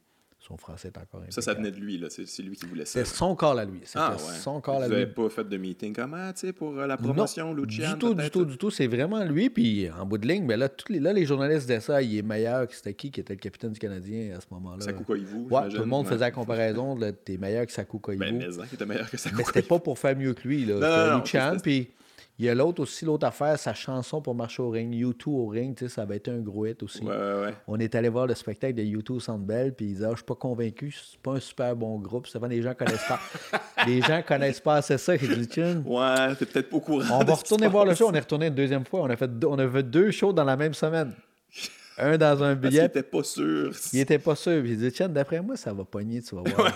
[0.45, 2.07] son français est encore Ça, ça venait de lui, là.
[2.09, 3.03] C'est lui qui voulait ça.
[3.03, 3.81] C'est son corps à lui.
[3.95, 4.33] Ah, ouais.
[4.39, 4.93] son corps à lui.
[4.93, 7.93] Vous n'avez pas fait de meeting comment, tu sais, pour euh, la promotion, non, Lucian,
[7.93, 8.69] Du tout, du tout, du tout.
[8.69, 9.49] C'est vraiment lui.
[9.49, 12.01] Puis en bout de ligne, mais là, tous les, là, les journalistes disaient ça.
[12.01, 14.81] Il est meilleur que c'était qui qui était le capitaine du Canadien à ce moment-là?
[14.81, 15.47] Sakou Koivu.
[15.49, 16.95] Ouais, tout le monde faisait la comparaison.
[17.23, 18.19] T'es meilleur que Sakou Koivu.
[18.19, 20.65] Ben, mais, était meilleur que Sakou Mais c'était pas pour faire mieux que lui.
[20.65, 21.17] Là.
[21.17, 21.89] Lucian, puis
[22.37, 25.47] il y a l'autre aussi, l'autre affaire, sa chanson pour marcher au ring, U2 au
[25.47, 27.01] ring, ça avait été un gros hit aussi.
[27.01, 29.93] Ouais, ouais, On est allé voir le spectacle de U2 au Centre Bell, puis ils
[29.93, 32.27] disaient ah, Je suis pas convaincu, c'est pas un super bon groupe.
[32.27, 33.19] Souvent, les gens connaissent pas.
[33.87, 35.15] les gens connaissent pas assez ça.
[35.15, 37.21] Ils disent Ouais, t'es peut-être pas au courant.
[37.21, 38.09] On va retourner voir le show.
[38.09, 39.01] On est retourné une deuxième fois.
[39.03, 41.13] On a fait deux, on a fait deux shows dans la même semaine.
[41.97, 42.89] Un dans un billet.
[42.89, 43.73] Parce il était pas sûr.
[43.93, 44.61] Il était pas sûr.
[44.61, 46.73] Puis il dit, tiens, d'après moi, ça va pogner, tu vas voir.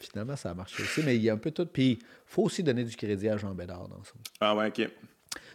[0.00, 1.02] Finalement, ça a marché aussi.
[1.04, 1.66] Mais il y a un peu tout.
[1.66, 4.12] Puis il faut aussi donner du crédit à Jean Bédard dans ça.
[4.40, 4.88] Ah ouais, OK.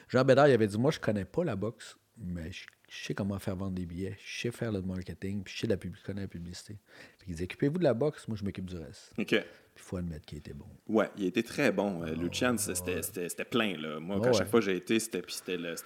[0.09, 2.65] Jean Bédard, il avait dit, moi, je connais pas la boxe, mais je,
[2.95, 5.77] sais comment faire vendre des billets, je sais faire le marketing, puis je sais la
[6.03, 6.77] connais la publicité.
[7.19, 9.13] Puis il dit, occupez-vous de la boxe, moi, je m'occupe du reste.
[9.17, 9.31] OK.
[9.31, 10.65] Il faut admettre qu'il était bon.
[10.87, 12.03] Ouais, il était très bon.
[12.03, 13.77] Euh, Lucian, c'était plein.
[13.77, 13.99] Là.
[13.99, 15.23] Moi, quand chaque fois j'ai été, c'était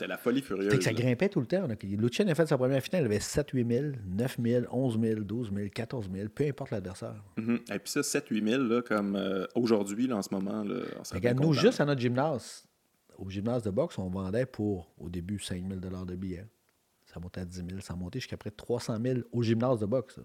[0.07, 0.81] la folie furieuse.
[0.81, 1.67] ça grimpait tout le temps.
[1.83, 5.21] Lucian a fait sa première finale, il avait 7 8 000, 9 000, 11 000,
[5.21, 7.23] 12 000, 14 000, peu importe l'adversaire.
[7.37, 7.75] Mm-hmm.
[7.75, 10.63] Et puis ça, 7 8 000, comme euh, aujourd'hui, en ce moment.
[10.63, 10.81] Là,
[11.11, 12.65] Regarde, nous, juste à notre gymnase,
[13.19, 16.47] au gymnase de boxe, on vendait pour, au début, 5 000 de billets.
[17.13, 19.85] Ça montait à 10 000, ça montait jusqu'à près de 300 000 au gymnase de
[19.85, 20.19] boxe.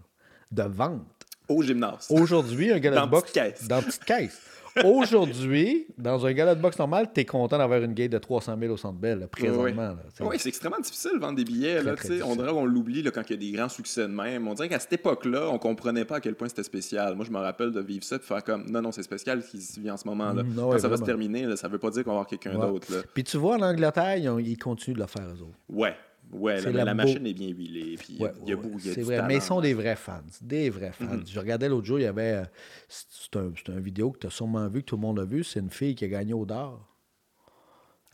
[0.51, 1.05] De vente.
[1.47, 2.07] Au gymnase.
[2.09, 3.31] Aujourd'hui, un gala de boxe.
[3.31, 3.67] Caisse.
[3.67, 4.39] Dans petite caisse.
[4.83, 8.55] Aujourd'hui, dans un gala de boxe normal, tu es content d'avoir une gate de 300
[8.59, 9.95] 000 au centre belle, présentement.
[10.21, 11.81] Oui, c'est extrêmement difficile de vendre des billets.
[11.83, 14.47] Là, on dirait qu'on l'oublie quand il y a des grands succès de même.
[14.47, 17.15] On dirait qu'à cette époque-là, on comprenait pas à quel point c'était spécial.
[17.15, 19.51] Moi, je me rappelle de vivre ça et faire comme non, non, c'est spécial ce
[19.51, 20.33] qui se vit en ce moment.
[20.33, 20.43] Là.
[20.43, 22.87] Mm, quand ça va se terminer, ça veut pas dire qu'on va avoir quelqu'un d'autre.
[23.13, 25.57] Puis tu vois, en Angleterre, ils, continuent de le faire, eux autres.
[25.69, 25.95] Ouais.
[26.31, 27.95] Ouais, la, machine est bien huilée.
[27.97, 30.21] Puis il y a, C'est vrai, mais ils sont des vrais fans.
[30.41, 31.05] Des vrais fans.
[31.05, 31.31] Mm-hmm.
[31.31, 32.33] Je regardais l'autre jour, il y avait.
[32.33, 32.45] Euh,
[32.87, 35.43] c'est un, un, vidéo que tu as sûrement vu, que tout le monde a vu.
[35.43, 36.88] C'est une fille qui a gagné au d'or.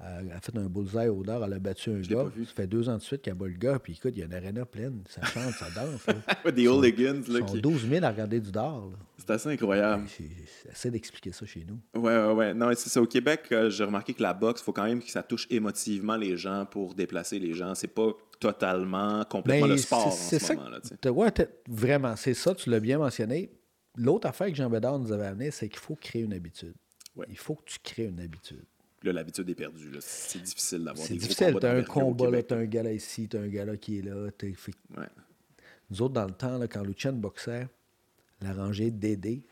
[0.02, 2.26] Elle a fait un bullseye au dard, elle a battu un gars.
[2.46, 4.26] Ça fait deux ans de suite qu'elle bat le gars, puis écoute, il y a
[4.26, 6.06] une arena pleine, ça chante, ça danse.
[6.54, 7.22] Des hooligans.
[7.30, 7.62] Là, sont qui...
[7.62, 8.90] 12 000 à regarder du dard.
[9.18, 10.06] C'est assez incroyable.
[10.66, 11.80] J'essaie d'expliquer ça chez nous.
[12.00, 12.54] Ouais, ouais, ouais.
[12.54, 13.02] Non, c'est ça.
[13.02, 15.48] Au Québec, euh, j'ai remarqué que la boxe, il faut quand même que ça touche
[15.50, 17.74] émotivement les gens pour déplacer les gens.
[17.74, 21.12] C'est pas totalement, complètement ben, le sport en ce moment-là.
[21.12, 21.32] Ouais,
[21.70, 23.50] vraiment, c'est ça, tu l'as bien mentionné.
[23.96, 26.76] L'autre affaire que Jean Bédard nous avait amené, c'est qu'il faut créer une habitude.
[27.30, 28.66] Il faut que tu crées une habitude
[29.10, 29.92] l'habitude est perdue.
[30.00, 31.58] C'est difficile d'avoir des difficile.
[31.60, 33.78] Tu as un combat, tu as un gars là ici, tu as un gars là
[33.78, 34.30] qui est là.
[35.90, 37.68] Nous autres, dans le temps, là, quand Lucien boxait,
[38.42, 39.44] la rangée DD,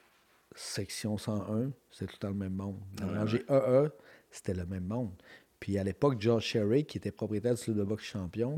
[0.56, 2.80] section 101, c'était tout le temps le même monde.
[3.00, 3.90] La rangée AA,
[4.32, 5.12] c'était le même monde.
[5.60, 8.58] Puis à l'époque, George Sherry, qui était propriétaire du club de boxe champion,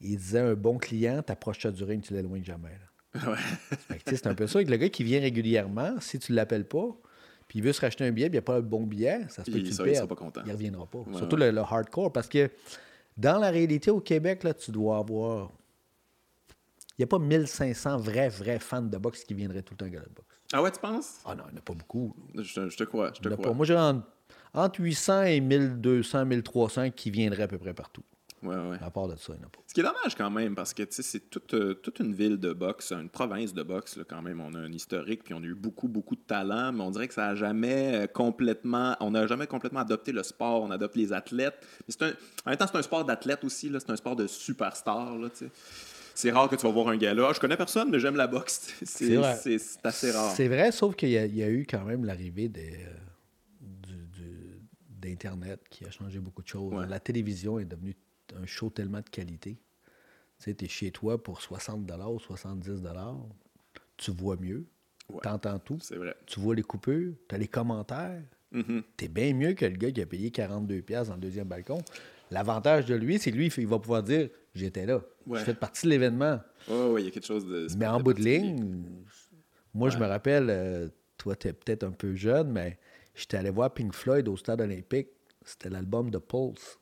[0.00, 2.78] il disait un bon client, t'approches du ring, tu l'éloignes jamais.
[4.06, 4.58] c'est un peu ça.
[4.58, 6.96] Avec le gars qui vient régulièrement, si tu ne l'appelles pas,
[7.50, 9.22] puis il veut se racheter un billet, puis il n'y a pas le bon billet,
[9.28, 10.40] ça se peut que tu le pas content.
[10.44, 11.00] Il ne reviendra pas.
[11.16, 12.48] Surtout Le, hardcore, parce que
[13.16, 15.50] dans la réalité, au Québec, là, tu dois avoir...
[16.96, 19.86] Il n'y a pas 1500 vrais, vrais fans de boxe qui viendraient tout le temps
[19.86, 20.28] à la boxe.
[20.52, 21.22] Ah ouais, tu penses?
[21.24, 22.14] Ah non, il n'y en a pas beaucoup.
[22.36, 23.52] Je, te crois, je te crois.
[23.52, 23.76] Moi, j'ai
[24.54, 28.04] entre 800 et 1200, 1300 qui viendraient à peu près partout.
[28.42, 28.78] Ouais, ouais.
[28.80, 29.60] À part de ça, il n'y en a pas.
[29.66, 32.52] Ce qui est dommage quand même, parce que c'est toute, euh, toute une ville de
[32.52, 34.40] boxe, une province de boxe, quand même.
[34.40, 37.08] On a un historique, puis on a eu beaucoup, beaucoup de talent, mais on dirait
[37.08, 38.96] que ça n'a jamais euh, complètement.
[39.00, 41.66] On n'a jamais complètement adopté le sport, on adopte les athlètes.
[41.86, 42.10] Mais un,
[42.46, 45.14] en même temps, c'est un sport d'athlète aussi, c'est un sport de superstar.
[46.14, 47.32] c'est rare que tu vas voir un gars là.
[47.34, 48.72] Je connais personne, mais j'aime la boxe.
[48.84, 49.16] C'est
[49.84, 50.32] assez rare.
[50.34, 52.72] C'est vrai, sauf qu'il y, a eu quand même l'arrivée des.
[52.72, 53.10] Euh,
[55.00, 56.86] d'Internet qui a changé beaucoup de choses.
[56.88, 57.96] La télévision est devenue
[58.40, 59.58] un show tellement de qualité.
[60.38, 62.82] Tu sais, es chez toi pour 60 ou 70
[63.96, 64.66] tu vois mieux,
[65.22, 66.14] tu entends tout, vrai.
[66.26, 68.22] tu vois les coupures, tu as les commentaires.
[68.52, 68.82] Mm-hmm.
[68.96, 71.46] Tu es bien mieux que le gars qui a payé 42 pièces dans le deuxième
[71.46, 71.82] balcon.
[72.30, 75.00] L'avantage de lui, c'est que lui, il va pouvoir dire j'étais là.
[75.30, 76.40] Je fais partie de l'événement.
[76.68, 77.68] Oui, il y a quelque chose de.
[77.76, 78.82] Mais en bout de ligne,
[79.74, 82.78] moi, je me rappelle, euh, toi, tu es peut-être un peu jeune, mais
[83.14, 85.08] j'étais allé voir Pink Floyd au stade olympique.
[85.44, 86.79] C'était l'album de Pulse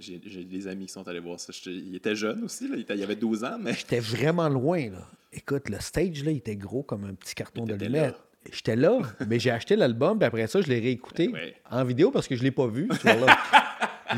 [0.00, 1.52] j'ai des amis qui sont allés voir ça.
[1.66, 2.76] Il était jeune aussi, là.
[2.76, 3.74] Il, avait 12 ans, mais.
[3.74, 5.06] J'étais vraiment loin, là.
[5.32, 8.14] Écoute, le stage, là, il était gros comme un petit carton de lumière.
[8.52, 11.32] J'étais là, mais j'ai acheté l'album, puis après ça, je l'ai réécouté
[11.70, 12.88] en vidéo parce que je ne l'ai pas vu.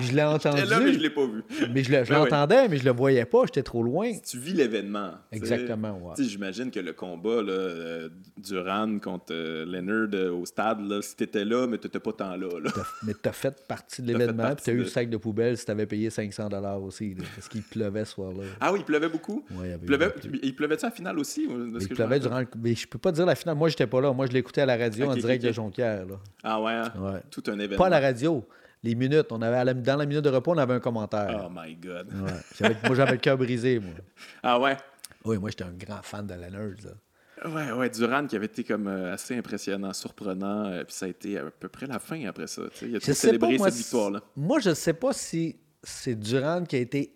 [0.01, 0.64] Je l'ai entendu.
[0.64, 1.42] là, mais je l'ai pas vu.
[1.72, 4.11] Mais je ben l'entendais, mais je le voyais pas, j'étais trop loin.
[4.24, 5.12] tu vis l'événement.
[5.32, 6.14] Exactement, ouais.
[6.24, 11.16] J'imagine que le combat là, euh, Duran contre euh, Leonard euh, au stade, là, si
[11.16, 12.49] t'étais là, mais t'étais pas tant là.
[12.62, 12.70] là.
[13.03, 15.86] Mais t'as fait partie de l'événement, puis t'as eu le sac de poubelle si t'avais
[15.86, 16.49] payé 500
[16.82, 18.45] aussi, parce qu'il pleuvait ce soir-là.
[18.61, 19.45] Ah oui, il pleuvait beaucoup?
[19.53, 21.47] Oui, il, pleuvait, il pleuvait-tu à la finale aussi?
[21.49, 23.57] il pleuvait durant Mais je peux pas dire la finale.
[23.57, 24.12] Moi, j'étais pas là.
[24.12, 26.07] Moi, je l'écoutais à la radio en direct de Jonquière.
[26.07, 26.16] Là.
[26.42, 26.92] Ah ouais, hein?
[26.99, 27.76] ouais, tout un événement.
[27.76, 28.47] Pas à la radio
[28.85, 29.26] les minutes.
[29.30, 31.47] On avait, dans la minute de repos, on avait un commentaire.
[31.47, 32.12] Oh my God.
[32.12, 33.95] moi, j'avais le cœur brisé, moi.
[34.43, 34.76] Ah ouais?
[35.24, 36.35] Oui, moi, j'étais un grand fan de.
[36.35, 36.51] Là.
[37.47, 41.09] Ouais, ouais, Duran qui avait été comme euh, assez impressionnant, surprenant, euh, puis ça a
[41.09, 42.62] été à peu près la fin après ça.
[42.82, 44.22] Il a célébré cette victoire-là.
[44.37, 47.14] Moi, je ne sais pas si c'est Duran qui a été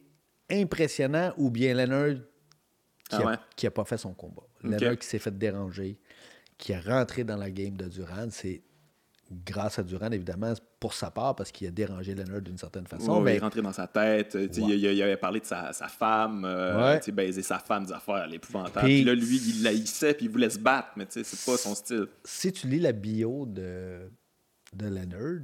[0.50, 2.16] impressionnant ou bien Leonard
[3.08, 4.42] qui n'a ah pas fait son combat.
[4.62, 5.98] Leonard qui s'est fait déranger,
[6.58, 8.62] qui est rentré dans la game de Duran, c'est
[9.30, 13.20] grâce à Durand, évidemment, pour sa part, parce qu'il a dérangé Leonard d'une certaine façon.
[13.20, 13.34] mais...
[13.34, 14.36] Il est rentré dans sa tête.
[14.56, 18.86] Il, avait parlé de sa, femme, euh, baiser sa femme, des affaires, l'épouvantable.
[18.86, 22.06] Puis, là, lui, il laïssait, puis il voulait se battre, mais c'est pas son style.
[22.24, 24.10] Si tu lis la bio de,
[24.74, 25.42] de Leonard,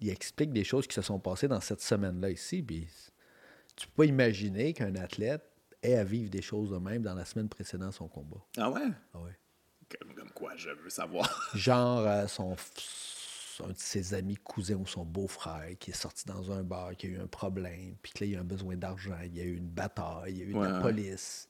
[0.00, 2.62] il explique des choses qui se sont passées dans cette semaine-là ici.
[2.62, 2.88] Puis
[3.76, 5.42] tu peux pas imaginer qu'un athlète
[5.82, 8.44] ait à vivre des choses de même dans la semaine précédant son combat.
[8.56, 8.88] Ah ouais?
[9.14, 9.36] Ah ouais.
[10.16, 11.50] Comme, quoi, je veux savoir.
[11.54, 12.56] Genre, euh, son
[13.60, 17.06] un de ses amis cousins ou son beau-frère qui est sorti dans un bar, qui
[17.06, 19.44] a eu un problème, puis que là, il a un besoin d'argent, il y a
[19.44, 21.48] eu une bataille, il y a eu la police.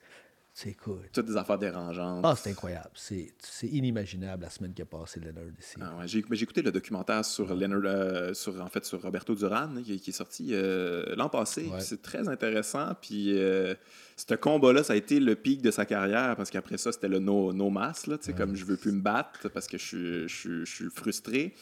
[0.55, 1.00] C'est cool.
[1.14, 2.22] Toutes des affaires dérangeantes.
[2.24, 2.90] Ah, c'est incroyable.
[2.94, 3.32] C'est
[3.62, 5.76] inimaginable la semaine qui a passé Leonard ici.
[5.80, 6.07] Ah ouais.
[6.07, 10.12] J'ai écouté le documentaire sur Leonard, euh, sur, en fait, sur Roberto Duran, qui, est
[10.12, 11.70] sorti euh, l'an passé.
[11.78, 12.94] C'est très intéressant.
[13.00, 13.74] Puis euh,
[14.16, 17.18] ce combat-là, ça a été le pic de sa carrière parce qu'après ça, c'était le
[17.18, 20.70] no, no mass, là, comme je veux plus me battre parce que je, je, je
[20.70, 21.55] suis frustré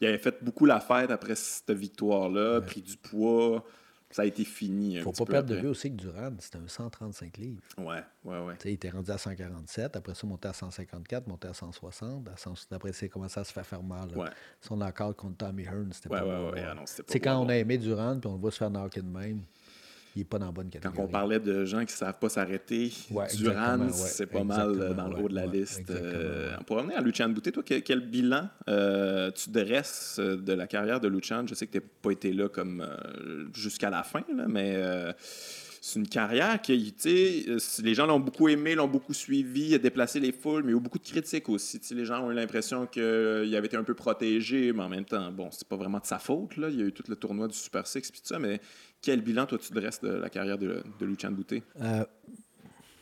[0.00, 3.64] il avait fait beaucoup la fête après cette victoire-là, pris du poids.
[4.12, 4.94] Ça a été fini.
[4.94, 7.62] Il ne faut pas perdre de vue aussi que Durand, c'était un 135 livres.
[7.78, 8.54] Ouais, ouais, ouais.
[8.64, 12.28] il était rendu à 147, après ça, monté à 154, monté à 160.
[12.72, 14.08] Après ça, il commençait à se faire faire mal.
[14.16, 14.26] Ouais.
[14.60, 18.18] Son accord contre Tommy Hearn, c'était pas, ouais, ouais, C'est quand on a aimé Durand,
[18.18, 19.42] puis on le voit se faire knocker de même
[20.20, 20.96] il n'est pas dans la bonne catégorie.
[20.96, 22.92] Quand on parlait de gens qui ne savent pas s'arrêter,
[23.38, 25.90] Duran, c'est pas mal euh, dans le haut de la liste.
[25.90, 27.52] Euh, on pourrait revenir à Luchan Boutet.
[27.52, 31.46] Toi, quel, bilan euh, tu dresses de la carrière de Luchan?
[31.46, 32.86] Je sais que tu n'as pas été là comme
[33.54, 34.78] jusqu'à la fin, mais
[35.82, 39.78] c'est une carrière qui, tu sais, les gens l'ont beaucoup aimé, l'ont beaucoup suivi, a
[39.78, 41.80] déplacé les foules, mais il y a eu beaucoup de critiques aussi.
[41.92, 45.32] les gens ont eu l'impression qu'il avait été un peu protégé, mais en même temps,
[45.32, 46.58] bon, c'est pas vraiment de sa faute.
[46.58, 46.68] Là.
[46.68, 48.60] Il y a eu tout le tournoi du Super Six, puis tout ça, mais
[49.02, 51.62] quel bilan, toi, tu dresses de la carrière de, de Lucien Boutet?
[51.80, 52.04] Euh,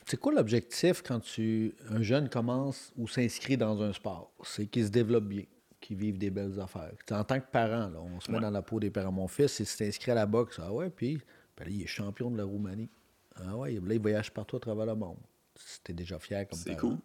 [0.06, 4.32] c'est quoi l'objectif quand tu, un jeune commence ou s'inscrit dans un sport?
[4.42, 5.44] C'est qu'il se développe bien,
[5.80, 6.94] qu'il vive des belles affaires.
[7.10, 9.12] en tant que parent, on se met dans la peau des parents.
[9.12, 10.58] Mon fils, il s'est inscrit à la boxe.
[10.62, 11.20] Ah ouais, puis
[11.56, 12.88] ben il est champion de la Roumanie.
[13.36, 15.18] Ah ouais, là, il voyage partout à travers le monde.
[15.56, 16.96] C'était déjà fier comme C'est cool.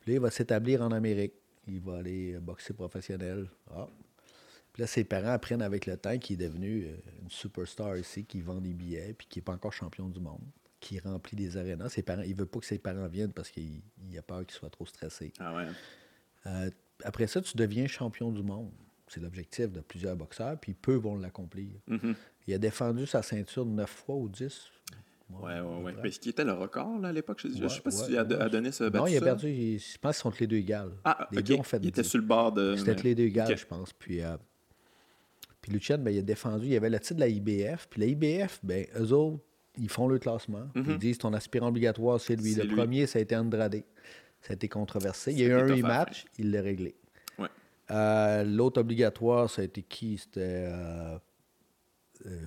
[0.00, 1.34] Puis là, il va s'établir en Amérique.
[1.66, 3.50] Il va aller boxer professionnel.
[3.74, 3.88] Ah,
[4.76, 8.26] puis là, ses parents apprennent avec le temps qu'il est devenu euh, une superstar ici,
[8.26, 10.42] qui vend des billets, puis qui n'est pas encore champion du monde,
[10.80, 11.88] qui remplit des arénas.
[11.88, 13.80] Ses parents, il veut pas que ses parents viennent parce qu'il
[14.18, 15.32] a peur qu'il soit trop stressé.
[15.40, 15.64] Ah ouais.
[16.44, 16.70] Euh,
[17.04, 18.70] après ça, tu deviens champion du monde.
[19.08, 21.70] C'est l'objectif de plusieurs boxeurs, puis peu vont l'accomplir.
[21.88, 22.14] Mm-hmm.
[22.46, 24.70] Il a défendu sa ceinture neuf fois ou dix.
[25.30, 26.12] Oui, oui, oui.
[26.12, 28.24] Ce qui était le record là, à l'époque, je ne sais pas si il a,
[28.24, 29.78] donné ce Non, il a perdu.
[29.78, 30.92] je pense qu'ils sont les deux égales.
[31.02, 32.76] Ah, les deux ont fait Il était sur le bord de.
[32.76, 33.94] C'était les deux égales, je pense.
[33.94, 34.36] Puis euh,
[35.66, 37.88] puis Lucien, ben, il a défendu, il y avait le titre de la IBF.
[37.90, 39.40] Puis la IBF, ben, eux autres,
[39.76, 40.68] ils font le classement.
[40.76, 40.98] Ils mhm.
[40.98, 42.54] disent ton aspirant obligatoire, c'est lui.
[42.54, 43.82] le premier, ça a été Andrade.
[44.42, 45.32] Ça a été controversé.
[45.32, 46.94] Il y a eu un rematch, il l'a réglé.
[47.88, 50.18] Euh, l'autre obligatoire, ça a été qui?
[50.18, 50.40] C'était
[50.72, 51.18] euh,
[52.26, 52.44] euh,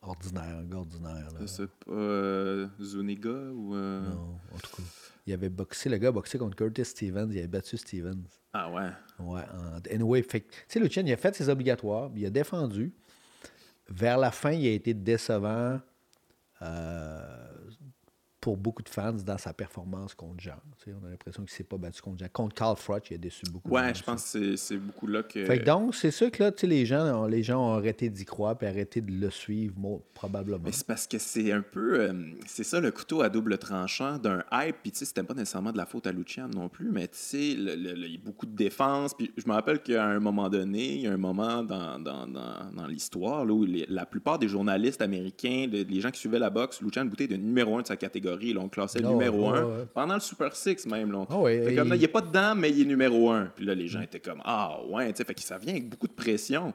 [0.00, 1.28] ordinaire, un gars ordinaire.
[1.46, 3.74] C'est pas Zuniga ou.
[3.74, 4.82] Non, en tout cas.
[5.26, 8.24] Il avait boxé, le gars a boxé contre Curtis Stevens, il avait battu Stevens.
[8.60, 8.90] Ah ouais?
[9.20, 9.42] Ouais.
[9.92, 12.92] anyway, fait tu sais, Lucien, il a fait ses obligatoires, il a défendu.
[13.88, 15.80] Vers la fin, il a été décevant.
[16.62, 17.48] Euh,
[18.40, 20.60] pour beaucoup de fans dans sa performance contre Jean.
[20.86, 22.28] on a l'impression qu'il ne s'est pas battu contre Jean.
[22.32, 23.70] Contre Carl Frotch, il a déçu beaucoup.
[23.70, 25.44] Ouais, je pense que c'est beaucoup là que.
[25.44, 28.66] Fait donc, c'est sûr que là, les gens, les gens ont arrêté d'y croire et
[28.66, 29.74] arrêté de le suivre,
[30.14, 30.62] probablement.
[30.64, 32.00] Mais c'est parce que c'est un peu.
[32.00, 32.12] Euh,
[32.46, 34.76] c'est ça le couteau à double tranchant d'un hype.
[34.82, 37.18] Puis, tu sais, c'était pas nécessairement de la faute à Lucian non plus, mais tu
[37.18, 39.14] sais, il y a beaucoup de défense.
[39.14, 42.28] Puis, je me rappelle qu'à un moment donné, il y a un moment dans, dans,
[42.28, 46.80] dans, dans l'histoire où la plupart des journalistes américains, les gens qui suivaient la boxe,
[46.80, 48.52] Lucian Boutet était numéro un de sa catégorie catégorie.
[48.52, 51.12] Là, on classait le numéro 1 pendant le Super Six même.
[51.12, 51.26] Là.
[51.30, 53.52] Oh, il n'est pas dedans, mais il est numéro 1.
[53.56, 56.12] Puis là, les gens étaient comme Ah ouais, fait que ça vient avec beaucoup de
[56.12, 56.72] pression.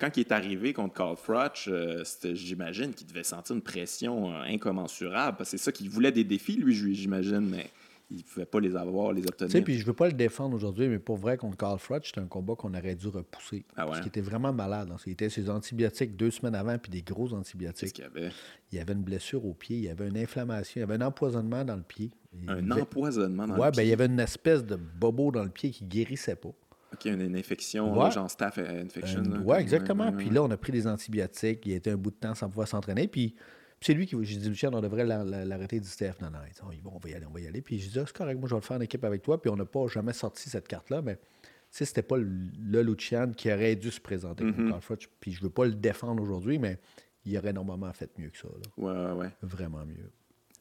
[0.00, 2.02] quand il est arrivé contre Carl Frutch, euh,
[2.34, 5.36] j'imagine qu'il devait sentir une pression euh, incommensurable.
[5.38, 7.70] Parce que c'est ça qu'il voulait des défis, lui, j'imagine, mais
[8.10, 9.50] il ne pouvait pas les avoir, les obtenir.
[9.50, 12.08] Tu sais, puis je veux pas le défendre aujourd'hui, mais pour vrai, contre Carl Frutch,
[12.08, 13.64] c'était un combat qu'on aurait dû repousser.
[13.76, 14.90] Ah Parce qu'il était vraiment malade.
[14.92, 14.96] Hein.
[15.06, 17.92] Il était ses antibiotiques deux semaines avant, puis des gros antibiotiques.
[17.92, 18.32] Qu'est-ce qu'il y avait?
[18.70, 21.02] Il y avait une blessure au pied, il y avait une inflammation, il y avait
[21.02, 22.10] un empoisonnement dans le pied.
[22.48, 23.70] un empoisonnement dans le pied?
[23.70, 26.52] Oui, ben, il y avait une espèce de bobo dans le pied qui guérissait pas.
[26.92, 29.22] OK, une, une infection, genre staph infection.
[29.46, 30.12] oui, exactement.
[30.12, 31.64] puis là, on a pris des antibiotiques.
[31.64, 33.08] Il a été un bout de temps sans pouvoir s'entraîner.
[33.08, 33.34] Puis
[33.82, 36.14] c'est lui qui, j'ai dit, Lucien, on devrait l'arrêter du Steph.
[36.20, 36.38] Non, non,
[36.70, 37.62] dit, bon, on va y aller, on va y aller.
[37.62, 39.40] Puis je dis, ah, c'est correct, moi, je vais le faire en équipe avec toi.
[39.40, 41.22] Puis on n'a pas jamais sorti cette carte-là, mais tu
[41.70, 45.08] sais, c'était pas le, Lucian qui aurait dû se présenter mm -hmm.
[45.20, 46.78] Puis je veux pas le défendre aujourd'hui, mais
[47.24, 48.48] il aurait normalement fait mieux que ça.
[48.48, 48.68] Là.
[48.76, 49.30] Ouais, ouais, ouais.
[49.42, 50.10] Vraiment mieux.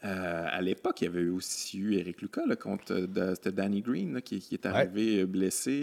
[0.04, 4.20] Euh, à l'époque, il y avait aussi eu Eric Lucas contre euh, c'était Danny Green
[4.22, 5.74] qui, est arrivé euh, blessé.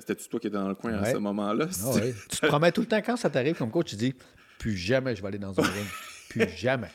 [0.00, 1.68] C'était-tu toi qui étais dans le coin à ce moment-là?
[1.70, 4.14] Ah tu te promets tout le temps quand ça t'arrive comme coach, tu dis
[4.58, 5.86] plus jamais je vais aller dans un ring.
[6.32, 6.90] Plus jamais.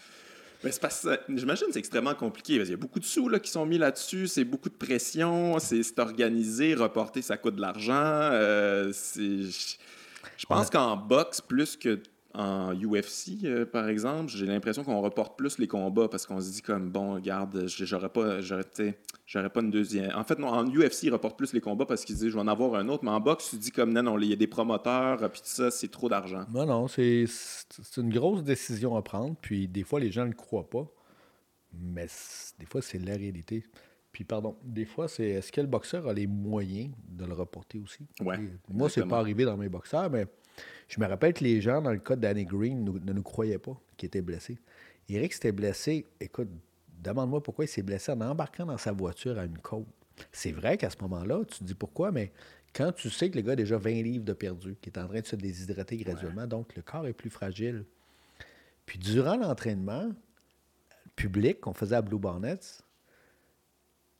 [0.63, 2.55] Mais c'est j'imagine que c'est extrêmement compliqué.
[2.55, 5.59] Il y a beaucoup de sous là, qui sont mis là-dessus, c'est beaucoup de pression,
[5.59, 7.93] c'est organisé, reporter, ça coûte de l'argent.
[7.93, 12.01] Euh, je pense qu'en boxe, plus que
[12.33, 16.51] en UFC, euh, par exemple, j'ai l'impression qu'on reporte plus les combats parce qu'on se
[16.51, 20.11] dit comme bon, regarde, j'aurais pas, j'aurais pas une deuxième.
[20.15, 22.41] En fait, non, en UFC, ils reportent plus les combats parce qu'ils disent je vais
[22.41, 24.35] en avoir un autre, mais en boxe, tu dis comme non, non, il y a
[24.35, 26.45] des promoteurs, puis tout ça, c'est trop d'argent.
[26.53, 27.25] Non, non, c'est
[27.97, 30.87] une grosse décision à prendre, puis des fois, les gens ne le croient pas,
[31.73, 32.07] mais
[32.59, 33.63] des fois, c'est la réalité.
[34.11, 37.79] Puis, pardon, des fois, c'est est-ce que le boxeur a les moyens de le reporter
[37.79, 38.07] aussi?
[38.19, 40.25] Ouais, Moi, c'est pas arrivé dans mes boxeurs, mais
[40.87, 43.59] je me rappelle que les gens, dans le cas de Danny Green, ne nous croyaient
[43.59, 44.57] pas qu'il était blessé.
[45.09, 46.49] Eric s'était blessé, écoute,
[47.01, 49.87] demande-moi pourquoi il s'est blessé en embarquant dans sa voiture à une côte.
[50.31, 52.31] C'est vrai qu'à ce moment-là, tu te dis pourquoi, mais
[52.73, 55.07] quand tu sais que le gars a déjà 20 livres de perdu, qui est en
[55.07, 57.85] train de se déshydrater graduellement, donc le corps est plus fragile.
[58.85, 60.11] Puis durant l'entraînement
[61.15, 62.59] public qu'on faisait à Blue Bonnets,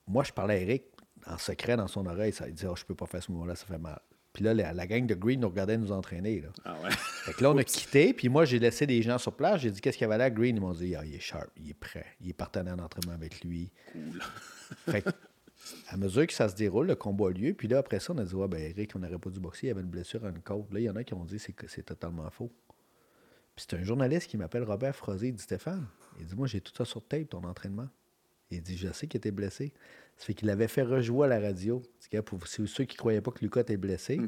[0.08, 0.84] moi, je parlais à Eric
[1.26, 2.32] en secret dans son oreille.
[2.32, 4.00] Ça, il disait oh, Je peux pas faire ce moment-là, ça fait mal.
[4.38, 6.42] Puis là, la, gang de Green nous regardait nous entraîner.
[6.42, 6.50] Là.
[6.64, 6.92] Ah ouais.
[7.26, 8.14] Fait que là, on a quitté.
[8.14, 9.62] Puis moi, j'ai laissé des gens sur place.
[9.62, 10.30] J'ai dit Qu'est-ce qu'il y avait là?
[10.30, 12.06] Green Ils m'ont dit ah, Il est sharp, il est prêt.
[12.22, 13.72] Il est partenaire d'entraînement avec lui.
[13.92, 14.22] Cool.
[14.92, 15.10] fait que,
[15.90, 17.56] à mesure que ça se déroule, le combat a lieu.
[17.56, 19.66] Puis là, après ça, on a dit Ouais, ben Eric, on n'aurait pas dû boxer.
[19.66, 20.72] Il y avait une blessure à une côte.
[20.72, 22.52] Là, il y en a qui ont dit que c'est totalement faux.
[23.56, 25.30] Puis c'est un journaliste qui m'appelle Robert Frosé.
[25.30, 25.88] Il dit Stéphane,
[26.20, 27.90] il dit Moi, j'ai tout ça sur tape, ton entraînement.
[28.52, 29.74] Il dit Je sais qu'il était blessé.
[30.18, 31.82] Ça fait qu'il avait fait rejouer à la radio.
[32.26, 34.20] Pour ceux qui ne croyaient pas que Lucas était blessé,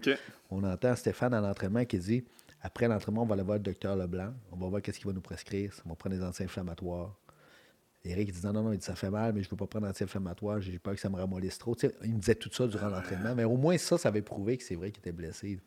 [0.51, 2.23] on entend Stéphane à l'entraînement qui dit
[2.61, 4.33] Après l'entraînement, on va aller voir le docteur Leblanc.
[4.51, 5.73] On va voir qu'est-ce qu'il va nous prescrire.
[5.85, 7.18] On va prendre des anti-inflammatoires.
[8.05, 9.57] Eric il dit non, non, non, il dit, ça fait mal, mais je ne veux
[9.57, 11.75] pas prendre anti-inflammatoire, j'ai peur que ça me ramollisse trop.
[12.03, 14.63] il me disait tout ça durant l'entraînement, mais au moins ça, ça avait prouvé que
[14.63, 15.59] c'est vrai qu'il était blessé.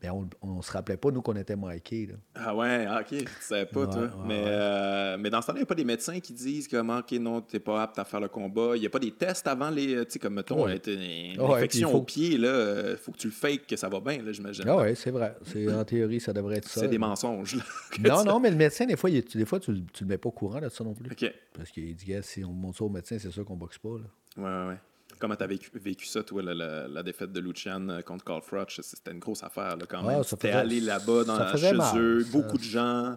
[0.00, 2.08] Mais on ne se rappelait pas, nous, qu'on était marqués.
[2.36, 4.08] Ah ouais, ah, ok, tu savais pas, toi.
[4.24, 6.98] mais, euh, mais dans ce temps-là, il n'y a pas des médecins qui disent comment,
[6.98, 8.76] ok, non, tu n'es pas apte à faire le combat.
[8.76, 10.04] Il n'y a pas des tests avant les.
[10.06, 13.66] Tu sais, comme mettons, une, infection au pied, il euh, faut que tu le fakes
[13.66, 14.64] que ça va bien, j'imagine.
[14.68, 15.34] Ah ouais, c'est vrai.
[15.74, 16.82] En théorie, ça devrait être ça.
[16.82, 17.56] C'est des mensonges.
[18.00, 20.32] non, non, mais le médecin, des fois, des fois tu ne le mets pas au
[20.32, 21.10] courant de ça non plus.
[21.10, 21.32] OK.
[21.52, 23.98] Parce qu'il dit, si on monte ça au médecin, c'est sûr qu'on boxe pas.
[23.98, 24.04] Là.
[24.36, 24.78] Ouais, ouais.
[25.18, 28.80] Comment tu as vécu, ça, toi, la, défaite de Lucian euh, contre Carl Frutch?
[28.80, 30.22] C'était une grosse affaire, là, quand même.
[30.22, 33.16] C'était allé là-bas dans, chez eux, beaucoup de gens.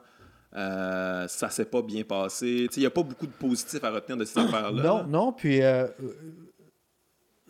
[0.55, 2.67] Euh, ça s'est pas bien passé.
[2.75, 4.83] Il n'y a pas beaucoup de positifs à retenir de ces affaires-là.
[4.83, 5.33] Non, non.
[5.33, 5.87] Puis, euh,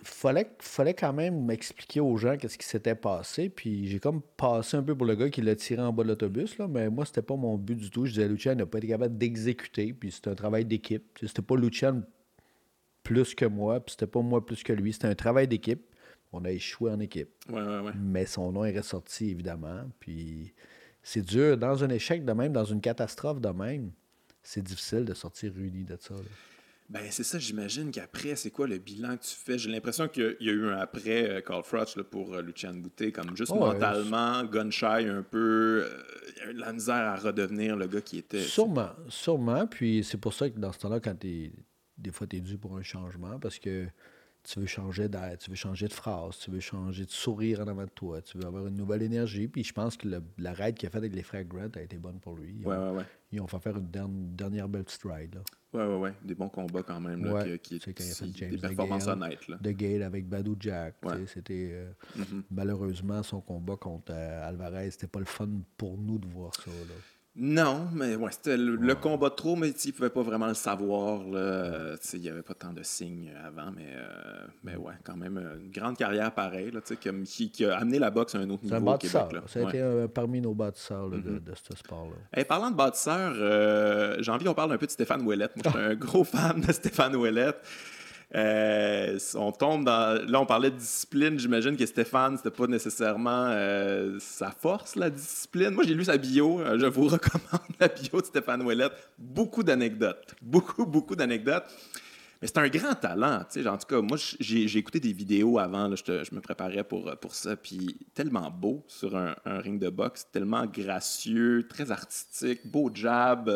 [0.04, 3.50] fallait, fallait quand même m'expliquer aux gens qu'est-ce qui s'était passé.
[3.50, 6.10] Puis j'ai comme passé un peu pour le gars qui l'a tiré en bas de
[6.10, 6.58] l'autobus.
[6.58, 8.06] Là, mais moi, c'était pas mon but du tout.
[8.06, 9.94] Je disais, Lucien n'a pas été capable d'exécuter.
[9.94, 11.18] Puis c'était un travail d'équipe.
[11.22, 12.04] C'était pas Lucien
[13.04, 13.80] plus que moi.
[13.80, 14.94] Puis c'était pas moi plus que lui.
[14.94, 15.84] C'était un travail d'équipe.
[16.32, 17.30] On a échoué en équipe.
[18.00, 19.84] Mais son nom est ressorti, évidemment.
[20.00, 20.54] Puis
[21.04, 21.58] c'est dur.
[21.58, 23.92] Dans un échec de même, dans une catastrophe de même,
[24.42, 26.16] c'est difficile de sortir réuni de ça.
[26.90, 29.58] Ben, c'est ça, j'imagine qu'après, c'est quoi le bilan que tu fais?
[29.58, 33.12] J'ai l'impression qu'il y a eu un après euh, Carl Frutch pour euh, Lucian Boutet,
[33.12, 38.02] comme juste mentalement, gun un peu, euh, eu de la misère à redevenir le gars
[38.02, 38.42] qui était.
[38.42, 39.66] Sûrement, sûrement.
[39.66, 41.52] Puis c'est pour ça que dans ce temps-là, quand t'es.
[41.98, 43.88] Des fois, tu es dû pour un changement parce que
[44.44, 47.68] tu veux changer d'air, tu veux changer de phrase, tu veux changer de sourire en
[47.68, 49.48] avant de toi, tu veux avoir une nouvelle énergie.
[49.48, 51.98] Puis je pense que la raid qu'il a faite avec les frères Grant a été
[51.98, 52.56] bonne pour lui.
[52.60, 55.36] Ils ont, ouais, Ils ont fait faire une dernière, belle petite ride.
[55.36, 55.42] Là.
[55.74, 56.14] Ouais, ouais, ouais.
[56.24, 57.24] Des bons combats quand même.
[57.24, 59.48] Là, qui, qui, des performances honnêtes.
[59.48, 59.58] Là.
[59.60, 60.96] De Gale avec Badou Jack.
[61.28, 61.72] C'était.
[61.72, 62.42] Euh, mm-hmm.
[62.52, 66.70] Malheureusement, son combat contre euh, Alvarez, c'était pas le fun pour nous de voir ça.
[66.70, 66.96] Là.
[67.36, 70.54] Non, mais ouais, c'était le, combat de trop, mais il ne pouvait pas vraiment le
[70.54, 71.22] savoir.
[71.26, 75.72] Il n'y avait pas tant de signes avant, mais, euh, mais ouais, quand même une
[75.72, 76.80] grande carrière pareille, là,
[77.26, 79.32] qui, qui, a amené la boxe à un autre niveau au Québec.
[79.32, 79.42] Là.
[79.48, 81.44] Ça a été euh, parmi nos bâtisseurs de, mm-hmm.
[81.44, 82.44] de, ce sport-là.
[82.46, 85.56] Parlant de bâtisseurs, euh, j'ai envie qu'on parle un peu de Stéphane Ouellette.
[85.56, 87.58] Moi, je suis un gros fan de Stéphane Ouellette.
[88.36, 90.20] Euh, on tombe dans.
[90.28, 91.38] Là, on parlait de discipline.
[91.38, 95.72] J'imagine que Stéphane, c'était pas nécessairement euh, sa force, la discipline.
[95.72, 96.60] Moi, j'ai lu sa bio.
[96.60, 98.94] Euh, je vous recommande la bio de Stéphane Ouellette.
[99.20, 100.34] Beaucoup d'anecdotes.
[100.42, 101.66] Beaucoup, beaucoup d'anecdotes.
[102.42, 103.42] Mais c'est un grand talent.
[103.68, 105.88] En tout cas, moi, j'ai écouté des vidéos avant.
[105.88, 107.56] Là, je, me préparais pour, pour ça.
[107.56, 110.28] Puis tellement beau sur un, ring de boxe.
[110.32, 113.50] Tellement gracieux, très artistique, beau jab.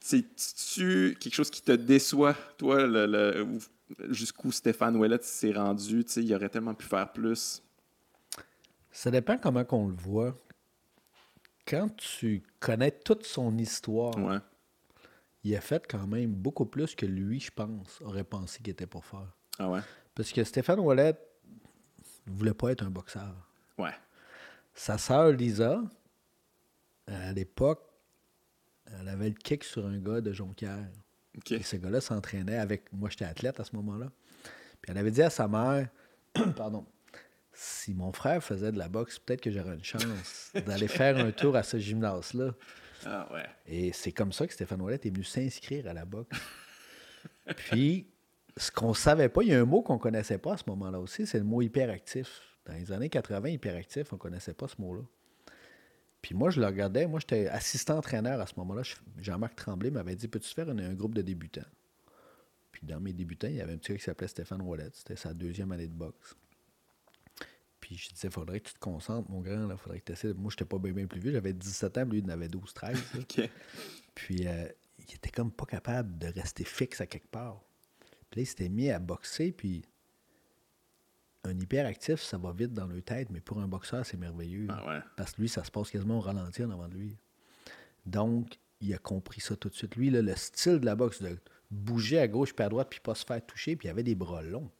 [0.00, 3.46] C'est-tu quelque chose qui te déçoit, toi, le,
[4.08, 6.04] jusqu'où Stéphane Ouellet s'est rendu?
[6.16, 7.62] Il aurait tellement pu faire plus?
[8.90, 10.36] Ça dépend comment qu'on le voit.
[11.66, 14.14] Quand tu connais toute son histoire,
[15.44, 18.86] il a fait quand même beaucoup plus que lui, je pense, aurait pensé qu'il était
[18.86, 19.30] pour faire.
[19.58, 19.80] Ah ouais?
[20.14, 21.14] Parce que Stéphane Ouellet
[22.26, 23.34] ne voulait pas être un boxeur.
[23.78, 23.94] Ouais.
[24.74, 25.82] Sa sœur Lisa,
[27.06, 27.82] à l'époque,
[28.98, 30.88] elle avait le kick sur un gars de Jonquière.
[31.50, 32.92] Et ce gars-là s'entraînait avec.
[32.92, 34.10] Moi, j'étais athlète à ce moment-là.
[34.82, 35.88] Puis elle avait dit à sa mère
[36.56, 36.86] Pardon,
[37.52, 41.30] si mon frère faisait de la boxe, peut-être que j'aurais une chance d'aller faire un
[41.32, 42.54] tour à ce gymnase-là.
[43.04, 43.46] Ah ouais.
[43.66, 46.38] Et c'est comme ça que Stéphane Ouellet est venu s'inscrire à la boxe.
[47.56, 48.06] Puis,
[48.56, 51.00] ce qu'on savait pas, il y a un mot qu'on connaissait pas à ce moment-là
[51.00, 52.40] aussi, c'est le mot hyperactif.
[52.66, 55.02] Dans les années 80, hyperactif, on connaissait pas ce mot-là.
[56.22, 57.06] Puis moi, je le regardais.
[57.06, 58.82] Moi, j'étais assistant-entraîneur à ce moment-là.
[59.18, 61.66] Jean-Marc Tremblay m'avait dit Peux-tu faire un, groupe de débutants?
[62.72, 64.90] Puis dans mes débutants, il y avait un petit gars qui s'appelait Stéphane Wallet.
[64.92, 66.36] C'était sa deuxième année de boxe.
[67.80, 69.66] Puis je disais Faudrait que tu te concentres, mon grand.
[69.66, 69.76] Là.
[69.76, 70.34] Faudrait que tu essaies.
[70.34, 71.32] Moi, j'étais pas bien, plus vieux.
[71.32, 72.98] J'avais 17 ans, lui, il en avait 12, 13.
[74.14, 74.68] Puis euh,
[74.98, 77.62] il était comme pas capable de rester fixe à quelque part.
[78.30, 79.52] Puis là, il s'était mis à boxer.
[79.52, 79.84] Puis
[81.44, 84.66] un hyperactif, ça va vite dans le tête, mais pour un boxeur, c'est merveilleux.
[84.68, 87.16] Ah Parce que lui, ça se passe quasiment au ralenti en avant de lui.
[88.06, 89.96] Donc, il a compris ça tout de suite.
[89.96, 91.36] Lui, le style de la boxe, de
[91.70, 94.14] bouger à gauche puis à droite, puis pas se faire toucher, puis il avait des
[94.14, 94.70] bras longs.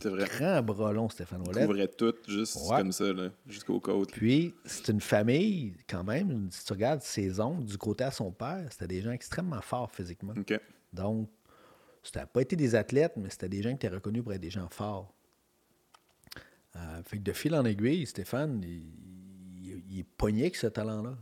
[0.00, 0.26] C'est vrai.
[0.28, 1.62] Grand bras longs, Stéphane Ouellet.
[1.62, 3.06] Il couvrait tout, juste comme ça,
[3.46, 4.12] jusqu'au côte.
[4.12, 6.48] Puis, c'est une famille, quand même.
[6.52, 9.90] Si tu regardes ses oncles, du côté à son père, c'était des gens extrêmement forts
[9.90, 10.34] physiquement.
[10.92, 11.28] Donc,
[12.02, 14.50] c'était pas été des athlètes, mais c'était des gens qui étaient reconnus pour être des
[14.50, 15.12] gens forts.
[16.78, 21.16] Euh, fait que de fil en aiguille, Stéphane, il, est pogné avec ce talent-là.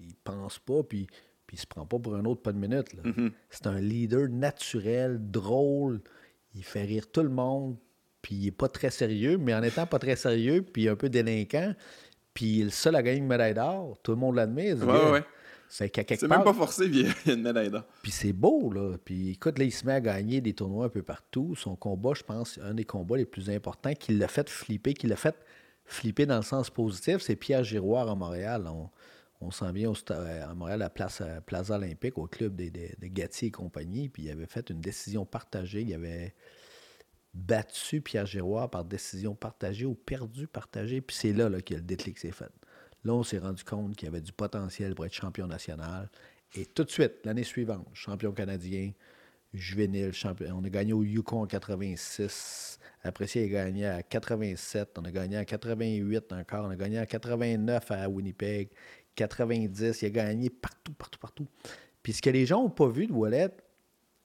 [0.00, 1.06] Il pense pas, puis,
[1.46, 2.88] puis il se prend pas pour un autre pas de minute.
[2.94, 3.30] Mm-hmm.
[3.50, 6.00] C'est un leader naturel, drôle.
[6.54, 7.76] Il fait rire tout le monde,
[8.22, 11.08] puis il est pas très sérieux, mais en étant pas très sérieux, puis un peu
[11.08, 11.74] délinquant,
[12.34, 13.98] puis il est le seul à gagner une médaille d'or.
[14.02, 14.72] Tout le monde l'admet.
[14.72, 15.24] Ouais, ouais.
[15.68, 17.84] C'est même pas forcé, il y a une médaille d'or.
[18.02, 18.96] Puis c'est beau, là.
[19.04, 21.54] Puis écoute, là, il se met à gagner des tournois un peu partout.
[21.56, 25.06] Son combat, je pense, un des combats les plus importants qui l'a fait flipper, qui
[25.06, 25.36] l'a fait
[25.86, 28.68] flipper dans le sens positif, c'est Pierre Giroir à Montréal.
[29.40, 33.50] On, s'en vient à Montréal à Place, Plaza Olympique, au club de, de, Gatier et
[33.50, 34.08] compagnie.
[34.08, 35.82] Puis il avait fait une décision partagée.
[35.82, 36.34] Il avait
[37.32, 41.00] battu Pierre Giroir par décision partagée ou perdu partagée.
[41.00, 42.50] Puis c'est là, là que le déclic s'est fait.
[43.06, 46.10] Là, on s'est rendu compte qu'il y avait du potentiel pour être champion national.
[46.56, 48.90] Et tout de suite, l'année suivante, champion canadien,
[49.54, 50.58] juvénile, champion.
[50.60, 52.80] On a gagné au Yukon en 86.
[53.04, 54.98] Après ça, il a gagné à 87.
[54.98, 56.64] On a gagné en 88 encore.
[56.64, 58.70] On a gagné en 89 à Winnipeg.
[59.14, 60.02] 90.
[60.02, 61.46] Il a gagné partout, partout, partout.
[62.02, 63.50] Puis ce que les gens n'ont pas vu de Wallet,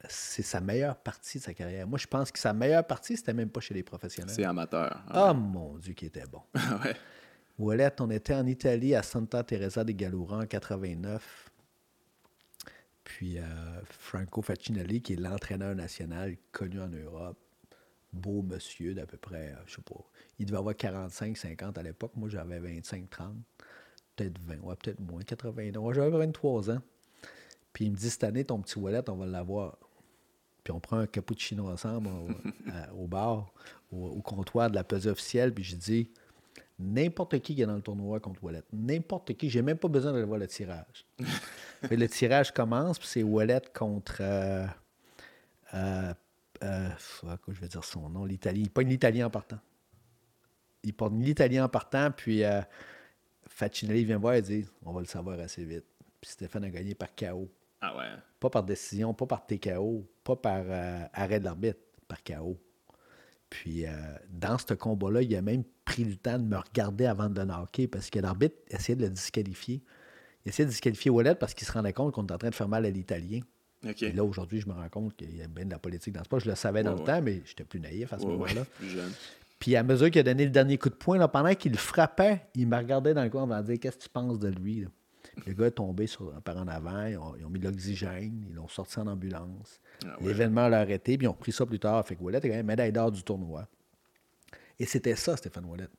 [0.09, 1.87] c'est sa meilleure partie de sa carrière.
[1.87, 4.33] Moi, je pense que sa meilleure partie, c'était même pas chez les professionnels.
[4.33, 5.03] C'est amateur.
[5.07, 6.41] Ah, mon Dieu, qui était bon.
[6.83, 6.95] ouais.
[7.61, 11.51] Ouellet, on était en Italie à Santa Teresa de Gallura en 89.
[13.03, 13.43] Puis euh,
[13.85, 17.37] Franco Facinelli, qui est l'entraîneur national connu en Europe,
[18.11, 20.03] beau monsieur d'à peu près, euh, je sais pas,
[20.39, 22.13] il devait avoir 45, 50 à l'époque.
[22.15, 23.35] Moi, j'avais 25, 30,
[24.15, 25.93] peut-être 20, ouais, peut-être moins, 80.
[25.93, 26.81] j'avais 23 ans.
[27.73, 29.77] Puis il me dit cette année, ton petit Ouellet, on va l'avoir.
[30.63, 32.09] Puis on prend un cappuccino ensemble
[32.97, 33.53] au, bar,
[33.91, 35.53] au, comptoir de la pesée officielle.
[35.53, 36.09] Puis je dis,
[36.81, 38.63] n'importe qui qui est dans le tournoi contre Wallet.
[38.73, 39.49] N'importe qui.
[39.49, 41.05] J'ai même pas besoin d'aller voir le tirage.
[41.89, 44.17] le tirage commence, puis c'est Wallet contre.
[44.19, 44.65] Euh,
[45.73, 46.13] euh,
[46.63, 46.89] euh
[47.47, 48.61] je vais dire son nom, l'Italie.
[48.61, 49.59] Il pogne l'Italien en partant.
[50.83, 52.61] Il porte l'Italien en partant, puis euh,
[53.47, 55.85] Facinelli vient voir et dit On va le savoir assez vite.
[56.19, 57.49] Puis Stéphane a gagné par KO.
[57.81, 58.09] Ah ouais.
[58.39, 60.65] Pas par décision, pas par TKO, pas par
[61.13, 62.57] arrêt de l'arbitre, par KO.
[63.51, 63.91] Puis euh,
[64.29, 67.45] dans ce combat-là, il a même pris le temps de me regarder avant de le
[67.45, 69.81] knocker parce que l'arbitre essayait de le disqualifier.
[70.45, 72.55] il essayait de disqualifier Wallet parce qu'il se rendait compte qu'on était en train de
[72.55, 73.39] faire mal à l'Italien.
[73.83, 76.23] Et là, aujourd'hui, je me rends compte qu'il y a bien de la politique dans
[76.23, 76.37] ce pas.
[76.39, 77.07] Je le savais dans Ouais, le ouais.
[77.07, 78.63] temps, mais j'étais plus naïf à ce Ouais, moment-là.
[79.59, 82.41] Puis à mesure qu'il a donné le dernier coup de poing, là, pendant qu'il frappait,
[82.55, 84.81] il me regardait dans le coin en me dire Qu'est-ce que tu penses de lui
[84.81, 84.87] là?
[85.47, 88.43] Le gars est tombé sur, par en avant, ils ont, ils ont mis de l'oxygène,
[88.49, 89.79] ils l'ont sorti en ambulance.
[90.05, 90.27] Ah ouais.
[90.29, 92.05] L'événement l'a arrêté, puis ils ont repris ça plus tard.
[92.05, 93.67] Fait que Wallet est quand même médaille d'or du tournoi.
[94.81, 95.89] Et c'était ça, Stéphane Wallet.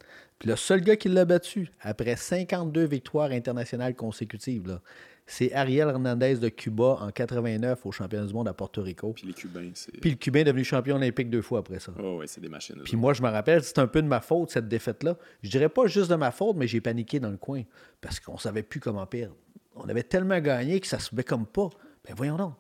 [0.40, 4.80] Puis le seul gars qui l'a battu, après 52 victoires internationales consécutives, là,
[5.24, 9.12] c'est Ariel Hernandez de Cuba en 89 au championnat du monde à Porto Rico.
[9.12, 9.92] Puis les Cubains, c'est.
[10.00, 11.92] Puis le Cubain est devenu champion olympique deux fois après ça.
[11.96, 12.74] Oh, ouais, c'est des machines.
[12.82, 15.16] Puis moi, je me rappelle, c'est un peu de ma faute, cette défaite-là.
[15.44, 17.62] Je dirais pas juste de ma faute, mais j'ai paniqué dans le coin
[18.00, 19.36] parce qu'on savait plus comment perdre.
[19.76, 21.68] On avait tellement gagné que ça se fait comme pas.
[22.04, 22.54] Ben voyons donc.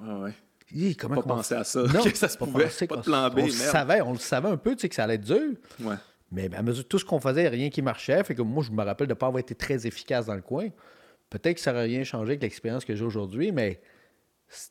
[0.00, 0.34] Ouais, ouais.
[0.74, 2.66] Hi, comment Pas qu'on- penser à ça, Non, que ça se pas pouvait.
[2.88, 3.50] Pas de plan B, On merde.
[3.50, 5.52] savait, on le savait un peu, tu sais, que ça allait être dur.
[5.80, 5.94] Ouais.
[6.32, 8.22] Mais à mesure tout ce qu'on faisait, il y a rien qui marchait.
[8.24, 10.42] Fait que moi, je me rappelle de ne pas avoir été très efficace dans le
[10.42, 10.68] coin.
[11.30, 13.80] Peut-être que ça n'aurait rien changé avec l'expérience que j'ai aujourd'hui, mais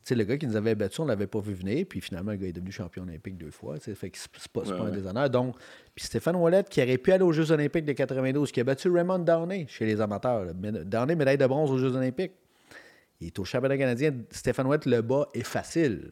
[0.10, 1.86] le gars qui nous avait battu, on ne l'avait pas vu venir.
[1.90, 3.78] Puis finalement, le gars est devenu champion olympique deux fois.
[3.80, 5.30] Fait que c'est pas, Ouais, pas un déshonneur.
[5.30, 5.56] Donc,
[5.96, 8.90] puis Stéphane Wallet, qui aurait pu aller aux Jeux olympiques de 92, qui a battu
[8.90, 10.46] Raymond Downey chez les amateurs.
[10.46, 10.54] là.
[10.54, 12.34] Downey, médaille de bronze aux Jeux olympiques.
[13.22, 14.14] Il est au championnat canadien.
[14.32, 16.12] Stéphane Wallet, le bas est facile.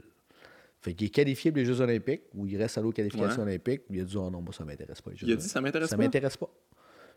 [0.81, 3.49] Fait qu'il est qualifié pour les Jeux olympiques, ou il reste à l'eau qualification Ouais.
[3.49, 3.81] olympique.
[3.89, 5.11] Il a dit, oh non, moi, ça m'intéresse pas.
[5.11, 6.03] les Jeux Il a dit, ça m'intéresse Ça pas.
[6.03, 6.49] m'intéresse pas.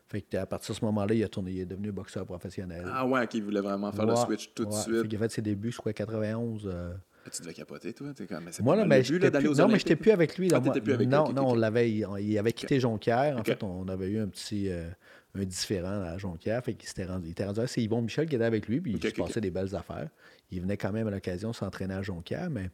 [0.07, 2.85] Fait que à partir de ce moment-là, il a tourné, il est devenu boxeur professionnel.
[2.93, 4.81] Ah ouais, qui voulait vraiment faire le switch tout de ouais.
[4.83, 5.03] suite.
[5.03, 6.67] Fait qu'il a fait ses débuts, je crois, 91.
[6.67, 6.93] euh.
[7.27, 8.13] Ah, Tu devais capoter, toi.
[8.15, 10.51] T'es comme, mais Moi, là, mais but, là, plus, non, mais j'étais plus avec lui.
[10.51, 10.75] Là, Ah, moi.
[10.75, 13.39] plus avec lui, non, ok, non, on l'avait, il, avait quitté Jonquière.
[13.39, 14.85] En fait, on avait eu un petit euh,
[15.35, 16.63] un différent à Jonquière.
[16.65, 17.61] Fait qu'il s'était rendu, il était rendu.
[17.67, 20.09] C'est Yvon Michel qui était avec lui, puis il se passait des belles affaires.
[20.51, 22.71] Il venait quand même à l'occasion s'entraîner à Jonquière, mais.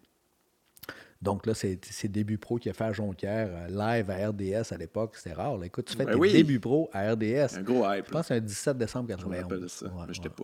[1.22, 4.72] Donc là, c'est ses débuts pro qu'il a fait à Jonquière, euh, live à RDS
[4.72, 5.58] à l'époque, c'était rare.
[5.58, 5.66] là.
[5.66, 6.32] Écoute, tu fais Ben tes oui.
[6.32, 7.58] débuts pro à RDS.
[7.58, 8.06] Un gros hype.
[8.06, 9.42] Je pense que c'est un 17 décembre Je me 91.
[9.42, 9.86] rappelle de ça.
[9.86, 10.34] Ouais, mais j'étais ouais.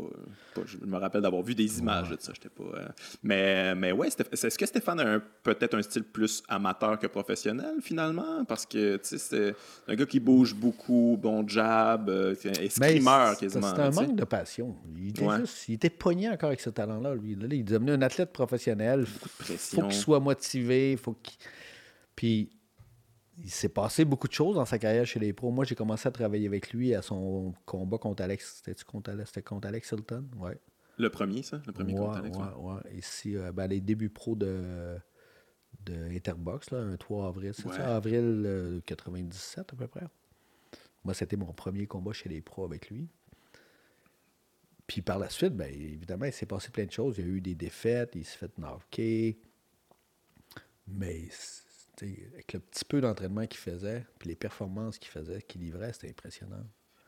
[0.55, 2.33] pas, pas- Je me rappelle d'avoir vu des images de ça.
[2.35, 2.65] J'étais pas.
[2.79, 2.89] euh,
[3.23, 8.45] Mais, mais ouais, est-ce que Stéphane a peut-être un style plus amateur que professionnel finalement?
[8.45, 9.55] Parce que c'est
[9.89, 13.69] un gars qui bouge beaucoup, bon jab, euh, escrimeur c'est- quasiment.
[13.71, 14.77] C'était un manque de passion.
[14.99, 17.35] Il était, juste, il était pogné encore avec ce talent-là, lui.
[17.35, 19.07] Là, il est devenu un athlète professionnel.
[19.39, 19.81] Pression.
[19.81, 20.66] faut qu'il soit motivé.
[20.97, 21.39] Faut qu'il...
[22.15, 22.51] Puis,
[23.43, 25.51] il s'est passé beaucoup de choses dans sa carrière chez les pros.
[25.51, 28.57] Moi, j'ai commencé à travailler avec lui à son combat contre Alex.
[28.57, 30.25] C'était-tu contre Alex, c'était contre Alex Hilton?
[30.39, 30.59] Ouais.
[30.99, 31.61] Le premier, ça?
[31.67, 32.73] Le premier ouais, contre Alex, ouais, ouais.
[32.73, 32.97] ouais.
[32.97, 34.97] Ici, euh, ben, les débuts pro de,
[35.85, 37.53] de Etherbox, là, un 3 avril.
[37.55, 37.77] C'est Ouais.
[37.77, 40.07] ça, avril euh, 97 à peu près.
[41.05, 43.07] Moi, c'était mon premier combat chez les pros avec lui.
[44.87, 47.17] Puis par la suite, ben, évidemment, il s'est passé plein de choses.
[47.19, 49.37] Il y a eu des défaites, il s'est fait knocker.
[50.89, 51.29] Mais
[52.33, 56.11] avec le petit peu d'entraînement qu'il faisait, puis les performances qu'il faisait, qu'il livrait, c'était
[56.11, 56.65] impressionnant.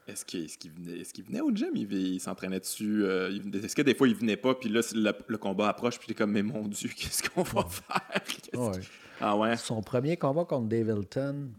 [0.07, 1.71] Est-ce qu'il venait, qu'il venait au gym?
[1.75, 3.05] Il, il s'entraînait dessus?
[3.05, 3.31] euh,
[3.63, 4.55] est-ce que des fois il venait pas?
[4.55, 7.43] Puis là, le, le combat approche, puis il est comme, mais mon Dieu, qu'est-ce qu'on
[7.43, 8.23] va faire?
[8.55, 8.81] Ouais.
[9.21, 9.57] Ah ouais?
[9.59, 11.51] Son premier combat contre Dave Hilton,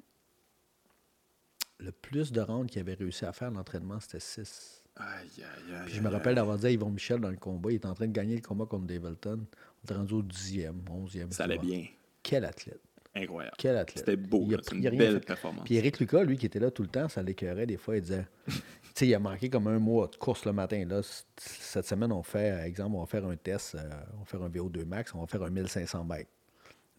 [1.80, 4.84] le plus de rounds qu'il avait réussi à faire à l'entraînement, c'était 6.
[4.96, 5.06] Aïe,
[5.38, 5.82] aïe, aïe.
[5.86, 7.94] Puis je me rappelle d'avoir dit à Yvon Michel dans le combat, il était en
[7.94, 9.46] train de gagner le combat contre Dave Hilton.
[9.46, 11.32] On était rendu au 10e, 11e.
[11.32, 11.86] Ça allait bien.
[12.24, 12.82] Quel athlète.
[13.16, 13.56] Incroyable.
[13.58, 13.98] Quel athlète.
[14.06, 14.64] C'était beau, Il a là.
[14.64, 15.26] C'est une belle fait.
[15.26, 15.64] performance.
[15.66, 17.96] Puis Eric Lucas, lui, qui était là tout le temps, ça l'écœurait des fois.
[17.98, 18.54] Il disait, tu
[18.94, 20.86] sais, il a manqué comme un mois de course le matin.
[20.88, 21.02] Là,
[21.38, 24.44] cette semaine, on fait, par exemple, on va faire un test, euh, on va faire
[24.44, 26.30] un VO2 max, on va faire un 1500 mètres.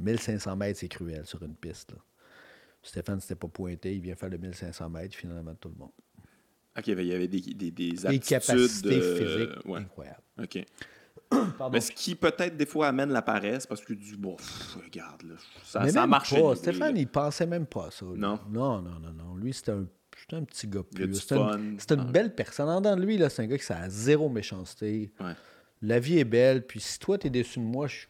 [0.01, 1.93] 1500 mètres, c'est cruel sur une piste.
[1.93, 1.99] là.
[2.83, 5.91] Stéphane s'était pas pointé, il vient faire le 1500 mètres, finalement, tout le monde.
[6.79, 10.23] OK, il y avait des, des, des capacités euh, physiques ouais, incroyables.
[10.43, 10.65] OK.
[11.73, 15.23] Mais ce qui peut-être des fois amène la paresse parce que du bon, pff, regarde,
[15.23, 16.41] là, ça, Mais ça a marché.
[16.41, 16.57] pas.
[16.57, 18.05] Stéphane, il pensait même pas à ça.
[18.07, 18.19] lui.
[18.19, 18.39] Non.
[18.51, 19.35] Non, non, non, non.
[19.37, 19.87] Lui, c'était un,
[20.33, 21.15] un petit gars plus.
[21.15, 22.05] C'était une, Ah.
[22.05, 22.69] belle personne.
[22.69, 25.13] En dedans de lui, c'est un gars qui a zéro méchanceté.
[25.21, 25.33] Ouais.
[25.83, 26.67] La vie est belle.
[26.67, 28.07] Puis si toi, tu es déçu de moi, je-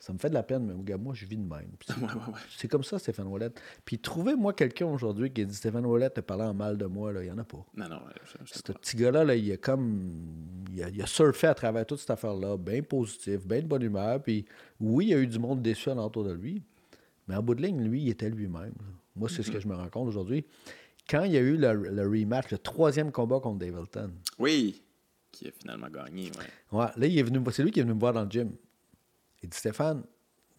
[0.00, 1.70] ça me fait de la peine, mais gars, moi, je vis de même.
[1.86, 3.50] C'est- Ouais, ouais, comme ça, Stéphane Wallet.
[3.84, 7.12] Puis trouvez-moi quelqu'un aujourd'hui qui a dit Stéphane Wallet te parlait en mal de moi,
[7.14, 7.64] il n'y en a pas.
[7.76, 8.00] Non, non,
[8.44, 10.10] Ce petit gars-là, là, il a comme.
[10.72, 13.82] Il a, il a surfé à travers toute cette affaire-là, bien positif, bien de bonne
[13.82, 14.22] humeur.
[14.22, 14.44] Puis
[14.80, 16.62] oui, il y a eu du monde déçu alentour de lui.
[17.28, 18.74] Mais en bout de ligne, lui, il était lui-même.
[19.16, 20.44] Moi, c'est ce que je me rends compte aujourd'hui.
[21.08, 24.82] Quand il y a eu le, le rematch, le troisième combat contre Dave Hilton, Oui,
[25.32, 26.30] qui a finalement gagné,
[26.72, 26.78] ouais.
[26.78, 28.50] ouais, là, il est venu, c'est lui qui est venu me voir dans le gym.
[29.42, 30.04] Il dit Stéphane,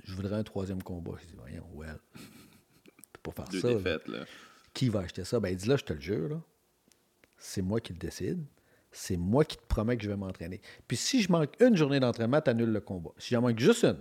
[0.04, 1.14] je voudrais un troisième combat.
[1.22, 2.00] Je dis Voyons, well.
[2.16, 3.68] Tu peux pas faire Deux ça.
[3.70, 3.74] là.
[3.76, 4.26] défaites, là.
[4.74, 5.40] Qui va acheter ça?
[5.40, 6.42] Ben, il dit là, je te le jure, là,
[7.38, 8.44] c'est moi qui le décide.
[8.92, 10.62] C'est moi qui te promets que je vais m'entraîner.
[10.88, 13.12] Puis si je manque une journée d'entraînement, tu annules le combat.
[13.18, 13.98] Si j'en manque juste une.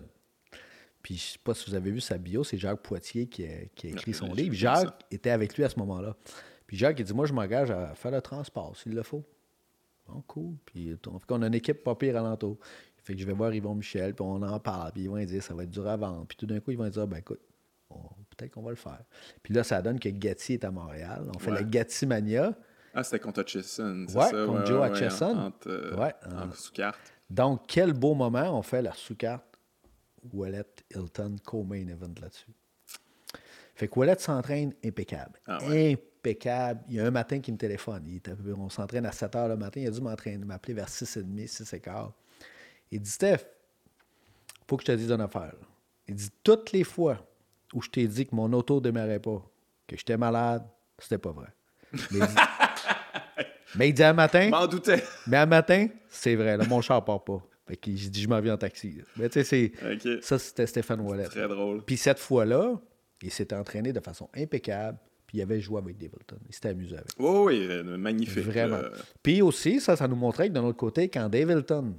[1.03, 3.67] Puis je sais pas si vous avez vu sa bio, c'est Jacques Poitier qui a,
[3.75, 4.55] qui a écrit son livre.
[4.55, 6.17] Jacques était avec lui à ce moment-là.
[6.67, 9.25] Puis Jacques, il dit Moi, je m'engage à faire le transport s'il le faut.
[10.07, 10.55] Bon, cool.
[10.65, 12.59] Puis on, fait qu'on a une équipe pas pire alentour.
[13.07, 15.41] Fait que je vais voir Yvon Michel, puis on en parle, puis ils vont dire
[15.41, 16.27] ça va être dur à vendre.
[16.27, 17.39] Puis tout d'un coup, ils vont dire ben écoute,
[18.37, 19.05] peut-être qu'on va le faire.
[19.45, 21.31] Puis là, ça donne que Gatti est à Montréal.
[21.33, 22.53] On fait la Gatti Mania.
[22.93, 24.47] Ah, c'était contre Hutchison, c'est ouais, ça?
[24.47, 25.53] Contre Joe Hutchison.
[25.69, 26.99] Euh, ouais, en, sous-carte.
[27.31, 29.45] Donc, quel beau moment on fait la sous-carte
[30.33, 32.51] Wallet Hilton co-main event là-dessus.
[33.77, 35.39] Fait que Wallet s'entraîne impeccable.
[35.47, 36.81] Ah impeccable.
[36.89, 38.03] Il y a un matin qui me téléphone.
[38.59, 39.81] on s'entraîne à 7 h le matin.
[39.81, 42.11] Il a dû m'appeler vers 6h30, 6h15.
[42.91, 43.45] Il dit Steph,
[44.69, 45.55] faut que je te dise une affaire.
[46.09, 47.19] Il dit toutes les fois
[47.75, 49.43] où je t'ai dit que mon auto ne démarrait pas,
[49.87, 50.65] que j'étais malade,
[50.99, 51.49] c'était pas vrai.
[53.75, 54.49] Mais il dit, un matin.
[54.49, 55.03] M'en doutais.
[55.27, 57.43] Mais un matin, c'est vrai, là, mon char part pas.
[57.67, 59.03] Fait qu'il dit, je m'en viens en taxi.
[59.17, 59.73] Mais tu sais,
[60.23, 61.25] ça, c'était Stéphane Wallet.
[61.25, 61.83] Très drôle.
[61.85, 62.81] Puis cette fois-là,
[63.23, 64.99] il s'était entraîné de façon impeccable.
[65.27, 66.39] Puis il avait joué avec Davilton.
[66.49, 67.11] Il s'était amusé avec.
[67.19, 68.45] Oh, oui, magnifique.
[68.45, 68.79] Vraiment.
[69.21, 71.97] Puis aussi, ça, ça nous montrait que de l'autre côté, quand Davilton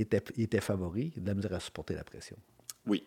[0.00, 2.36] était, était favori, il a de la misère à supporter la pression.
[2.86, 3.04] Oui.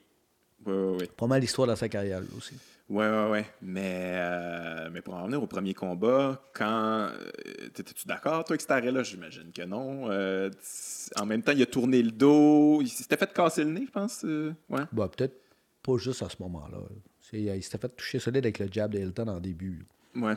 [0.66, 1.10] Oui, oui, oui.
[1.18, 2.56] Pas mal l'histoire dans sa carrière, aussi.
[2.90, 3.40] Oui, oui, oui.
[3.62, 7.10] Mais, euh, mais pour en revenir au premier combat, quand.
[7.10, 9.02] Euh, t'étais-tu d'accord, toi, avec cet arrêt-là?
[9.02, 10.12] J'imagine que non.
[10.12, 10.50] Euh,
[11.18, 12.82] en même temps, il a tourné le dos.
[12.82, 14.24] Il s'était fait casser le nez, je pense.
[14.24, 14.84] ouais.
[14.92, 15.36] Bah, peut-être
[15.82, 16.78] pas juste à ce moment-là.
[17.34, 19.86] Il s'était fait toucher solide avec le jab de Hilton en début.
[20.16, 20.36] Ouais.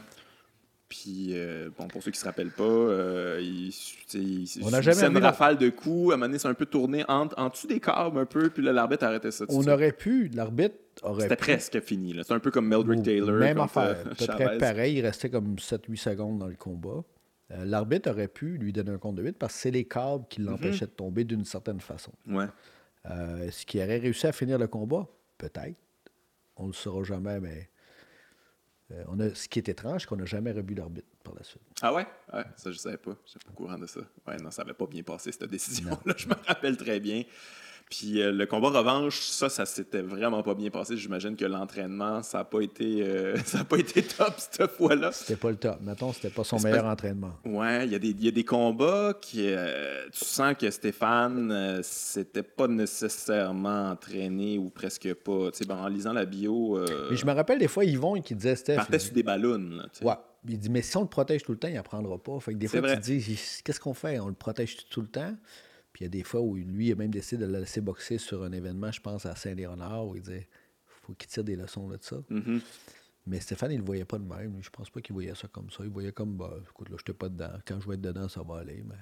[0.88, 3.72] Puis, euh, bon, pour ceux qui ne se rappellent pas, euh, il,
[4.14, 6.12] il, on a jamais une rafale de coups.
[6.12, 8.50] À un moment donné, c'est un peu tourné en, en dessous des câbles un peu,
[8.50, 9.46] puis là, l'arbitre arrêtait ça.
[9.48, 12.14] On aurait pu, l'arbitre aurait C'était presque fini.
[12.22, 13.38] C'est un peu comme Meldrick Taylor.
[13.38, 13.96] Même affaire.
[14.06, 17.02] Euh, Peut-être pareil, il restait comme 7-8 secondes dans le combat.
[17.50, 20.24] Euh, l'arbitre aurait pu lui donner un compte de 8 parce que c'est les câbles
[20.28, 20.48] qui mhm.
[20.48, 22.12] l'empêchaient de tomber d'une certaine façon.
[22.28, 22.46] Ouais.
[23.42, 25.06] Est-ce qu'il aurait réussi à finir le combat?
[25.38, 25.76] Peut-être.
[26.56, 27.68] On ne le saura jamais, mais
[28.92, 31.42] euh, on a, ce qui est étrange, c'est qu'on n'a jamais revu l'arbitre par la
[31.42, 31.62] suite.
[31.80, 32.06] Ah ouais?
[32.32, 32.44] ouais?
[32.56, 33.12] Ça, je ne savais pas.
[33.24, 34.00] Je suis pas au courant de ça.
[34.26, 36.14] Ouais, non, ça n'avait pas bien passé, cette décision-là.
[36.16, 37.22] Je me rappelle très bien.
[37.90, 40.96] Puis euh, le combat revanche, ça, ça s'était vraiment pas bien passé.
[40.96, 45.12] J'imagine que l'entraînement, ça n'a pas été euh, ça a pas été top cette fois-là.
[45.12, 45.78] C'était pas le top.
[45.82, 47.34] Mettons, c'était pas son meilleur entraînement.
[47.44, 52.68] Ouais, il y, y, a des combats qui euh, tu sens que Stéphane c'était pas
[52.68, 55.50] nécessairement entraîné ou presque pas.
[55.50, 56.78] Tu sais, ben, en lisant la bio.
[57.10, 58.76] Mais je me rappelle des fois Yvon qui disait Steph.
[58.76, 59.70] partait sur des ballons.
[59.70, 60.14] Là, ouais.
[60.46, 62.38] Il dit, mais si on le protège tout le temps, il apprendra pas.
[62.40, 64.18] Fait que des fois, tu te dis, qu'est-ce qu'on fait?
[64.20, 65.34] On le protège tout le temps?
[65.94, 68.18] Puis il y a des fois où lui a même décidé de le laisser boxer
[68.18, 70.48] sur un événement, je pense, à Saint-Léonard, où il disait
[70.84, 72.16] faut qu'il tire des leçons de ça.
[72.30, 72.60] Mm-hmm.
[73.26, 74.58] Mais Stéphane, il le voyait pas de même.
[74.60, 75.84] Je pense pas qu'il voyait ça comme ça.
[75.84, 77.52] Il voyait comme, bah, écoute, là, je pas dedans.
[77.66, 78.82] Quand je vais être dedans, ça va aller.
[78.86, 78.96] Mais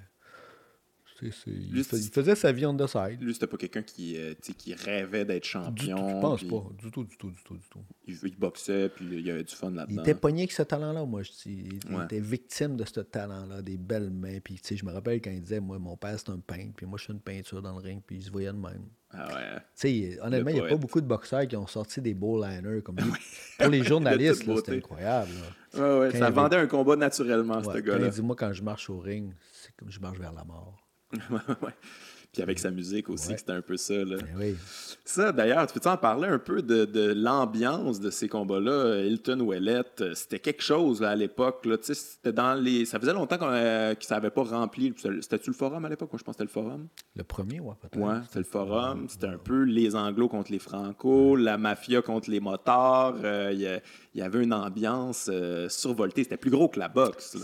[1.22, 3.20] il, faisait sa vie on the side.
[3.20, 5.96] Lui, c'était pas quelqu'un qui, euh, qui rêvait d'être champion.
[5.96, 6.64] Je pense pas.
[6.82, 7.84] Du tout, du tout, du tout, du tout.
[8.06, 9.94] Il, boxait, puis il y avait du fun là-dedans.
[9.94, 11.68] Il était pogné avec ce talent-là, moi, je dis.
[11.88, 14.38] Il était victime de ce talent-là, des belles mains.
[14.42, 16.72] Puis, tu sais, je me rappelle quand il disait, moi, mon père, c'est un peintre,
[16.76, 18.86] puis moi, je suis une peinture dans le ring, puis il se voyait de même.
[19.14, 20.18] Ah ouais.
[20.22, 22.96] Honnêtement, il n'y a pas beaucoup de boxeurs qui ont sorti des beaux liners comme
[22.96, 23.12] lui.
[23.58, 25.32] Pour les journalistes, c'était incroyable.
[25.74, 28.06] Ouais, ouais, ça vendait un combat naturellement, ce gars-là.
[28.06, 30.81] Il dit, moi, quand je marche au ring, c'est comme je marche vers la mort.
[32.32, 33.92] Puis avec sa musique aussi, c'était un peu ça.
[33.92, 34.16] Là.
[34.38, 34.56] Ben
[35.04, 39.04] ça, d'ailleurs, tu peux en parler un peu de, de l'ambiance de ces combats-là?
[39.04, 41.68] Hilton Ouellette, euh, c'était quelque chose à l'époque.
[41.82, 42.86] C'était dans les.
[42.86, 44.94] Ça faisait longtemps qu'on euh, que ça n'avait pas rempli.
[44.96, 46.10] C'était-tu le forum à l'époque?
[46.10, 46.88] Moi, je pense que c'était le forum.
[47.16, 47.98] Le premier, ouais, peut-être.
[47.98, 49.06] Ouais, c'était le forum.
[49.10, 53.16] C'était un peu les Anglos contre les Franco, la mafia contre les motards.
[53.24, 55.30] Euh, il y, avait une ambiance
[55.68, 56.22] survoltée.
[56.22, 57.36] C'était plus gros que la boxe.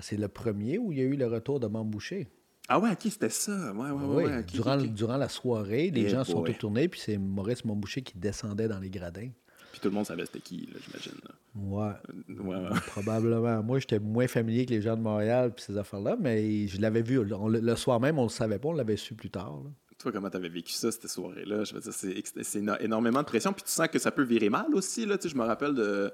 [0.00, 2.28] C'est le premier où il y a eu le retour de Mambouché?
[2.74, 3.74] Ah ouais, ok, c'était ça.
[3.74, 7.66] Ouais, ouais, ouais, durant, durant la soirée, les eh gens sont tournés, puis c'est Maurice
[7.66, 9.28] Montboucher qui descendait dans les gradins.
[9.72, 11.12] Puis tout le monde savait c'était qui, j'imagine.
[11.54, 11.92] Ouais.
[12.30, 13.62] ouais, Probablement.
[13.62, 17.02] Moi, j'étais moins familier que les gens de Montréal puis ces affaires-là, mais je l'avais
[17.02, 17.22] vu.
[17.22, 19.60] le soir même, on ne le savait pas, on l'avait su plus tard.
[19.98, 21.64] Toi, comment tu avais vécu ça, cette soirée-là?
[21.64, 23.52] Je veux dire, c'est énormément de pression.
[23.52, 25.04] Puis tu sens que ça peut virer mal aussi.
[25.04, 25.18] Là.
[25.18, 26.10] Tu sais, je me rappelle de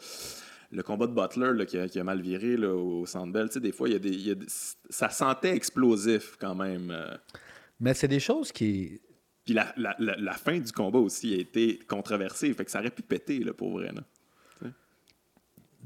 [0.70, 3.92] le combat de Butler qui, a, mal viré là, au Centre Bell, des fois, il
[3.92, 4.46] y a des,
[4.90, 6.90] ça sentait explosif quand même.
[6.90, 7.16] Euh.
[7.80, 9.00] Mais c'est des choses qui.
[9.44, 13.00] Puis la, la, fin du combat aussi a été controversée, fait que ça aurait pu
[13.00, 13.90] péter là, pour vrai.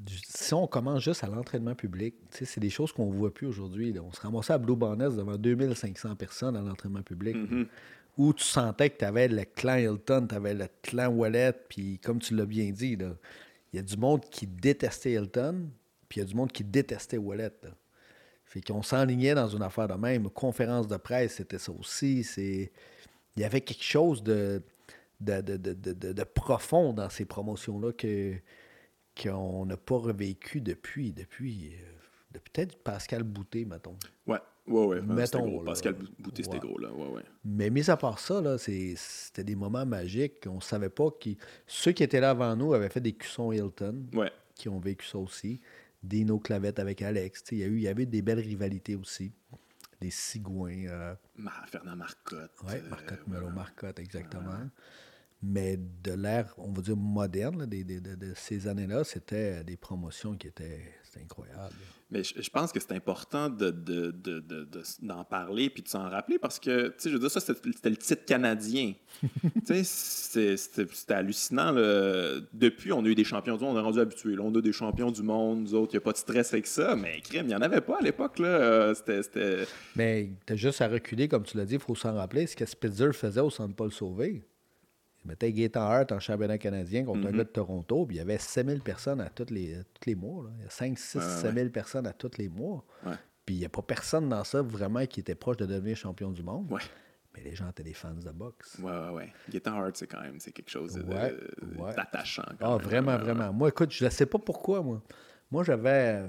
[0.08, 3.94] Si on commence juste à l'entraînement public, c'est des choses qu'on ne voit plus aujourd'hui.
[4.00, 7.36] On se ramassait à Blue Barnes devant 2500 personnes à l'entraînement public.
[7.36, 7.66] Mm-hmm.
[8.18, 12.00] Où tu sentais que tu avais le clan Hilton, tu avais le clan Wallet, puis
[12.00, 13.12] comme tu l'as bien dit, là,
[13.72, 15.70] il y a du monde qui détestait Hilton,
[16.08, 17.52] puis il y a du monde qui détestait Wallet.
[18.44, 20.28] Fait qu'on s'enlignait dans une affaire de même.
[20.28, 22.22] Conférence de presse, c'était ça aussi.
[22.22, 22.70] C'est...
[23.34, 24.62] Il y avait quelque chose de,
[25.20, 28.34] de, profond dans ces promotions-là que,
[29.20, 31.12] qu'on n'a pas revécu depuis.
[31.12, 31.72] depuis
[32.30, 33.96] de peut-être Pascal Bouté, mettons.
[34.26, 35.02] Ouais, ouais, ouais.
[35.02, 35.64] Mettons.
[35.64, 36.92] Pascal Bouté, c'était gros, là.
[36.92, 37.22] Ouais, ouais.
[37.44, 40.46] Mais mis à part ça, là, c'était des moments magiques.
[40.46, 41.38] On savait pas qui.
[41.66, 44.06] Ceux qui étaient là avant nous avaient fait des cuissons Hilton.
[44.12, 44.30] Ouais.
[44.54, 45.60] Qui ont vécu ça aussi.
[46.02, 47.44] Dino Clavette avec Alex.
[47.52, 49.32] Il y, a eu, y avait des belles rivalités aussi.
[50.00, 50.86] Des cigouins.
[50.88, 51.14] Euh...
[51.66, 52.50] Fernand Marcotte.
[52.64, 54.58] Oui, Marcotte, euh, Melo Marcotte, exactement.
[55.42, 60.92] Mais de l'ère, on va dire, moderne de, ces années-là, c'était des promotions qui étaient
[61.20, 61.74] incroyables.
[62.10, 66.58] Mais je, pense que c'est important d'en de, de, parler puis de s'en rappeler parce
[66.58, 68.92] que, tu sais, je veux dire, ça, c'était le titre canadien.
[69.66, 71.72] tu sais, c'était hallucinant.
[72.52, 74.36] Depuis, on a eu des champions du monde, on est rendu habitué.
[74.38, 76.66] on a des champions du monde, nous autres, il n'y a pas de stress avec
[76.66, 76.94] ça.
[76.96, 78.38] Mais crème, il n'y en avait pas à l'époque.
[78.38, 78.94] là.
[78.94, 79.66] C'était.
[79.96, 82.54] Mais tu as juste à reculer, comme tu l'as dit, il faut s'en rappeler, ce
[82.54, 84.42] que Spitzer faisait au Centre Paul Sauvé.
[85.24, 87.36] Il mettait Gaétan Hart en championnat canadien contre un mhm.
[87.36, 90.50] gars de Toronto, puis il y avait 7000 personnes à tous les, tous les mois.
[90.58, 92.84] Il y a 5, 6, 7000 personnes à tous les mois.
[93.44, 96.30] Puis il n'y a pas personne dans ça vraiment qui était proche de devenir champion
[96.30, 96.72] du monde.
[97.34, 98.78] Mais les gens étaient des fans de boxe.
[98.80, 99.62] Ouais, ouais, ouais.
[99.64, 100.94] Hart, c'est quand même quelque chose
[101.96, 102.44] d'attachant.
[102.60, 103.52] Ah, vraiment, vraiment.
[103.52, 105.02] Moi, écoute, je ne sais pas pourquoi, moi.
[105.50, 106.24] Moi, j'avais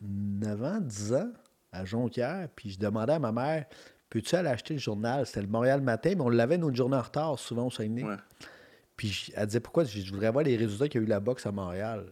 [0.00, 1.32] 9 ans, 10 ans
[1.72, 3.66] à Jonquière, puis je demandais à ma mère
[4.14, 5.26] Peux-tu aller acheter le journal?
[5.26, 8.04] C'était le Montréal Matin, mais on l'avait notre journée en retard, souvent au Saguenay.
[8.96, 9.82] Puis elle disait pourquoi?
[9.82, 12.06] Je voudrais voir les résultats qu'il y a eu la boxe à Montréal.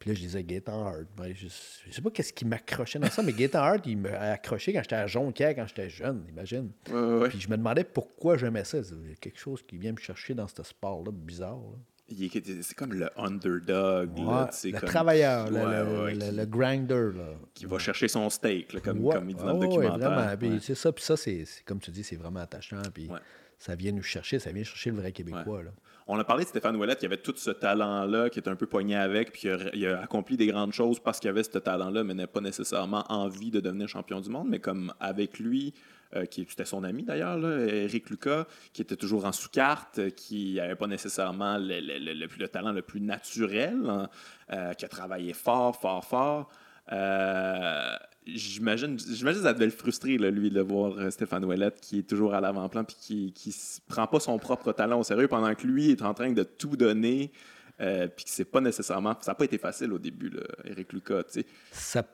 [0.00, 1.04] Puis là, je disais Gaetan Hart.
[1.32, 4.72] Je, je, sais pas qu'est-ce qui m'accrochait dans ça, mais Gaetan Hart, il m'a accroché
[4.72, 6.72] quand j'étais à Jonquière, quand j'étais jeune, imagine.
[7.28, 8.82] Puis je me demandais pourquoi j'aimais ça.
[8.82, 11.60] C'est quelque chose qui vient me chercher dans ce sport-là, bizarre.
[12.08, 14.10] C'est comme le underdog.
[14.16, 17.10] le travailleur, le, grinder.
[17.54, 20.36] Qui va chercher son steak, comme, comme, il dit dans le documentaire.
[20.60, 22.82] C'est ça, puis ça, c'est comme tu dis, c'est vraiment attachant.
[22.94, 23.08] Puis
[23.58, 25.62] ça vient nous chercher, ça vient chercher le vrai Québécois.
[26.08, 28.66] On a parlé de Stéphane Ouellet, qui avait tout ce talent-là, qui est un peu
[28.66, 32.14] poigné avec, puis il a, accompli des grandes choses parce qu'il avait ce talent-là, mais
[32.14, 34.46] n'a pas nécessairement envie de devenir champion du monde.
[34.48, 35.74] Mais comme avec lui,
[36.30, 37.38] qui était son ami d'ailleurs,
[37.68, 42.82] Eric Lucas, qui était toujours en sous-carte, qui n'avait pas nécessairement le, le, talent le
[42.82, 44.08] plus naturel, hein,
[44.52, 46.50] euh, qui a travaillé fort, fort, fort.
[46.92, 47.96] Euh,
[48.26, 52.34] j'imagine, j'imagine que ça devait le frustrer, lui, de voir Stéphane Ouellette qui est toujours
[52.34, 55.90] à l'avant-plan puis qui ne prend pas son propre talent au sérieux pendant que lui
[55.90, 57.32] est en train de tout donner.
[57.78, 59.16] puis que c'est pas nécessairement.
[59.20, 60.32] Ça n'a pas été facile au début,
[60.64, 61.24] Eric Lucas.
[61.72, 62.04] Ça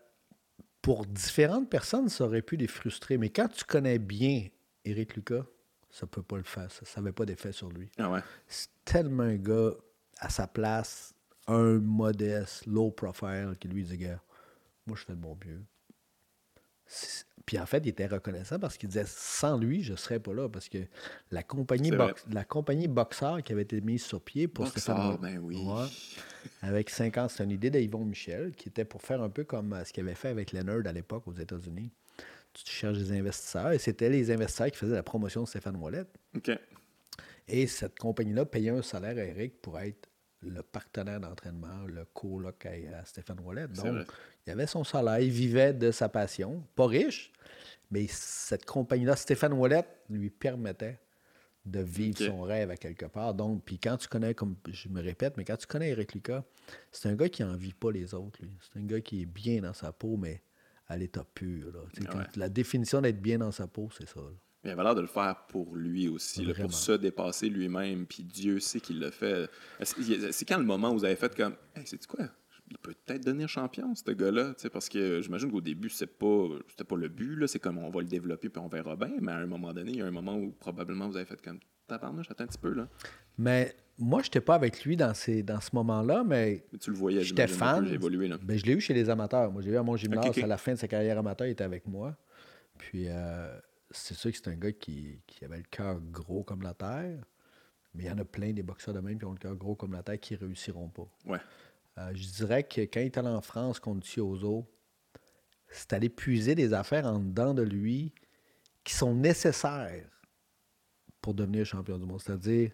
[0.82, 3.16] pour différentes personnes, ça aurait pu les frustrer.
[3.16, 4.48] Mais quand tu connais bien
[4.84, 5.44] Eric Lucas,
[5.90, 6.70] ça peut pas le faire.
[6.70, 7.88] Ça n'avait pas d'effet sur lui.
[7.98, 9.72] Ah C'est tellement un gars
[10.18, 11.14] à sa place,
[11.46, 14.18] un modeste, low profile, qui lui disait
[14.86, 15.62] Moi, je fais de mon mieux.
[17.46, 20.32] Puis en fait, il était reconnaissant parce qu'il disait sans lui, je ne serais pas
[20.32, 20.78] là parce que
[21.30, 21.90] la compagnie,
[22.30, 25.58] la compagnie Boxer qui avait été mise sur pied pour Boxer, ben oui.
[26.62, 29.84] avec 50, c'est une idée d'Yvon Michel qui était pour faire un peu comme euh,
[29.84, 31.90] ce qu'il avait fait avec Leonard à l'époque aux États-Unis.
[32.52, 36.04] Tu cherches des investisseurs et c'était les investisseurs qui faisaient la promotion de Stéphane Wallet.
[37.48, 40.08] Et cette compagnie-là payait un salaire à Eric pour être
[40.42, 43.68] le partenaire d'entraînement, le coloc à, Stéphane Wallet.
[43.68, 44.06] Donc,
[44.46, 46.64] il avait son salaire, il vivait de sa passion.
[46.74, 47.32] Pas riche,
[47.90, 50.98] mais cette compagnie-là, Stéphane Wallet, lui permettait
[51.64, 53.34] de vivre son rêve à quelque part.
[53.34, 56.42] Donc, puis quand tu connais, comme je me répète, mais quand tu connais Eric Lucas,
[56.90, 58.40] c'est un gars qui n'envie pas les autres.
[58.60, 60.42] C'est un gars qui est bien dans sa peau, mais
[60.88, 61.72] à l'état pur.
[62.36, 64.20] La définition d'être bien dans sa peau, c'est ça.
[64.64, 68.06] Il avait l'air de le faire pour lui aussi, pour se dépasser lui-même.
[68.06, 69.50] Puis Dieu sait qu'il le fait.
[69.82, 72.26] C'est quand le moment où vous avez fait comme hey, c'est quoi?
[72.70, 74.54] Il peut peut-être devenir champion, ce gars-là.
[74.72, 77.46] Parce que j'imagine qu'au début, c'est pas, c'était pas le but.
[77.46, 79.10] C'est comme on va le développer puis on verra bien.
[79.20, 81.42] Mais à un moment donné, il y a un moment où probablement vous avez fait
[81.42, 81.58] comme
[81.88, 82.72] tabarnouche, attends un petit peu.
[82.72, 82.88] là.
[83.36, 86.96] Mais moi, je n'étais pas avec lui dans, ces, dans ce moment-là, mais, tu le
[86.96, 87.86] voyais, j'étais fan.
[87.88, 88.38] Évolué, là.
[88.40, 89.50] Ben, je l'ai eu chez les amateurs.
[89.50, 91.64] Moi, j'ai eu à mon gymnase à la fin de sa carrière amateur, il était
[91.64, 92.16] avec moi.
[92.78, 93.06] Puis.
[93.08, 93.58] Euh,
[93.92, 97.24] c'est sûr que c'est un gars qui, avait le cœur gros comme la terre,
[97.94, 99.74] mais il y en a plein des boxeurs de même qui ont le cœur gros
[99.74, 101.08] comme la terre qui ne réussiront pas.
[101.26, 101.38] Ouais.
[101.98, 104.66] Euh, je dirais que quand il est allé en France contre Tiozo,
[105.68, 108.12] c'est aller puiser des affaires en dedans de lui
[108.84, 110.08] qui sont nécessaires
[111.20, 112.20] pour devenir champion du monde.
[112.20, 112.72] C'est-à-dire,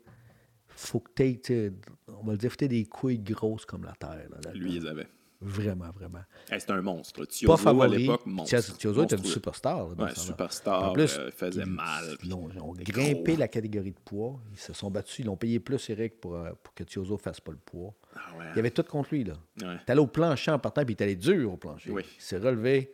[0.68, 1.72] faut que tu
[2.06, 4.28] on va le dire, faut que des couilles grosses comme la terre.
[4.54, 5.08] lui, ils avaient.
[5.40, 6.22] Vraiment, vraiment.
[6.46, 7.24] c'est un monstre.
[7.24, 7.94] Tiozo, pas favori.
[7.94, 8.76] à l'époque, monstre.
[8.76, 9.88] Tiozo était une superstar.
[9.96, 10.90] ouais, superstar.
[10.90, 12.16] En plus, euh, faisait mal.
[12.24, 14.40] Ils ont, grimpé la catégorie de poids.
[14.52, 15.20] Ils se sont battus.
[15.20, 17.94] Ils ont payé plus Eric pour, euh, pour que Tiozo ne fasse pas le poids.
[18.16, 18.44] Ah ouais.
[18.52, 19.22] Il y avait tout contre lui.
[19.22, 19.34] Là.
[19.62, 19.76] Ouais.
[19.86, 21.90] Allé au plancher en partant, puis allé dur au plancher.
[21.92, 22.02] Oui.
[22.16, 22.92] Il s'est relevé,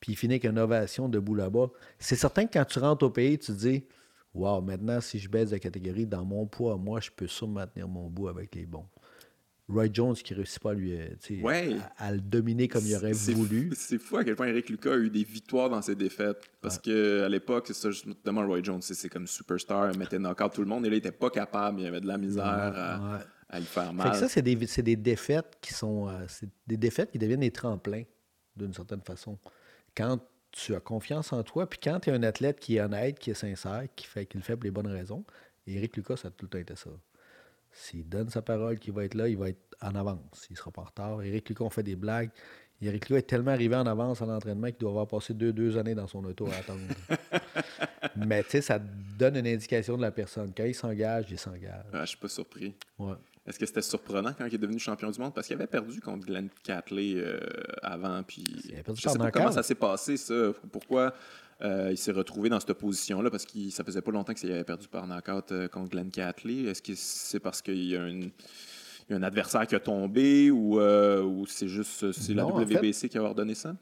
[0.00, 1.70] puis il finit avec une ovation debout là-bas.
[2.00, 3.84] C'est certain que quand tu rentres au pays, tu te dis
[4.34, 7.86] Waouh, maintenant, si je baisse de catégorie dans mon poids, moi, je peux sûrement maintenir
[7.86, 8.86] mon bout avec les bons.
[9.68, 11.08] Roy Jones qui réussit pas à lui euh,
[11.42, 11.76] Ouais.
[11.98, 13.70] à, à le dominer comme il aurait voulu.
[13.74, 16.42] C'est fou à quel point Eric Lucas a eu des victoires dans ses défaites.
[16.60, 20.52] Parce que à l'époque, c'est ça, justement, Roy Jones, c'est comme superstar, il mettait knock-out
[20.52, 23.14] tout le monde, et là, il était pas capable, il avait de la misère à,
[23.16, 23.24] Ouais.
[23.48, 24.10] à lui faire Fait mal.
[24.12, 26.08] que ça, c'est des, défaites qui sont.
[26.08, 28.02] euh, c'est des défaites qui deviennent des tremplins,
[28.56, 29.38] d'une certaine façon.
[29.96, 30.18] Quand
[30.50, 33.30] tu as confiance en toi, puis quand tu es un athlète qui est honnête, qui
[33.30, 35.24] est sincère, qui fait qu'il le fait pour les bonnes raisons,
[35.66, 36.90] et Eric Lucas, ça a tout le temps été ça.
[37.74, 40.46] S'il donne sa parole qu'il va être là, il va être en avance.
[40.50, 41.22] Il sera pas en retard.
[41.22, 42.30] Eric Lucas, on fait des blagues.
[42.80, 45.76] Eric Lucas est tellement arrivé en avance à l'entraînement qu'il doit avoir passé deux, deux
[45.76, 46.80] années dans son auto à attendre.
[48.16, 50.52] Mais tu sais, ça donne une indication de la personne.
[50.56, 51.84] Quand il s'engage, il s'engage.
[51.92, 52.74] Ah, je suis pas surpris.
[52.98, 53.14] Ouais.
[53.46, 55.34] Est-ce que c'était surprenant quand il est devenu champion du monde?
[55.34, 57.38] Parce qu'il avait perdu contre Glenn Catley euh,
[57.82, 58.22] avant.
[58.22, 60.52] Puis Il avait perdu je sais pas comment ça s'est passé, ça.
[60.72, 61.12] Pourquoi
[61.64, 63.30] euh, il s'est retrouvé dans cette position-là?
[63.30, 66.64] Parce que ça faisait pas longtemps qu'il avait perdu par knockout euh, contre Glenn Catley.
[66.64, 68.30] Est-ce que c'est parce qu'il y a une-
[69.08, 72.42] il y a un adversaire qui a tombé ou, euh, ou c'est juste c'est la
[72.44, 73.76] Non, en fait- WBC qui a ordonné ça?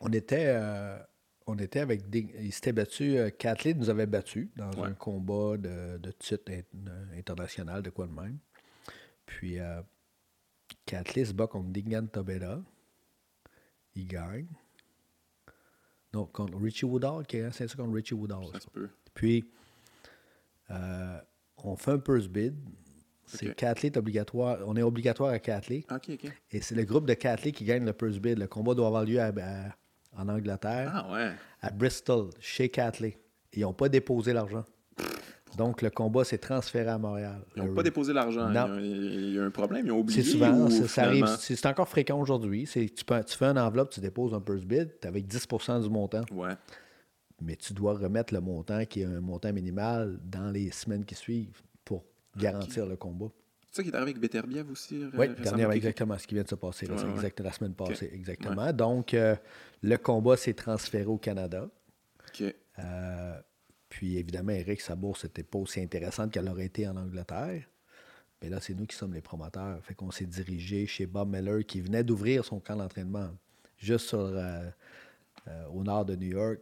[0.00, 0.98] On était, euh,
[1.46, 2.26] on était avec des.
[2.40, 3.16] Il s'était battu.
[3.16, 4.88] euh, Catley nous avait battus dans Ouais.
[4.88, 8.38] un combat de, de titre in- international, de quoi de même.
[9.24, 9.58] Puis,
[10.84, 12.60] Catley se bat contre Dingan Tobela.
[13.94, 14.46] Il gagne.
[16.12, 18.44] Donc, contre Richie Woodall, qui est c'est ça contre Richie Woodall.
[18.52, 18.88] Ça peut.
[19.14, 19.44] Puis,
[20.70, 21.18] euh,
[21.58, 22.54] on fait un purse bid.
[23.26, 23.56] C'est Ok.
[23.56, 24.58] Catley est obligatoire.
[24.66, 25.38] On est obligatoire à
[25.90, 26.26] OK.
[26.52, 28.38] Et c'est le groupe de Catley qui gagne le purse bid.
[28.38, 29.74] Le combat doit avoir lieu à- à-
[30.18, 31.32] en Angleterre, Ah ouais.
[31.60, 33.18] à Bristol, chez Catley.
[33.52, 34.64] Ils n'ont pas déposé l'argent.
[35.56, 37.40] Donc, le combat s'est transféré à Montréal.
[37.56, 38.48] Ils n'ont pas déposé l'argent.
[38.50, 38.78] Non.
[38.78, 39.86] Il y a- un problème.
[39.86, 40.22] Ils ont oublié.
[40.22, 42.66] C'est souvent, ou finalement- C'est encore fréquent aujourd'hui.
[42.66, 45.88] C'est- Tu, tu fais une enveloppe, tu déposes un purse bid, tu avec 10% du
[45.88, 46.52] montant, Ouais.
[47.40, 51.14] mais tu dois remettre le montant qui est un montant minimal dans les semaines qui
[51.14, 52.04] suivent pour
[52.36, 53.26] garantir le combat.
[53.70, 55.02] C'est ça qui est arrivé avec Beterbiev aussi?
[55.02, 56.86] euh, Oui, dernièrement, exactement ce qui vient de se passer.
[56.86, 57.32] Ouais, ouais.
[57.38, 58.72] la semaine passée, exactement.
[58.72, 59.36] Donc, euh,
[59.82, 61.68] le combat s'est transféré au Canada.
[62.28, 62.54] OK.
[62.78, 63.34] Euh,
[63.96, 67.66] puis, évidemment, Eric, sa bourse n'était pas aussi intéressante qu'elle aurait été en Angleterre.
[68.42, 69.82] Mais là, c'est nous qui sommes les promoteurs.
[69.82, 73.30] Fait qu'on s'est dirigé chez Bob Miller, qui venait d'ouvrir son camp d'entraînement
[73.78, 74.70] juste euh,
[75.48, 76.58] euh, au nord de New York.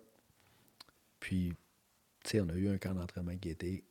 [1.19, 1.53] Puis,
[2.23, 3.83] tu sais, on a eu un camp d'entraînement qui était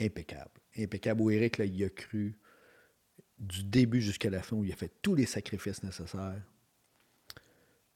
[0.00, 0.50] impeccable.
[0.76, 2.36] Impeccable, où Eric, là, il a cru
[3.38, 6.42] du début jusqu'à la fin, où il a fait tous les sacrifices nécessaires.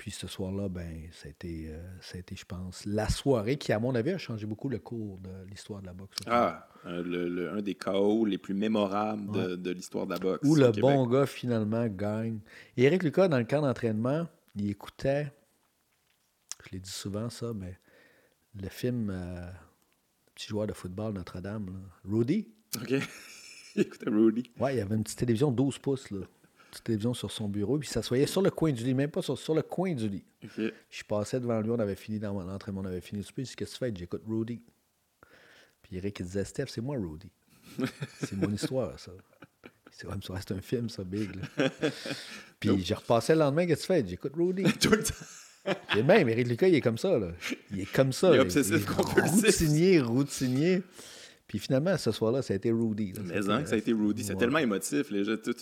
[0.02, 3.78] Puis ce soir-là, ben, ça a été, euh, été, je pense, la soirée qui, à
[3.78, 6.16] mon avis, a changé beaucoup le cours de l'histoire de la boxe.
[6.26, 10.18] Ah, euh, le- le- un des KO les plus mémorables de, de l'histoire de la
[10.18, 10.40] boxe.
[10.42, 10.80] Où le Québec.
[10.82, 12.40] bon gars, finalement, gagne.
[12.76, 14.26] Et Eric Lucas, dans le camp d'entraînement,
[14.56, 15.32] il écoutait,
[16.64, 17.78] je l'ai dit souvent ça, mais
[18.60, 19.46] le film euh,
[20.34, 22.48] Petit joueur de football Notre-Dame, Rudy.
[22.74, 22.92] OK.
[23.76, 24.50] Écoutez, Rudy.
[24.58, 26.26] Ouais, il y avait une petite télévision 12 pouces, là.
[26.72, 29.20] Petite télévision sur son bureau, puis il s'assoyait sur le coin du lit, même pas
[29.20, 30.24] sur, sur le coin du lit.
[30.88, 33.42] Je passais devant lui, on avait fini dans mon entraînement, on avait fini le souper.
[33.42, 33.94] Il dit Qu'est-ce que tu fais?
[33.94, 34.62] J'écoute Rudy.
[35.82, 37.30] Puis Eric il disait Steph, c'est moi Rudy.
[38.20, 39.12] c'est mon histoire, ça.
[39.90, 41.30] C'est comme ça, c'est un film, ça, big.
[41.36, 41.68] là.
[42.58, 44.08] Puis j'ai repassé le lendemain Qu'est-ce que tu fais?
[44.08, 44.62] J'écoute Rudy.
[44.80, 45.76] Tout le temps.
[45.94, 47.18] Et même, Eric Lucas, il est comme ça.
[47.18, 47.32] Là.
[47.70, 48.30] Il est comme ça.
[48.30, 48.88] Il est obsessif.
[48.88, 50.82] Routinier, routinier.
[51.52, 53.12] Puis finalement, ce soir-là, ça a été Rudy.
[53.12, 53.20] là.
[53.26, 54.24] Mais hein, que ça a été Rudy.
[54.24, 54.38] C'est Ouais.
[54.38, 55.12] tellement émotif.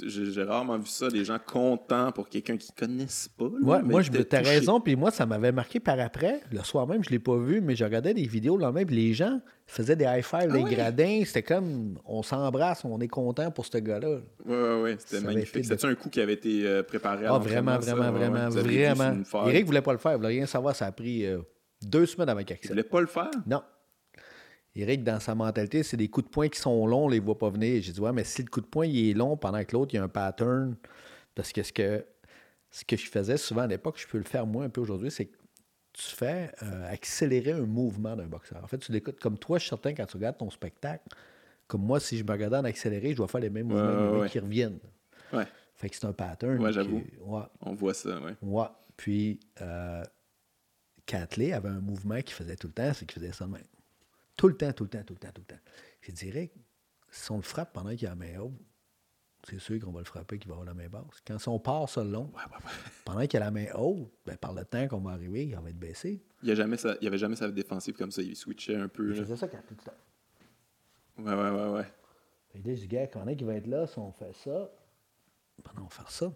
[0.06, 1.08] J'ai rarement vu ça.
[1.08, 3.46] Les gens contents pour quelqu'un qu'ils connaissent pas.
[3.46, 4.80] là, Ouais, moi, t'as raison.
[4.80, 6.42] Puis moi, ça m'avait marqué par après.
[6.52, 8.84] Le soir même, je ne l'ai pas vu, mais je regardais des vidéos le lendemain.
[8.84, 10.72] Puis les gens faisaient des high-fives, Ah ouais?
[10.72, 11.22] gradins.
[11.26, 14.20] C'était comme on s'embrasse, on est content pour ce gars-là.
[14.46, 14.96] Ouais, ouais, ouais.
[15.04, 15.62] C'était magnifique.
[15.68, 17.94] de- C'était un coup qui avait été euh, préparé à Ah, l'entraînement, vraiment, ça?
[18.12, 19.48] vraiment, vraiment, vraiment.
[19.48, 20.12] Eric voulait pas le faire.
[20.12, 20.76] Il voulait rien savoir.
[20.76, 21.38] Ça a pris euh,
[21.82, 22.70] deux semaines avant qu'il Il accepte.
[22.74, 23.30] voulait pas le faire?
[23.44, 23.62] Non.
[24.80, 27.38] Eric, dans sa mentalité, c'est des coups de poing qui sont longs, on les voit
[27.38, 27.82] pas venir.
[27.82, 29.92] J'ai dit, ouais, mais si le coup de poing il est long pendant que l'autre,
[29.94, 30.76] il y a un pattern.
[31.34, 32.04] Parce que ce que,
[32.70, 35.10] ce que je faisais souvent à l'époque, je peux le faire moi un peu aujourd'hui,
[35.10, 35.36] c'est que
[35.92, 38.62] tu fais euh, accélérer un mouvement d'un boxeur.
[38.62, 41.04] En fait, tu l'écoutes comme toi, je suis certain, quand tu regardes ton spectacle,
[41.66, 44.28] comme moi, si je me regardais en accéléré, je dois faire les mêmes mouvements ouais.
[44.28, 44.78] qui reviennent.
[45.32, 45.46] Ouais.
[45.74, 46.58] Fait que c'est un pattern.
[46.58, 47.02] Ouais, j'avoue.
[47.20, 47.42] ouais.
[47.60, 48.34] On voit ça, ouais.
[48.42, 48.66] Ouais.
[48.96, 50.02] Puis, euh,
[51.06, 53.62] Catley avait un mouvement qu'il faisait tout le temps, c'est qu'il faisait ça de même.
[54.40, 55.60] Tout le temps, tout le temps, tout le temps, tout le temps.
[56.00, 56.54] J'ai dit, Eric,
[57.10, 58.54] si on le frappe pendant qu'il a la main haute,
[59.46, 61.20] c'est sûr qu'on va le frapper qu'il va avoir la main basse.
[61.26, 62.32] Quand on part ça le long,
[63.04, 65.68] pendant qu'il a la main haute, ben, par le temps qu'on va arriver, il va
[65.68, 66.24] être baissé.
[66.42, 66.52] Il n'y
[67.06, 68.22] avait jamais sa défensive comme ça.
[68.22, 69.10] Il switchait un peu.
[69.10, 69.98] Il faisait ça Catley tout le temps.
[71.18, 71.86] Ouais, ouais, ouais, ouais.
[72.48, 74.70] Fait là, je dis, gars, quand il va être là, si on fait ça,
[75.62, 76.32] pendant on va faire ça.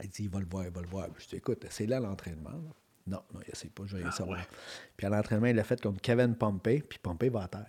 [0.00, 1.06] Elle dit, il va le voir, il va le voir.
[1.18, 2.60] Je dis, écoute, c'est là l'entraînement.
[3.10, 4.38] Non, non, il essaie pas, je vais rien Ah, savoir.
[4.38, 4.44] ouais.
[4.96, 7.66] Puis à l'entraînement, il l'a fait contre Kevin Pompey, puis Pompey va à terre.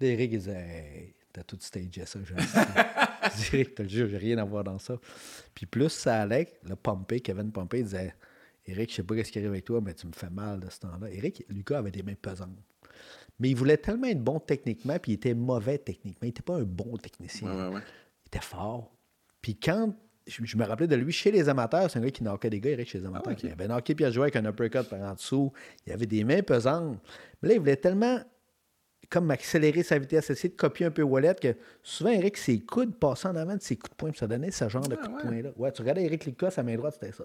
[0.00, 2.18] Eric, il disait, hey, T'as tout stagé ça.
[2.24, 2.32] Je,
[3.44, 4.96] je dirais, te le jure, j'ai rien à voir dans ça.
[5.54, 8.14] Puis plus ça allait, le Pompey, Kevin Pompey disait
[8.64, 10.70] Eric, je sais pas ce qui arrive avec toi, mais tu me fais mal de
[10.70, 11.10] ce temps-là.
[11.10, 12.56] Eric, Lucas avait des mains pesantes.
[13.38, 16.22] Mais il voulait tellement être bon techniquement, puis il était mauvais techniquement.
[16.22, 17.70] Il n'était pas un bon technicien.
[17.70, 18.96] Il était fort.
[19.42, 19.94] Puis quand
[20.26, 22.70] je, me rappelais de lui chez les amateurs, c'est un gars qui knockait des gars,
[22.70, 23.34] Eric, chez les amateurs.
[23.36, 25.52] Ah, il avait knocké puis il avec un uppercut par en dessous.
[25.86, 26.98] Il avait des mains pesantes.
[27.40, 28.20] Mais là, il voulait tellement
[29.08, 32.96] comme accélérer sa vitesse, essayer de copier un peu Wallet, que souvent, Eric, ses coudes
[32.96, 35.04] passaient en avant de ses coups de poing, puis ça donnait ce genre de ah,
[35.04, 35.50] coups de poing-là.
[35.56, 37.24] Ouais, tu regardais Eric Lucas, sa main droite, c'était ça.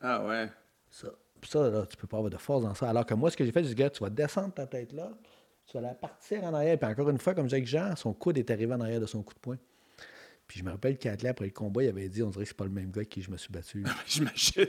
[0.00, 0.48] Ah ouais.
[0.90, 1.08] Ça.
[1.40, 2.88] Puis ça, là, tu peux pas avoir de force dans ça.
[2.88, 4.92] Alors que moi, ce que j'ai fait, je dis, gars, tu vas descendre ta tête
[4.92, 5.10] là,
[5.66, 6.78] tu vas la partir en arrière.
[6.78, 9.22] Puis encore une fois, comme Jacques Jean, son coude est arrivé en arrière de son
[9.22, 9.56] coup de poing.
[10.48, 12.56] Puis je me rappelle qu'Atlet, après le combat, il avait dit on dirait que c'est
[12.56, 13.84] pas le même gars avec qui je me suis battu.
[14.06, 14.64] J'imagine.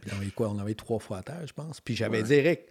[0.00, 0.50] puis on avait quoi?
[0.50, 1.80] On avait trois fois à terre, je pense.
[1.80, 2.62] Puis j'avais dit Eric,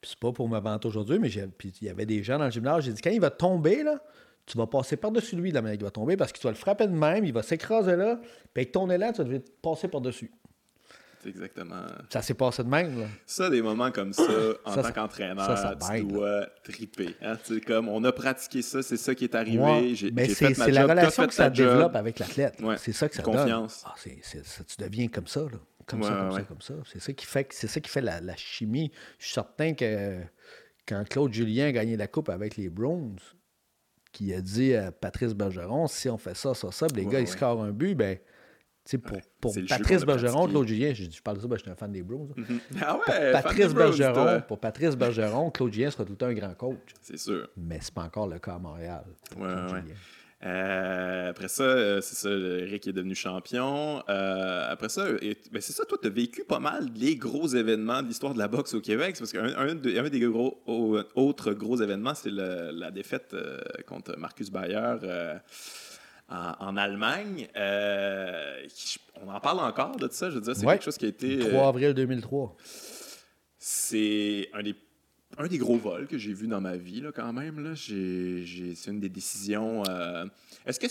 [0.00, 2.46] puis c'est pas pour me vanter aujourd'hui, mais puis il y avait des gens dans
[2.46, 4.02] le gymnase, j'ai dit quand il va tomber, là,
[4.46, 6.56] tu vas passer par-dessus lui, la manière qu'il va tomber, parce que tu vas le
[6.56, 8.18] frapper de même, il va s'écraser là,
[8.54, 10.32] puis avec ton élan, tu vas passer par-dessus.
[11.22, 11.82] C'est exactement.
[12.08, 12.98] Ça s'est passé de même.
[13.00, 13.06] Là.
[13.26, 14.22] Ça, des moments comme ça,
[14.64, 17.14] en tant qu'entraîneur, tu dois triper.
[17.20, 17.36] Hein?
[17.66, 19.94] Comme on a pratiqué ça, c'est ça qui est arrivé.
[19.94, 22.60] J'ai, Mais c'est, c'est la relation que ça développe avec l'athlète.
[22.78, 23.82] C'est ça que ça Confiance.
[23.82, 23.92] donne.
[23.92, 25.40] Ah, c'est, ça, tu deviens comme ça.
[25.40, 25.58] Là.
[25.86, 28.20] Comme, ça, comme ça, comme ça, C'est ça qui fait, c'est ça qui fait la,
[28.20, 28.92] la, chimie.
[29.18, 30.20] Je suis certain que
[30.86, 33.18] quand Claude Julien a gagné la coupe avec les Browns,
[34.12, 37.28] qui a dit à Patrice Bergeron, si on fait ça, ça, ça, les gars, ils
[37.28, 38.18] scorent un but, ben
[38.98, 41.74] pour, pour Patrice Bergeron, Claude Julien, je, je parle de ça, ben, je suis un
[41.74, 42.28] fan des Blues.
[42.36, 42.60] Mm-hmm.
[42.82, 46.34] Ah ouais, pour, Patrice Bergeron, pour Patrice Bergeron, Claude Julien sera tout le temps un
[46.34, 46.78] grand coach.
[47.02, 47.48] C'est sûr.
[47.56, 49.04] Mais c'est pas encore le cas à Montréal.
[49.36, 49.84] Ouais, ouais.
[50.42, 54.02] Euh, après ça, euh, c'est ça, Eric est devenu champion.
[54.08, 58.02] Euh, après ça, ben c'est ça, toi, tu as vécu pas mal les gros événements
[58.02, 59.16] de l'histoire de la boxe au Québec.
[59.18, 60.62] Parce qu'un un, des gros,
[61.14, 63.36] autres gros événements, c'est la défaite
[63.86, 64.96] contre Marcus Bayer
[66.30, 67.48] en, Allemagne.
[67.56, 68.66] Euh,
[69.22, 71.38] on en parle encore de ça, je veux dire, c'est quelque chose qui a été...
[71.38, 72.56] 3 euh, avril 2003.
[73.58, 74.74] C'est un des,
[75.38, 77.62] un des gros vols que j'ai vu dans ma vie, là, quand même.
[77.62, 77.72] Là.
[77.76, 79.82] c'est une des décisions...
[79.88, 80.26] Euh,
[80.66, 80.86] est-ce que...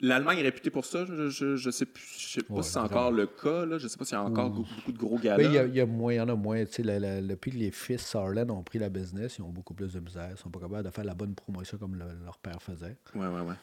[0.00, 1.04] L'Allemagne est réputée pour ça?
[1.06, 3.64] Je ne sais, sais pas si c'est encore le cas.
[3.64, 3.78] Là.
[3.78, 5.42] Je ne sais pas s'il y a encore beaucoup de gros galas.
[5.42, 6.62] Il y, il y, a moins, il y en a moins.
[6.64, 10.26] depuis que les fils Sarlen ont pris la business, ils ont beaucoup plus de misère.
[10.30, 12.96] Ils ne sont pas capables de faire la bonne promotion comme leur père faisait.
[13.14, 13.54] Oui, oui, oui.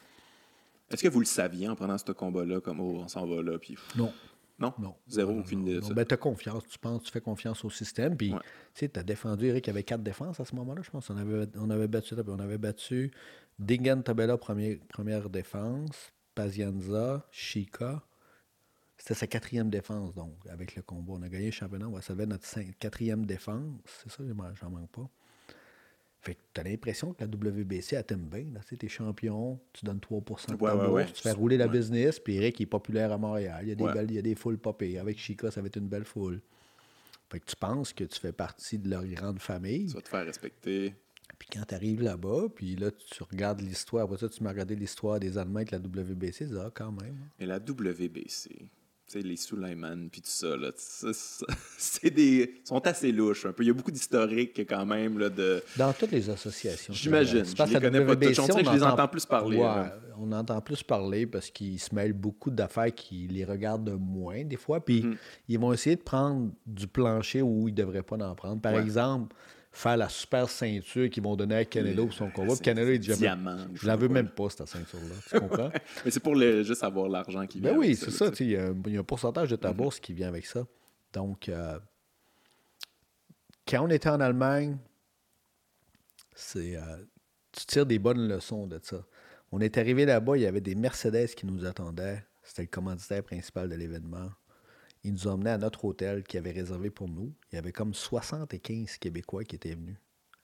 [0.92, 3.58] Est-ce que vous le saviez en prenant ce combat-là, comme oh, on s'en va là?
[3.58, 3.76] Puis...
[3.96, 4.12] Non.
[4.58, 4.74] Non?
[4.78, 4.94] Non.
[5.08, 5.80] Zéro, aucune idée.
[5.94, 8.16] Ben, tu as confiance, tu penses, tu fais confiance au système.
[8.16, 8.32] Puis,
[8.74, 11.10] tu as défendu, Eric avait quatre défenses à ce moment-là, je pense.
[11.10, 13.10] On avait, on avait battu, on avait battu
[13.58, 18.02] Dingen Tabella, première, première défense, Pazienza, Chica.
[18.98, 21.14] C'était sa quatrième défense, donc, avec le combat.
[21.14, 21.88] On a gagné le championnat.
[21.88, 22.46] Ouais, ça avait notre
[22.78, 23.80] quatrième défense.
[23.84, 24.22] C'est ça,
[24.60, 25.08] j'en manque pas.
[26.22, 28.44] Fait que tu as l'impression que la WBC, elle t'aime bien.
[28.68, 32.60] Tu es champion, tu donnes 3 de ta tu fais rouler la business, puis Eric
[32.60, 33.58] est populaire à Montréal.
[33.62, 34.98] Il y a des, belles, il y a des foules popées.
[34.98, 36.40] Avec Chica, ça va être une belle foule.
[37.28, 39.88] Fait que tu penses que tu fais partie de leur grande famille.
[39.88, 40.94] Tu vas te faire respecter.
[41.38, 44.04] Puis quand tu arrives là-bas, puis là, tu regardes l'histoire.
[44.04, 46.44] Après ça, tu m'as regardé l'histoire des Allemands avec la WBC.
[46.44, 47.16] Tu dis, ah, quand même.
[47.40, 48.68] Mais la WBC,
[49.20, 53.62] les Suleiman, puis tout ça, là, c'est des, sont assez louches un peu.
[53.62, 55.18] Il y a beaucoup d'historiques quand même.
[55.18, 55.62] Là, de...
[55.76, 56.92] Dans toutes les associations.
[56.92, 57.44] J'imagine.
[57.44, 58.34] Je les connais pas toutes.
[58.34, 59.62] je les entends plus parler.
[60.18, 64.56] on entend plus parler parce qu'ils se mêlent beaucoup d'affaires qui les regardent moins des
[64.56, 64.84] fois.
[64.84, 65.16] Puis mm-hmm.
[65.48, 68.60] ils vont essayer de prendre du plancher où ils ne devraient pas en prendre.
[68.60, 69.34] Par exemple,
[69.72, 72.54] faire la super ceinture qu'ils vont donner à Canelo pour son combat.
[72.56, 73.56] Canelo, il dit Diamant.
[73.74, 75.14] Je la veux même pas, cette ceinture-là.
[75.28, 75.70] Tu comprends?
[76.04, 77.78] Mais c'est pour juste avoir l'argent qui ben vient.
[77.78, 78.30] Ben oui, c'est ça.
[78.38, 79.76] Il y, a un pourcentage de ta mm-hmm.
[79.76, 80.66] bourse qui vient avec ça.
[81.14, 81.78] Donc, euh,
[83.66, 84.76] quand on était en Allemagne,
[86.34, 86.82] c'est euh,
[87.52, 89.04] tu tires des bonnes leçons de ça.
[89.52, 92.24] On est arrivé là-bas, il y avait des Mercedes qui nous attendaient.
[92.42, 94.30] C'était le commanditaire principal de l'événement.
[95.04, 97.32] Ils nous ont emmenés à notre hôtel qui avait réservé pour nous.
[97.50, 99.96] Il y avait comme 75 Québécois qui étaient venus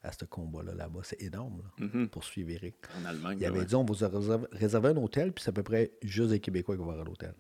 [0.02, 1.00] à ce combat-là là-bas.
[1.04, 2.08] C'est énorme mm-hmm.
[2.08, 2.76] pour suivre Eric.
[3.00, 3.38] En Allemagne.
[3.40, 6.30] Il avait dit on vous a réservé, un hôtel, puis c'est à peu près juste
[6.30, 7.34] des Québécois qui vont à l'hôtel.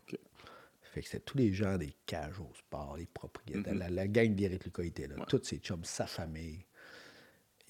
[0.92, 3.74] Fait que c'est tous les gens des cages au sport, les propriétaires.
[3.74, 3.94] Mm-hmm.
[3.94, 5.16] la, gang d'Éric Lucas était là.
[5.28, 6.64] Tous ses chums, sa famille.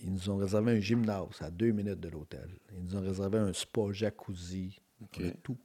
[0.00, 2.48] Ils nous ont réservé un gymnase à deux minutes de l'hôtel.
[2.72, 4.78] Ils nous ont réservé un spa jacuzzi.
[5.42, 5.58] Tout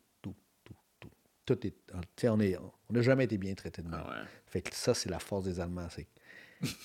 [1.46, 1.76] tout est.
[2.24, 4.04] On n'a jamais été bien traité de mal.
[4.08, 5.88] Ah fait que ça, c'est la force des Allemands.
[5.90, 6.08] C'est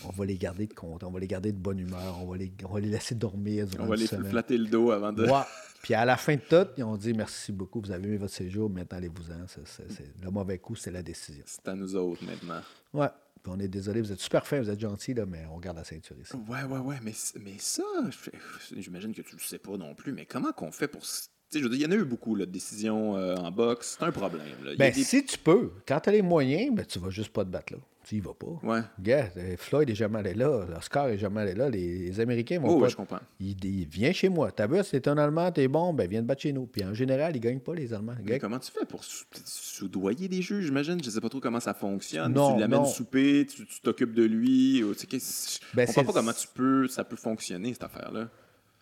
[0.04, 2.36] on va les garder de compte, on va les garder de bonne humeur, on va
[2.36, 5.26] les, on va les laisser dormir On va les flatter le dos avant de.
[5.82, 8.34] Puis à la fin de tout, ils ont dit merci beaucoup, vous avez aimé votre
[8.34, 9.46] séjour, maintenant allez-vous-en.
[10.22, 11.44] Le mauvais coup, c'est la décision.
[11.46, 12.60] C'est à nous autres maintenant.
[12.92, 13.08] Ouais.
[13.46, 15.84] on est désolé, vous êtes super fin, vous êtes gentil, là, mais on garde la
[15.84, 16.34] ceinture ici.
[16.48, 16.96] Ouais, ouais, ouais.
[17.02, 17.84] Mais, mais ça,
[18.76, 21.04] j'imagine que tu le sais pas non plus, mais comment qu'on fait pour
[21.52, 23.96] je veux dire, il y en a eu beaucoup de décisions euh, en boxe.
[23.98, 24.44] C'est un problème.
[24.78, 27.50] Ben, si tu peux, quand tu as les moyens, ben, tu vas juste pas te
[27.50, 27.78] battre là.
[28.04, 28.58] Tu y vas pas.
[28.62, 28.80] Ouais.
[29.06, 30.64] Euh, Floyd est jamais allé là.
[30.78, 31.68] Oscar est jamais allé là.
[31.68, 32.84] Les, Américains vont oh, pas.
[32.84, 33.20] Oui, je comprends.
[33.38, 34.50] Il, vient chez moi.
[34.50, 36.66] T'as vu, c'est un Allemand, t'es bon, ben viens te battre chez nous.
[36.66, 38.14] Puis en général, ils gagnent pas, les Allemands.
[38.24, 41.02] Mais comment tu fais pour soudoyer des juges, j'imagine?
[41.02, 42.32] Je sais pas trop comment ça fonctionne.
[42.32, 44.82] Non, tu l'amènes souper, tu t'occupes de lui.
[44.82, 44.94] Ou,
[45.74, 48.28] ben, je comprends pas comment tu peux, ça peut fonctionner, cette affaire-là.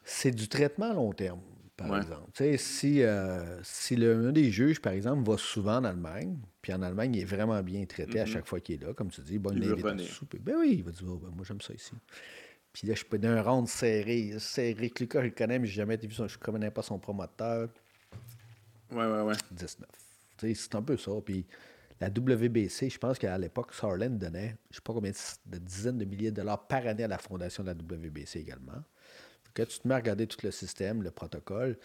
[0.04, 1.40] C'est du traitement à long terme
[1.76, 2.58] par exemple.
[2.58, 7.14] si, euh, si l'un des juges, par exemple, va souvent en Allemagne, puis en Allemagne,
[7.14, 8.26] il est vraiment bien traité à mm-hmm.
[8.26, 10.38] chaque fois qu'il est là, comme tu dis, bon, il, souper.
[10.38, 11.92] Ben oui, il va dire, oh, ben, moi j'aime ça ici.
[12.72, 14.92] Puis là, je peux d'un round serré, serré.
[15.00, 17.68] Lucas, je le connais, mais j'ai jamais vu son, je ne connais pas son promoteur.
[18.92, 19.34] Ouais, ouais, ouais.
[19.50, 19.88] 19.
[20.38, 21.12] C'est un peu ça.
[21.24, 21.46] Puis
[22.00, 25.12] la WBC, je pense qu'à l'époque, Sarlen donnait, je ne sais pas combien
[25.46, 28.82] de dizaines de milliers de dollars par année à la fondation de la WBC également.
[29.56, 31.78] Quand tu te mets à regarder tout le système, le protocole,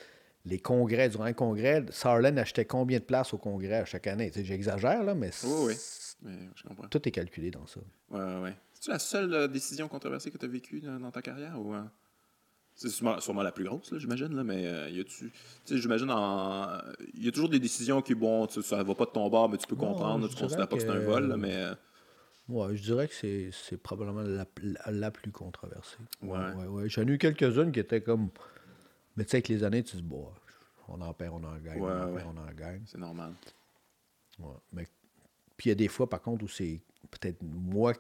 [0.45, 4.31] les congrès, durant un congrès, Sarlen achetait combien de places au congrès à chaque année?
[4.35, 5.76] J'exagère, là, mais, oui,
[6.23, 6.34] oui.
[6.56, 6.88] je comprends.
[6.88, 7.80] tout est calculé dans ça.
[8.10, 8.49] Oui, oui.
[8.73, 11.60] C'est-tu la seule euh, décision controversée que tu as vécue dans, ta carrière?
[11.60, 11.81] ou euh?
[12.73, 15.31] C'est sûrement, la plus grosse, j'imagine, mais euh, y a-tu.
[15.69, 16.10] J'imagine,
[17.14, 19.49] il y a toujours des décisions qui, bon, ça ne va pas de ton bord,
[19.49, 21.68] mais tu peux comprendre, tu considères pas que c'est un vol, mais.
[22.51, 23.13] Ouais, je dirais que
[23.51, 24.45] c'est probablement la,
[24.91, 25.97] la, plus controversée.
[26.21, 26.37] Ouais.
[26.37, 26.89] ouais, ouais.
[26.89, 28.29] J'en ai eu quelques-unes qui étaient comme.
[29.15, 30.27] Mais tu sais, avec les années, tu te dis, bon,
[30.89, 32.81] on en perd, on en gagne, on en perd, on en gagne.
[32.85, 33.33] C'est normal.
[34.39, 34.55] Ouais.
[34.73, 34.85] Mais...
[35.55, 37.93] Puis il y a des fois, par contre, où c'est peut-être moi,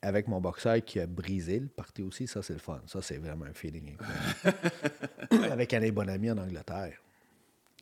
[0.00, 2.28] avec mon boxeur, qui a brisé le parti aussi.
[2.28, 2.80] Ça, c'est le fun.
[2.86, 3.96] Ça, c'est vraiment un feeling
[5.50, 6.98] avec Alain Bonamy en Angleterre.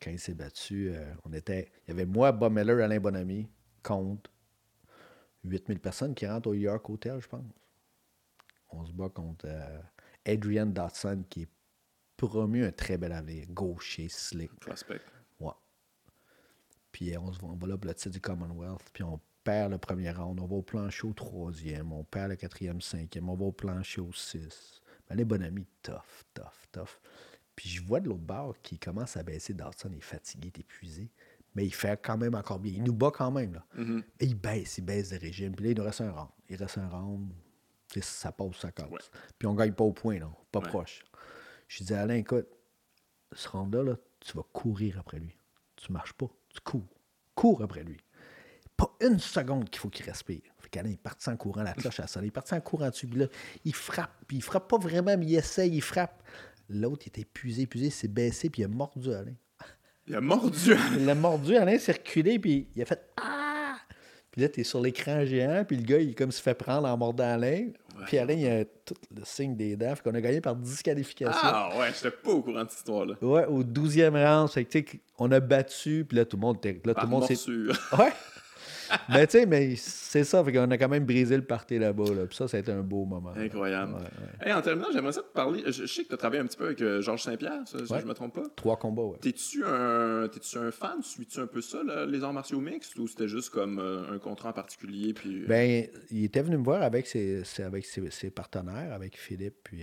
[0.03, 1.71] Quand il s'est battu, euh, on était.
[1.87, 3.49] Il y avait moi, Bob Miller, Alain Bonamy,
[3.83, 4.31] contre
[5.47, 7.45] 8000 personnes qui rentrent au York Hotel, je pense.
[8.71, 9.81] On se bat contre euh,
[10.27, 11.49] Adrian Dotson, qui est
[12.17, 13.47] promu un très bel avenir.
[13.49, 14.53] Gaucher, slick.
[14.61, 15.01] Prospect.
[15.41, 15.53] Ouais.
[16.93, 18.91] Puis on, se, va là pour le titre du Commonwealth.
[18.93, 20.41] Puis on perd le premier round.
[20.41, 21.93] On va au plancher au troisième.
[21.93, 23.29] On perd le quatrième, cinquième.
[23.29, 24.83] On va au plancher au six.
[25.09, 26.99] Mais les bons amis, tough, tough, tough.
[27.55, 29.55] Puis je vois de l'autre bord qui commence à baisser.
[29.55, 31.11] Dotson est fatigué, est épuisé
[31.57, 32.75] mais il fait quand même encore bien.
[32.77, 33.55] Il nous bat quand même.
[33.55, 33.65] Là.
[33.79, 34.03] Mm-hmm.
[34.21, 35.57] Et il baisse, il baisse de régime.
[35.57, 36.29] Puis là, il nous reste un round.
[36.51, 37.33] Il reste un round.
[38.03, 39.11] Ça passe, ça casse.
[39.39, 40.33] Puis on ne gagne pas au point, non.
[40.53, 41.03] Pas proche.
[41.67, 42.47] Je dis, Alain, écoute,
[43.33, 45.35] ce round-là, là, tu vas courir après lui.
[45.77, 47.01] Tu marches pas, tu cours.
[47.35, 47.97] Cours après lui.
[48.77, 50.43] Pas une seconde qu'il faut qu'il respire.
[50.59, 52.27] Fait qu'Alain, il part en courant, la cloche à sonner.
[52.27, 53.07] Il part en courant dessus.
[53.07, 53.27] Puis là,
[53.65, 54.25] il frappe.
[54.27, 56.23] Puis il frappe pas vraiment, mais il essaye, il frappe.
[56.69, 59.35] L'autre, il était épuisé, épuisé, il s'est baissé, puis il a mordu Alain.
[60.09, 60.75] Il a mordu.
[60.99, 63.77] il a mordu, Alain s'est reculé, puis il a fait Ah!
[64.31, 66.97] Puis là, t'es sur l'écran géant, puis le gars, il comme se fait prendre en
[66.97, 67.69] mordant Alain.
[68.07, 69.95] Puis Alain, il a tout le signe des dents.
[70.05, 71.41] qu'on a gagné par disqualification.
[71.43, 73.15] Ah ouais, j'étais pas au courant de cette histoire-là.
[73.23, 74.51] Ouais, au 12e round.
[74.51, 76.59] Fait que, on a battu, puis là, tout le monde.
[76.63, 77.51] Là, tout le monde s'est.
[77.99, 78.13] Ouais
[79.09, 80.43] mais tu sais, mais c'est ça.
[80.45, 82.15] Fait qu'on a quand même brisé le party là-bas.
[82.15, 82.27] Là.
[82.27, 83.33] Puis ça, ça a été un beau moment.
[83.37, 83.95] Incroyable.
[84.47, 85.63] en terminant, j'aimerais ça te parler.
[85.67, 88.07] Je, sais que tu as travaillé un petit peu avec euh, Georges Saint-Pierre, si je
[88.07, 88.49] me trompe pas.
[88.57, 89.19] Trois combats, ouais.
[89.21, 91.03] T'es-tu un, un fan?
[91.03, 92.97] Suis-tu un peu ça, les arts martiaux mixtes?
[92.99, 95.13] Ou c'était juste comme euh, un contrat en particulier?
[95.13, 95.43] Puis...
[95.43, 95.47] Euh?
[95.47, 99.83] Ben, il était venu me voir avec ses, avec ses, partenaires, avec Philippe, puis,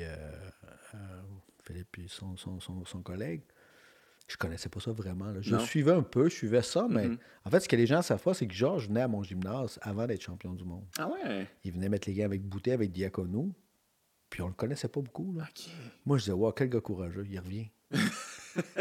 [1.63, 3.41] Philippe, puis son, son, son, son collègue
[4.33, 5.31] je connaissais pas ça vraiment.
[5.41, 7.17] Je suivais un peu, je suivais ça, mais mm-hmm.
[7.45, 9.77] en fait, ce que les gens savent pas, c'est que Georges venait à mon gymnase
[9.83, 10.85] avant d'être champion du monde.
[10.97, 11.47] Ah ouais?
[11.63, 13.51] Il venait mettre les gars avec Boutet, avec Diacono,
[14.31, 15.35] puis on le connaissait pas beaucoup.
[15.37, 15.47] Là.
[16.07, 17.67] Moi, je disais, wow, quel gars courageux, il revient.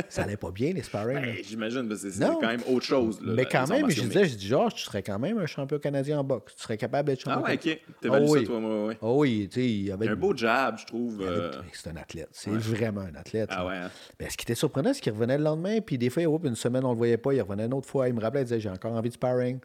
[0.09, 1.21] Ça allait pas bien, les sparring.
[1.21, 3.21] Ben, j'imagine, parce que c'est quand même autre chose.
[3.23, 6.21] mais quand même, je disais, je dis, Georges, tu serais quand même un champion canadien
[6.21, 6.55] en boxe.
[6.57, 7.43] Tu serais capable d'être champion.
[7.45, 7.81] Ah ouais, ok.
[8.01, 8.41] T'es oh, oui.
[8.41, 8.95] ça, toi, moi, oui.
[9.01, 10.09] Oh, oui, tu sais, il avait.
[10.09, 11.23] un beau jab, je trouve.
[11.23, 11.53] Euh.
[11.73, 12.29] C'est un athlète.
[12.33, 13.49] C'est vraiment un athlète.
[13.53, 13.77] Ah ouais.
[13.77, 13.91] Hein.
[14.21, 16.85] Mais ce qui était surprenant, c'est qu'il revenait le lendemain, puis des fois, une semaine,
[16.85, 17.33] on le voyait pas.
[17.35, 18.09] Il revenait une autre fois.
[18.09, 19.59] Il me rappelait, il disait, j'ai encore envie de sparring.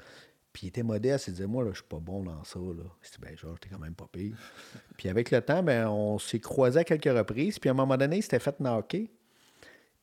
[0.58, 2.58] Puis il était modeste, il disait Moi, là, je suis pas bon dans ça.
[2.58, 2.84] Là.
[3.02, 4.36] Je ben, genre, t'es quand même pas pire.
[4.98, 7.60] puis avec le temps, ben, on s'est croisés à quelques reprises.
[7.60, 9.08] Puis à un moment donné, il s'était fait knocker.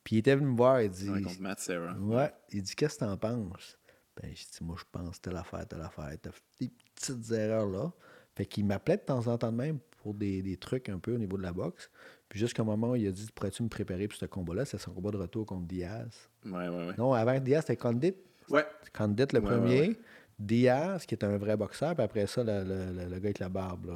[0.05, 1.09] Puis il était venu me voir, il dit.
[1.09, 1.95] Ouais, Matt Sarah.
[1.95, 3.79] Ouais, il dit Qu'est-ce que t'en penses?
[4.21, 6.13] Ben, je dis Moi, je pense telle affaire, telle affaire.
[6.21, 7.93] T'as fait des petites erreurs là.
[8.37, 11.15] Fait qu'il m'appelait de temps en temps de même pour des, des, trucs un peu
[11.15, 11.89] au niveau de la boxe.
[12.29, 14.67] Puis jusqu'à un moment où il a dit Pourrais-tu me préparer pour ce combat-là?
[14.67, 16.29] C'est son combat de retour contre Diaz.
[16.45, 16.95] Ouais, ouais, ouais.
[16.99, 18.15] Non, avant Diaz, c'était Condit.
[18.51, 18.67] Ouais.
[18.97, 19.99] Condit le premier.
[20.39, 21.95] Diaz, qui est un vrai boxeur.
[21.95, 23.87] Puis après ça, le, le, le gars avec la barbe.
[23.87, 23.95] Là,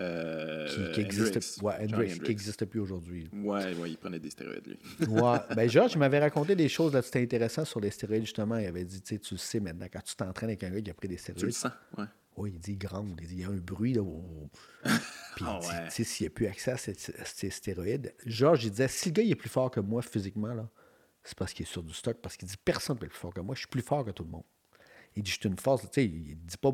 [0.00, 1.86] Euh, qui, existe, ouais,
[2.24, 3.28] qui existe plus aujourd'hui.
[3.34, 4.78] Ouais, ouais, il prenait des stéroïdes, lui.
[5.06, 5.38] ouais.
[5.54, 8.56] Ben, Georges, il m'avait raconté des choses là, c'était intéressant sur les stéroïdes, justement.
[8.56, 10.80] Il avait dit, tu sais, tu le sais maintenant, quand tu t'entraînes avec un gars
[10.80, 11.40] qui a pris des stéroïdes.
[11.40, 12.04] Tu le sens, ouais.
[12.36, 13.06] Oui, il dit grand.
[13.20, 13.92] Il, dit, il y a un bruit.
[13.92, 14.02] Là,
[15.36, 15.84] Puis oh, ouais.
[15.86, 18.14] tu sais, s'il n'y a plus accès à ces, stéroïdes.
[18.24, 20.68] Georges, il disait, si le gars il est plus fort que moi physiquement, là,
[21.22, 22.16] c'est parce qu'il est sur du stock.
[22.22, 23.54] Parce qu'il dit, personne n'est plus fort que moi.
[23.54, 24.44] Je suis plus fort que tout le monde.
[25.16, 25.82] Il dit, je suis une force.
[25.82, 26.72] Tu sais, il dit pas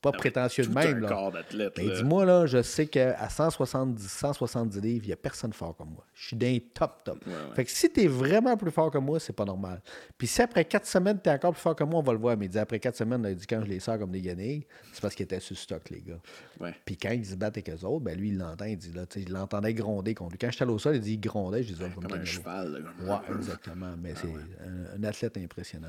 [0.00, 1.00] pas prétentieux de même.
[1.00, 1.30] Là.
[1.76, 5.90] Mais dis-moi, là, je sais qu'à 170, 170 livres, il n'y a personne fort comme
[5.90, 6.04] moi.
[6.14, 7.24] Je suis d'un top, top.
[7.54, 9.80] Fait que si tu es vraiment plus fort que moi, c'est pas normal.
[10.16, 12.18] Puis si après quatre semaines, tu es encore plus fort que moi, on va le
[12.18, 12.36] voir.
[12.36, 14.66] Mais il dit après quatre semaines, il dit quand je les sors comme des guenilles,
[14.92, 16.70] c'est parce qu'ils étaient sur stock, les gars.
[16.84, 18.66] Puis quand ils se battent avec eux autres, ben lui, il l'entend.
[18.66, 20.38] Il dit là, il l'entendait gronder contre lui.
[20.38, 21.62] Quand j'étais au sol, il dit il grondait.
[21.62, 22.84] Je dis, oh, comme un cheval.
[23.02, 23.94] Ouais, exactement.
[24.00, 25.88] Mais ah c'est un, athlète impressionnant.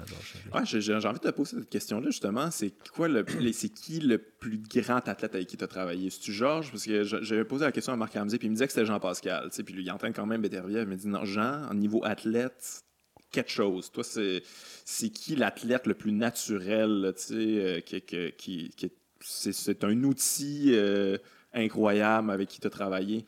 [0.53, 2.49] Ouais, j'ai envie de te poser cette question-là, justement.
[2.51, 3.25] C'est quoi le.
[3.57, 6.11] C'est qui le plus grand athlète avec qui tu as travaillé?
[6.11, 6.69] C'est-tu Georges?
[6.69, 8.85] Parce que j'avais posé la question à Marc Ramsey, puis il me disait que c'était
[8.85, 9.49] Jean-Pascal.
[9.49, 10.83] Puis lui, il entraîne quand même Béterviev.
[10.83, 12.83] Il me dit non, Jean, au niveau athlète,
[13.31, 13.91] quelque chose.
[13.91, 20.03] Toi, c'est qui l'athlète le plus naturel, tu sais, euh, qui, qui, qui c'est un
[20.03, 21.17] outil euh,
[21.51, 23.25] incroyable avec qui tu as travaillé?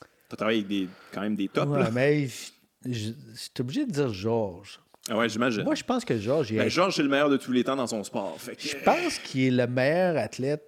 [0.00, 1.70] Tu as travaillé avec des, quand même des tops.
[1.70, 2.26] Ouais, mais
[2.86, 3.10] je
[3.60, 4.80] obligé de dire Georges.
[5.08, 5.64] Ah ouais, j'imagine.
[5.64, 6.54] Moi, je pense que Georges.
[6.54, 8.38] Ben, Georges est le meilleur de tous les temps dans son sport.
[8.58, 10.64] Je pense qu'il est le meilleur athlète,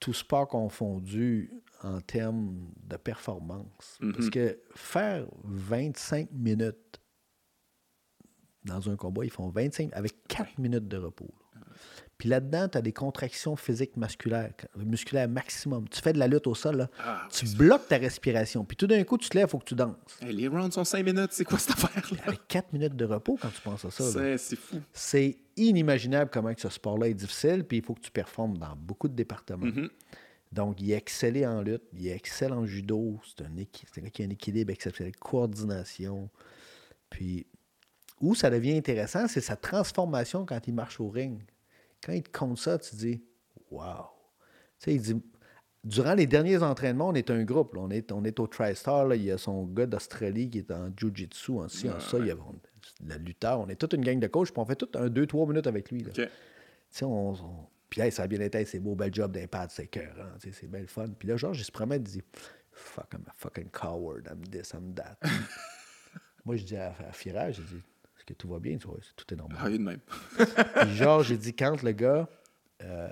[0.00, 1.50] tout sport confondu,
[1.84, 3.98] en termes de performance.
[4.00, 4.12] Mhm.
[4.14, 7.00] Parce que faire 25 minutes
[8.64, 11.32] dans un combat, ils font 25 avec 4 minutes de repos.
[12.18, 15.88] Puis là-dedans, tu as des contractions physiques musculaires, musculaires maximum.
[15.88, 18.64] Tu fais de la lutte au sol, là, ah, tu bloques ta respiration.
[18.64, 19.96] Puis tout d'un coup, tu te lèves, il faut que tu danses.
[20.22, 22.18] les rounds sont 5 minutes, c'est quoi cette affaire-là?
[22.26, 24.38] Avec 4 minutes de repos quand tu penses à ça.
[24.38, 24.80] C'est fou.
[24.92, 28.76] C'est inimaginable comment que ce sport-là est difficile, puis il faut que tu performes dans
[28.76, 29.66] beaucoup de départements.
[29.66, 29.90] Mm-hmm.
[30.52, 33.18] Donc, il est excellé en lutte, il est en judo.
[33.26, 36.30] C'est un, un, gars qui a un équilibre exceptionnel, coordination.
[37.10, 37.46] Puis,
[38.20, 41.42] où ça devient intéressant, c'est sa transformation quand il marche au ring.
[42.04, 43.24] Quand il te compte ça, tu dis
[43.70, 44.06] Wow!
[44.78, 45.22] Tu sais, il dit
[45.84, 47.76] Durant les derniers entraînements, on est un groupe.
[47.76, 49.14] On, est, on est au TriStar.
[49.14, 52.18] Il y a son gars d'Australie qui est en Jiu-Jitsu, en ci, en ça.
[52.18, 52.36] Il y a
[53.04, 53.60] le lutteur.
[53.60, 54.50] On est toute une gang de coachs.
[54.50, 56.02] Puis on fait tout un 2-3 minutes avec lui.
[56.04, 56.22] Tu
[56.90, 57.34] sais, on,
[57.90, 60.14] Puis ça a bien été, c'est beau, bel job d'impact, c'est cœur.
[60.18, 61.08] Hein, c'est belle fun.
[61.18, 62.22] Puis là, genre, il se promet, il dit
[62.72, 65.18] Fuck, I'm a fucking coward, I'm this, I'm that.
[66.46, 67.82] Moi, je dis à, à Firage, je dis
[68.26, 68.78] que tout va bien?
[68.78, 69.58] tout est normal.
[69.60, 70.00] Ah, de même.
[70.80, 72.28] puis genre, j'ai dit, quand le gars,
[72.82, 73.08] euh,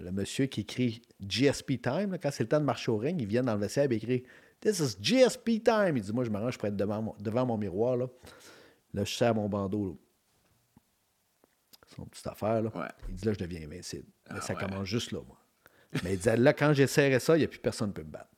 [0.00, 3.26] le monsieur qui écrit GSP Time, quand c'est le temps de marcher au ring, il
[3.26, 4.24] vient dans le vestiaire et écrit
[4.60, 5.96] This is GSP Time.
[5.96, 7.96] Il dit, moi, je m'arrange pour être devant mon, devant mon miroir.
[7.96, 8.06] Là.
[8.94, 9.88] là, je sers mon bandeau.
[9.88, 9.94] Là.
[11.94, 12.62] Son petite affaire.
[12.62, 12.94] Là.
[13.08, 14.06] Il dit, là, je deviens invincible.
[14.30, 15.38] Mais ah, ça commence juste là, moi.
[16.02, 18.10] Mais il dit, là, quand j'essaierai ça, il n'y a plus personne qui peut me
[18.10, 18.30] battre.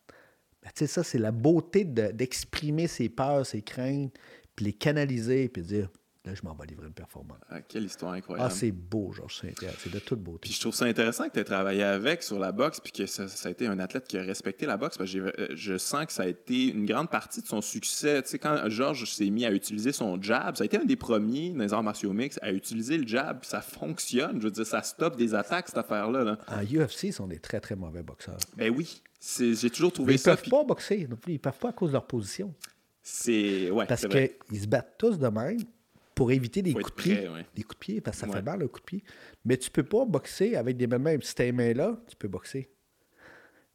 [0.65, 4.13] tu sais, ça, c'est la beauté d'exprimer ses peurs, ses craintes,
[4.55, 5.89] puis les canaliser, puis dire
[6.27, 7.39] Là, je m'en vais livrer une performance.
[7.49, 8.51] Ah, quelle histoire incroyable.
[8.51, 9.43] Ah, c'est beau, Georges
[9.79, 10.41] C'est de toute beauté.
[10.41, 13.07] Puis je trouve ça intéressant que tu aies travaillé avec sur la boxe, puis que
[13.07, 14.99] ça, a été un athlète qui a respecté la boxe.
[14.99, 18.23] Parce que euh, je sens que ça a été une grande partie de son succès.
[18.25, 20.97] Tu sais, quand Georges s'est mis à utiliser son jab, ça a été un des
[20.97, 24.41] premiers dans les arts martiaux mix à utiliser le jab, puis ça fonctionne.
[24.41, 26.25] Je veux dire, ça stoppe des attaques, cette affaire-là.
[26.25, 26.39] Là.
[26.49, 28.39] En UFC, ils sont des très, très mauvais boxeurs.
[28.57, 29.01] Ben oui.
[29.39, 30.33] J'ai toujours trouvé ça.
[30.33, 31.35] Ils peuvent pas boxer non plus.
[31.35, 32.53] Ils peuvent pas à cause de leur position.
[33.01, 33.71] C'est.
[33.71, 35.59] Ouais, Parce qu'ils se battent tous de même
[36.17, 37.29] pour éviter des coups de pied.
[37.55, 39.05] Des coups de pied, parce que ça fait mal, le coup de pied.
[39.45, 41.19] Mais tu peux pas boxer avec des mêmes mains.
[41.21, 42.71] Si tes mains là, tu peux boxer.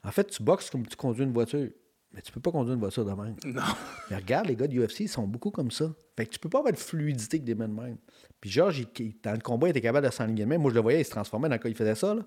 [0.04, 1.70] En fait, tu boxes comme tu conduis une voiture.
[2.12, 3.36] Mais tu peux pas conduire une voiture de même.
[3.46, 3.62] Non.
[4.10, 5.94] Mais regarde, les gars de UFC, ils sont beaucoup comme ça.
[6.18, 7.98] Fait que tu peux pas avoir de fluidité avec des mains de même.
[8.42, 8.86] Puis Georges,
[9.24, 10.62] dans le combat, il était capable de s'enligner de même.
[10.62, 12.16] Moi, je le voyais, il se transformait dans le cas, il faisait ça.
[12.16, 12.26] Là.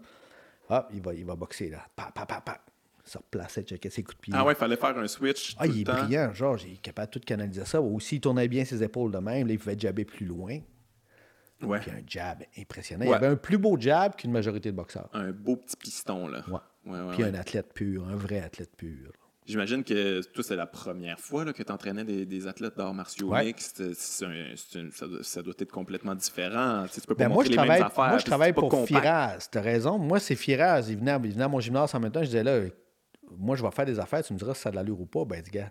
[0.70, 1.84] Ah, il va, il va boxer, là.
[1.94, 2.64] Pa, pa, pa, pa
[3.04, 4.32] se replaçait, checkait ses coups de pied.
[4.36, 5.54] Ah ouais, il fallait faire un switch.
[5.58, 7.80] Ah, il est brillant, genre, il est capable de tout canaliser ça.
[7.80, 10.58] Aussi, il tournait bien ses épaules de même, là, il pouvait jabber plus loin.
[11.62, 11.80] Ouais.
[11.80, 13.04] Puis un jab impressionnant.
[13.06, 15.08] Il avait un plus beau jab qu'une majorité de boxeurs.
[15.12, 16.44] Un beau petit piston, là.
[16.48, 16.92] Ouais.
[16.92, 19.12] ouais, Puis un athlète pur, un vrai athlète pur.
[19.46, 22.94] J'imagine que toi, c'est la première fois là, que tu entraînais des, des, athlètes d'arts
[22.94, 23.92] martiaux mixtes.
[23.92, 26.86] ça, doit être complètement différent.
[26.90, 28.08] Tu, peux pas ben moi, je les travaille, mêmes affaires.
[28.08, 29.48] Moi, je travaille pour Firaz.
[29.52, 29.98] Tu as raison.
[29.98, 30.86] Moi, c'est Firaz.
[30.88, 32.22] Il venait, il venait à mon gymnase en même temps.
[32.22, 32.62] Je disais là,
[33.38, 35.06] moi, je vais faire des affaires, tu me diras si ça a de l'allure ou
[35.06, 35.24] pas.
[35.24, 35.70] Ben, dis, gars,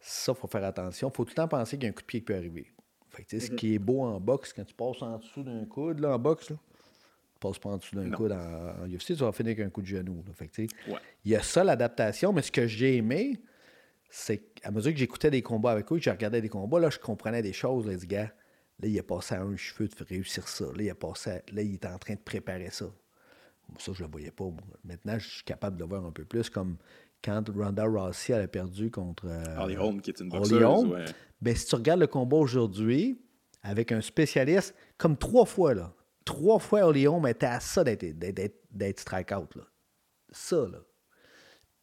[0.00, 1.10] ça, il faut faire attention.
[1.12, 2.36] Il faut tout le temps penser qu'il y a un coup de pied qui peut
[2.36, 2.72] arriver.
[3.10, 3.56] Fait que, Ce mhm.
[3.56, 6.50] qui est beau en boxe, quand tu passes en dessous d'un coude, là, en boxe,
[6.50, 6.56] là,
[7.34, 9.70] tu passes pas en dessous d'un coude en, en, UFC, tu vas finir avec un
[9.70, 10.22] coup de genou.
[10.34, 13.40] Fait que, Il y a ça, l'adaptation, mais ce que j'ai aimé,
[14.10, 16.90] c'est qu'à mesure que j'écoutais des combats avec eux, que je regardais des combats, là,
[16.90, 17.86] je comprenais des choses.
[17.86, 18.32] Là, dis, gars,
[18.80, 20.66] là, il a passé à un cheveu de réussir ça.
[20.66, 22.86] Là, il a passé là, il était en train de préparer ça.
[23.78, 24.44] Ça, je ne le voyais pas.
[24.84, 26.76] Maintenant, je suis capable de le voir un peu plus, comme
[27.22, 30.62] quand Ronda Rossi elle a perdu contre euh, Holm, qui est une boxeuse.
[30.84, 31.04] Ouais.
[31.40, 33.18] Ben, si tu regardes le combat aujourd'hui,
[33.62, 35.92] avec un spécialiste, comme trois fois, là,
[36.24, 39.56] trois fois Holly Holm était à ça d'être strike-out.
[39.56, 39.62] Là.
[40.30, 40.78] Ça, là.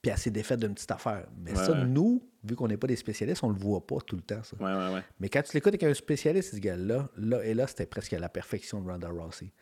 [0.02, 1.28] Puis elle s'est défaite d'une petite affaire.
[1.38, 4.22] Mais ça, nous, vu qu'on n'est pas des spécialistes, on le voit pas tout le
[4.22, 4.58] temps, ça.
[4.58, 5.02] Ouais.
[5.20, 8.20] Mais quand tu l'écoutes avec un spécialiste, ce gars-là, là et là, c'était presque à
[8.20, 9.54] la perfection de Ronda Rossi.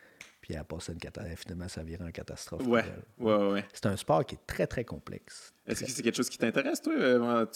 [0.42, 1.38] Puis elle a passé une catastrophe.
[1.38, 2.66] Finalement, ça virait en catastrophe.
[2.66, 2.84] Ouais,
[3.20, 3.64] ouais, ouais.
[3.72, 5.54] C'est un sport qui est très, très complexe.
[5.68, 7.46] Est-ce que c'est quelque chose qui t'intéresse, toi, euh,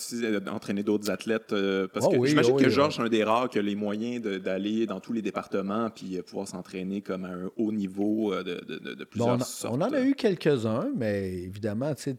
[0.48, 1.52] entraîner d'autres athlètes?
[1.52, 4.86] Euh, parce que j'imagine que Georges est un des rares qui a les moyens d'aller
[4.86, 8.94] dans tous les départements puis euh, pouvoir s'entraîner comme à un haut niveau de, de,
[8.94, 9.74] de plusieurs bon, on, sortes.
[9.74, 12.16] On en a eu quelques-uns, mais évidemment, tu sais,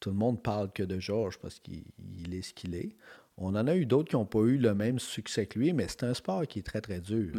[0.00, 2.94] tout le monde parle que de Georges parce qu'il est ce qu'il est.
[3.36, 5.86] On en a eu d'autres qui n'ont pas eu le même succès que lui, mais
[5.88, 7.32] c'est un sport qui est très, très dur.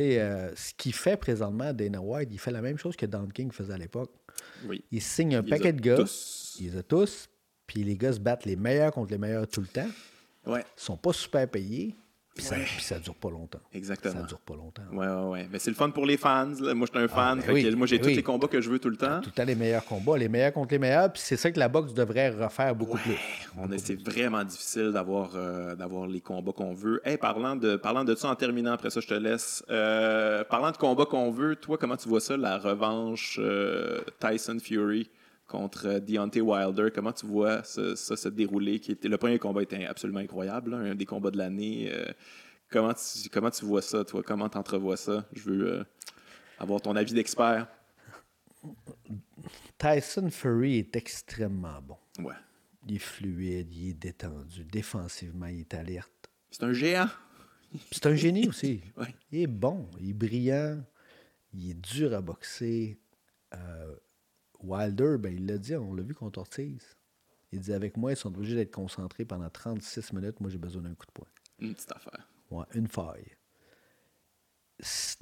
[0.00, 3.52] Euh, ce qu'il fait présentement, Dana White, il fait la même chose que Don King
[3.52, 4.10] faisait à l'époque.
[4.64, 4.82] Oui.
[4.90, 6.04] Il signe un paquet de gars.
[6.58, 7.28] Ils les a tous.
[7.68, 9.88] Puis les gars se battent les meilleurs contre les meilleurs tout le temps.
[10.46, 10.64] Ouais.
[10.76, 11.94] Ils sont pas super payés.
[12.38, 13.58] Puis, ça, ne dure pas longtemps.
[13.74, 14.14] Exactement.
[14.14, 14.82] Ça dure pas longtemps.
[14.92, 15.48] Oui, oui, oui.
[15.50, 16.46] Mais c'est le fun pour les fans.
[16.46, 17.42] Moi, je suis un fan.
[17.42, 19.20] Ah, ben moi, j'ai tous les combats que je veux tout le temps.
[19.20, 20.16] Tout le temps les meilleurs combats.
[20.16, 21.12] Les meilleurs contre les meilleurs.
[21.12, 23.16] Puis c'est ça que la boxe devrait refaire beaucoup plus.
[23.78, 27.00] C'est vraiment difficile d'avoir euh, d'avoir les combats qu'on veut.
[27.04, 29.64] Hey, parlant, de, parlant de ça, en terminant, après ça, je te laisse.
[29.68, 34.58] Euh, parlant de combats qu'on veut, toi, comment tu vois ça, la revanche euh, Tyson
[34.62, 35.10] Fury?
[35.48, 36.90] Contre Deontay Wilder.
[36.94, 38.78] Comment tu vois ça, se dérouler?
[38.78, 41.92] Qui était, le premier combat était absolument incroyable, un des combats de l'année.
[42.70, 44.22] Comment tu, comment tu vois ça, toi?
[44.22, 45.24] Comment tu entrevois ça?
[45.32, 45.84] Je veux euh,
[46.58, 47.66] avoir ton avis d'expert.
[49.78, 51.96] Tyson Fury est extrêmement bon.
[52.18, 52.34] Ouais.
[52.86, 54.64] Il est fluide, il est détendu.
[54.64, 56.28] Défensivement, il est alerte.
[56.50, 57.08] C'est un géant.
[57.90, 58.82] C'est un génie aussi.
[58.96, 59.14] ouais.
[59.32, 60.82] Il est bon, il est brillant,
[61.54, 62.98] il est dur à boxer.
[63.54, 63.96] Euh,
[64.62, 66.96] Wilder, ben, il l'a dit, on l'a vu contre Ortiz.
[67.52, 70.40] Il dit avec moi, ils sont obligés d'être concentrés pendant 36 minutes.
[70.40, 71.28] Moi, j'ai besoin d'un coup de poing.
[71.60, 72.28] Une petite affaire.
[72.50, 73.36] Ouais, une faille.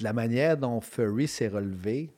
[0.01, 2.13] La manière dont Furry s'est relevé,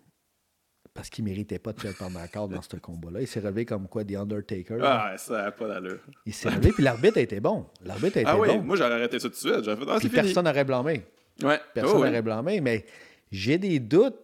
[0.94, 3.40] parce qu'il ne méritait pas de faire par ma corde dans ce combat-là, il s'est
[3.40, 4.78] relevé comme quoi, The Undertaker.
[4.82, 6.00] Ah, ça n'a pas d'allure.
[6.26, 7.66] Il s'est relevé, puis l'arbitre a été bon.
[7.84, 8.62] L'arbitre a été ah, oui, bon.
[8.62, 9.64] moi j'aurais arrêté ça tout de suite.
[9.64, 11.04] Fait, ah, puis personne n'aurait blâmé.
[11.42, 11.60] Ouais.
[11.74, 12.22] Personne oh, n'aurait oui.
[12.22, 12.84] blâmé, mais
[13.30, 14.18] j'ai des doutes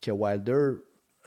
[0.00, 0.72] que Wilder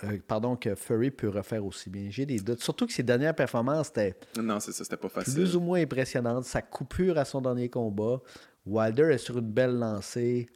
[0.04, 2.08] euh, pardon, que Furry peut refaire aussi bien.
[2.10, 2.62] J'ai des doutes.
[2.62, 4.16] Surtout que ses dernières performances étaient.
[4.42, 5.34] Non, c'est ça, c'était pas facile.
[5.34, 6.46] Plus ou moins impressionnantes.
[6.46, 8.22] Sa coupure à son dernier combat.
[8.66, 10.48] Wilder est sur une belle lancée.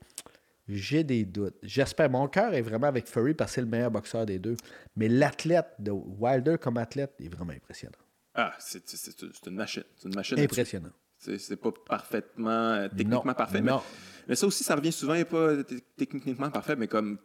[0.67, 1.55] J'ai des doutes.
[1.61, 2.09] J'espère.
[2.09, 4.55] Mon cœur est vraiment avec Furry parce que c'est le meilleur boxeur des deux.
[4.95, 7.97] Mais l'athlète de Wilder comme athlète est vraiment impressionnant.
[8.35, 8.83] Ah, c'est
[9.45, 9.83] une machine.
[9.97, 10.39] C'est une machine.
[10.39, 10.91] Impressionnant.
[11.17, 13.61] C'est pas parfaitement, euh, techniquement non, parfait.
[13.61, 13.77] Non.
[13.77, 13.81] Mais,
[14.27, 15.63] mais, ça aussi, ça revient souvent, et pas
[15.97, 17.17] techniquement parfait, mais comme.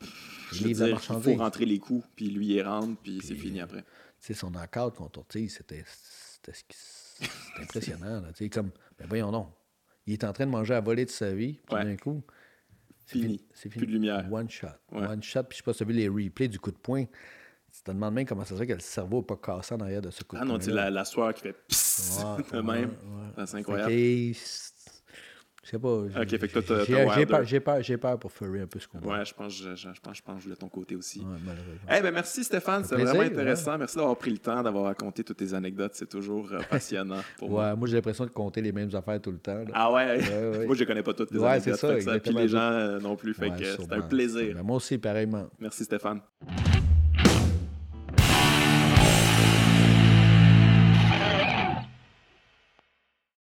[0.52, 3.60] Je veux dire, il faut rentrer les coups, puis lui, il rentre, puis, c'est fini
[3.60, 3.84] après.
[4.18, 5.84] C'est son encadre contre Ortiz, c'était
[7.60, 8.20] impressionnant.
[8.20, 9.48] Là, comme, ben voyons non.
[10.06, 11.84] Il est en train de manger à voler de sa vie, puis ouais.
[11.84, 12.22] d'un coup.
[13.06, 13.44] Fini.
[13.54, 13.84] C'est fini.
[13.84, 14.26] Plus de lumière.
[14.30, 14.68] One shot.
[14.92, 15.06] Ouais.
[15.06, 16.76] One shot, puis je sais pas si tu as vu les replays du coup de
[16.76, 17.04] poing.
[17.04, 19.80] Tu te demandes même comment ça se fait que le cerveau n'est pas cassé en
[19.80, 20.64] arrière de ce coup ah de non, poing.
[20.66, 22.94] Ah non, la, la soirée qui fait psst de même.
[23.46, 23.92] C'est incroyable.
[23.92, 24.32] Okay.
[25.68, 26.22] Je sais pas.
[26.22, 29.00] Ok, fait que toi, J'ai peur, peur, peur, peur pour Furry un peu ce qu'on
[29.00, 31.20] Ouais, je pense, je, je, pense, je pense de ton côté aussi.
[31.20, 31.54] Ouais.
[31.98, 33.72] Eh ben, merci Stéphane, c'est vraiment intéressant.
[33.72, 33.78] Ouais.
[33.78, 35.92] Merci d'avoir pris le temps, d'avoir raconté toutes tes anecdotes.
[35.92, 37.76] C'est toujours euh, passionnant pour ouais, moi.
[37.76, 39.58] moi j'ai l'impression de compter les mêmes affaires tout le temps.
[39.58, 39.70] Là.
[39.74, 40.20] Ah ouais?
[40.22, 41.76] ouais moi je connais pas toutes tes ouais, anecdotes.
[41.76, 43.34] c'est ça, ça puis les gens euh, non plus.
[43.34, 44.54] Fait que c'est un plaisir.
[44.54, 45.48] Ben, moi aussi, pareillement.
[45.60, 46.20] Merci Stéphane.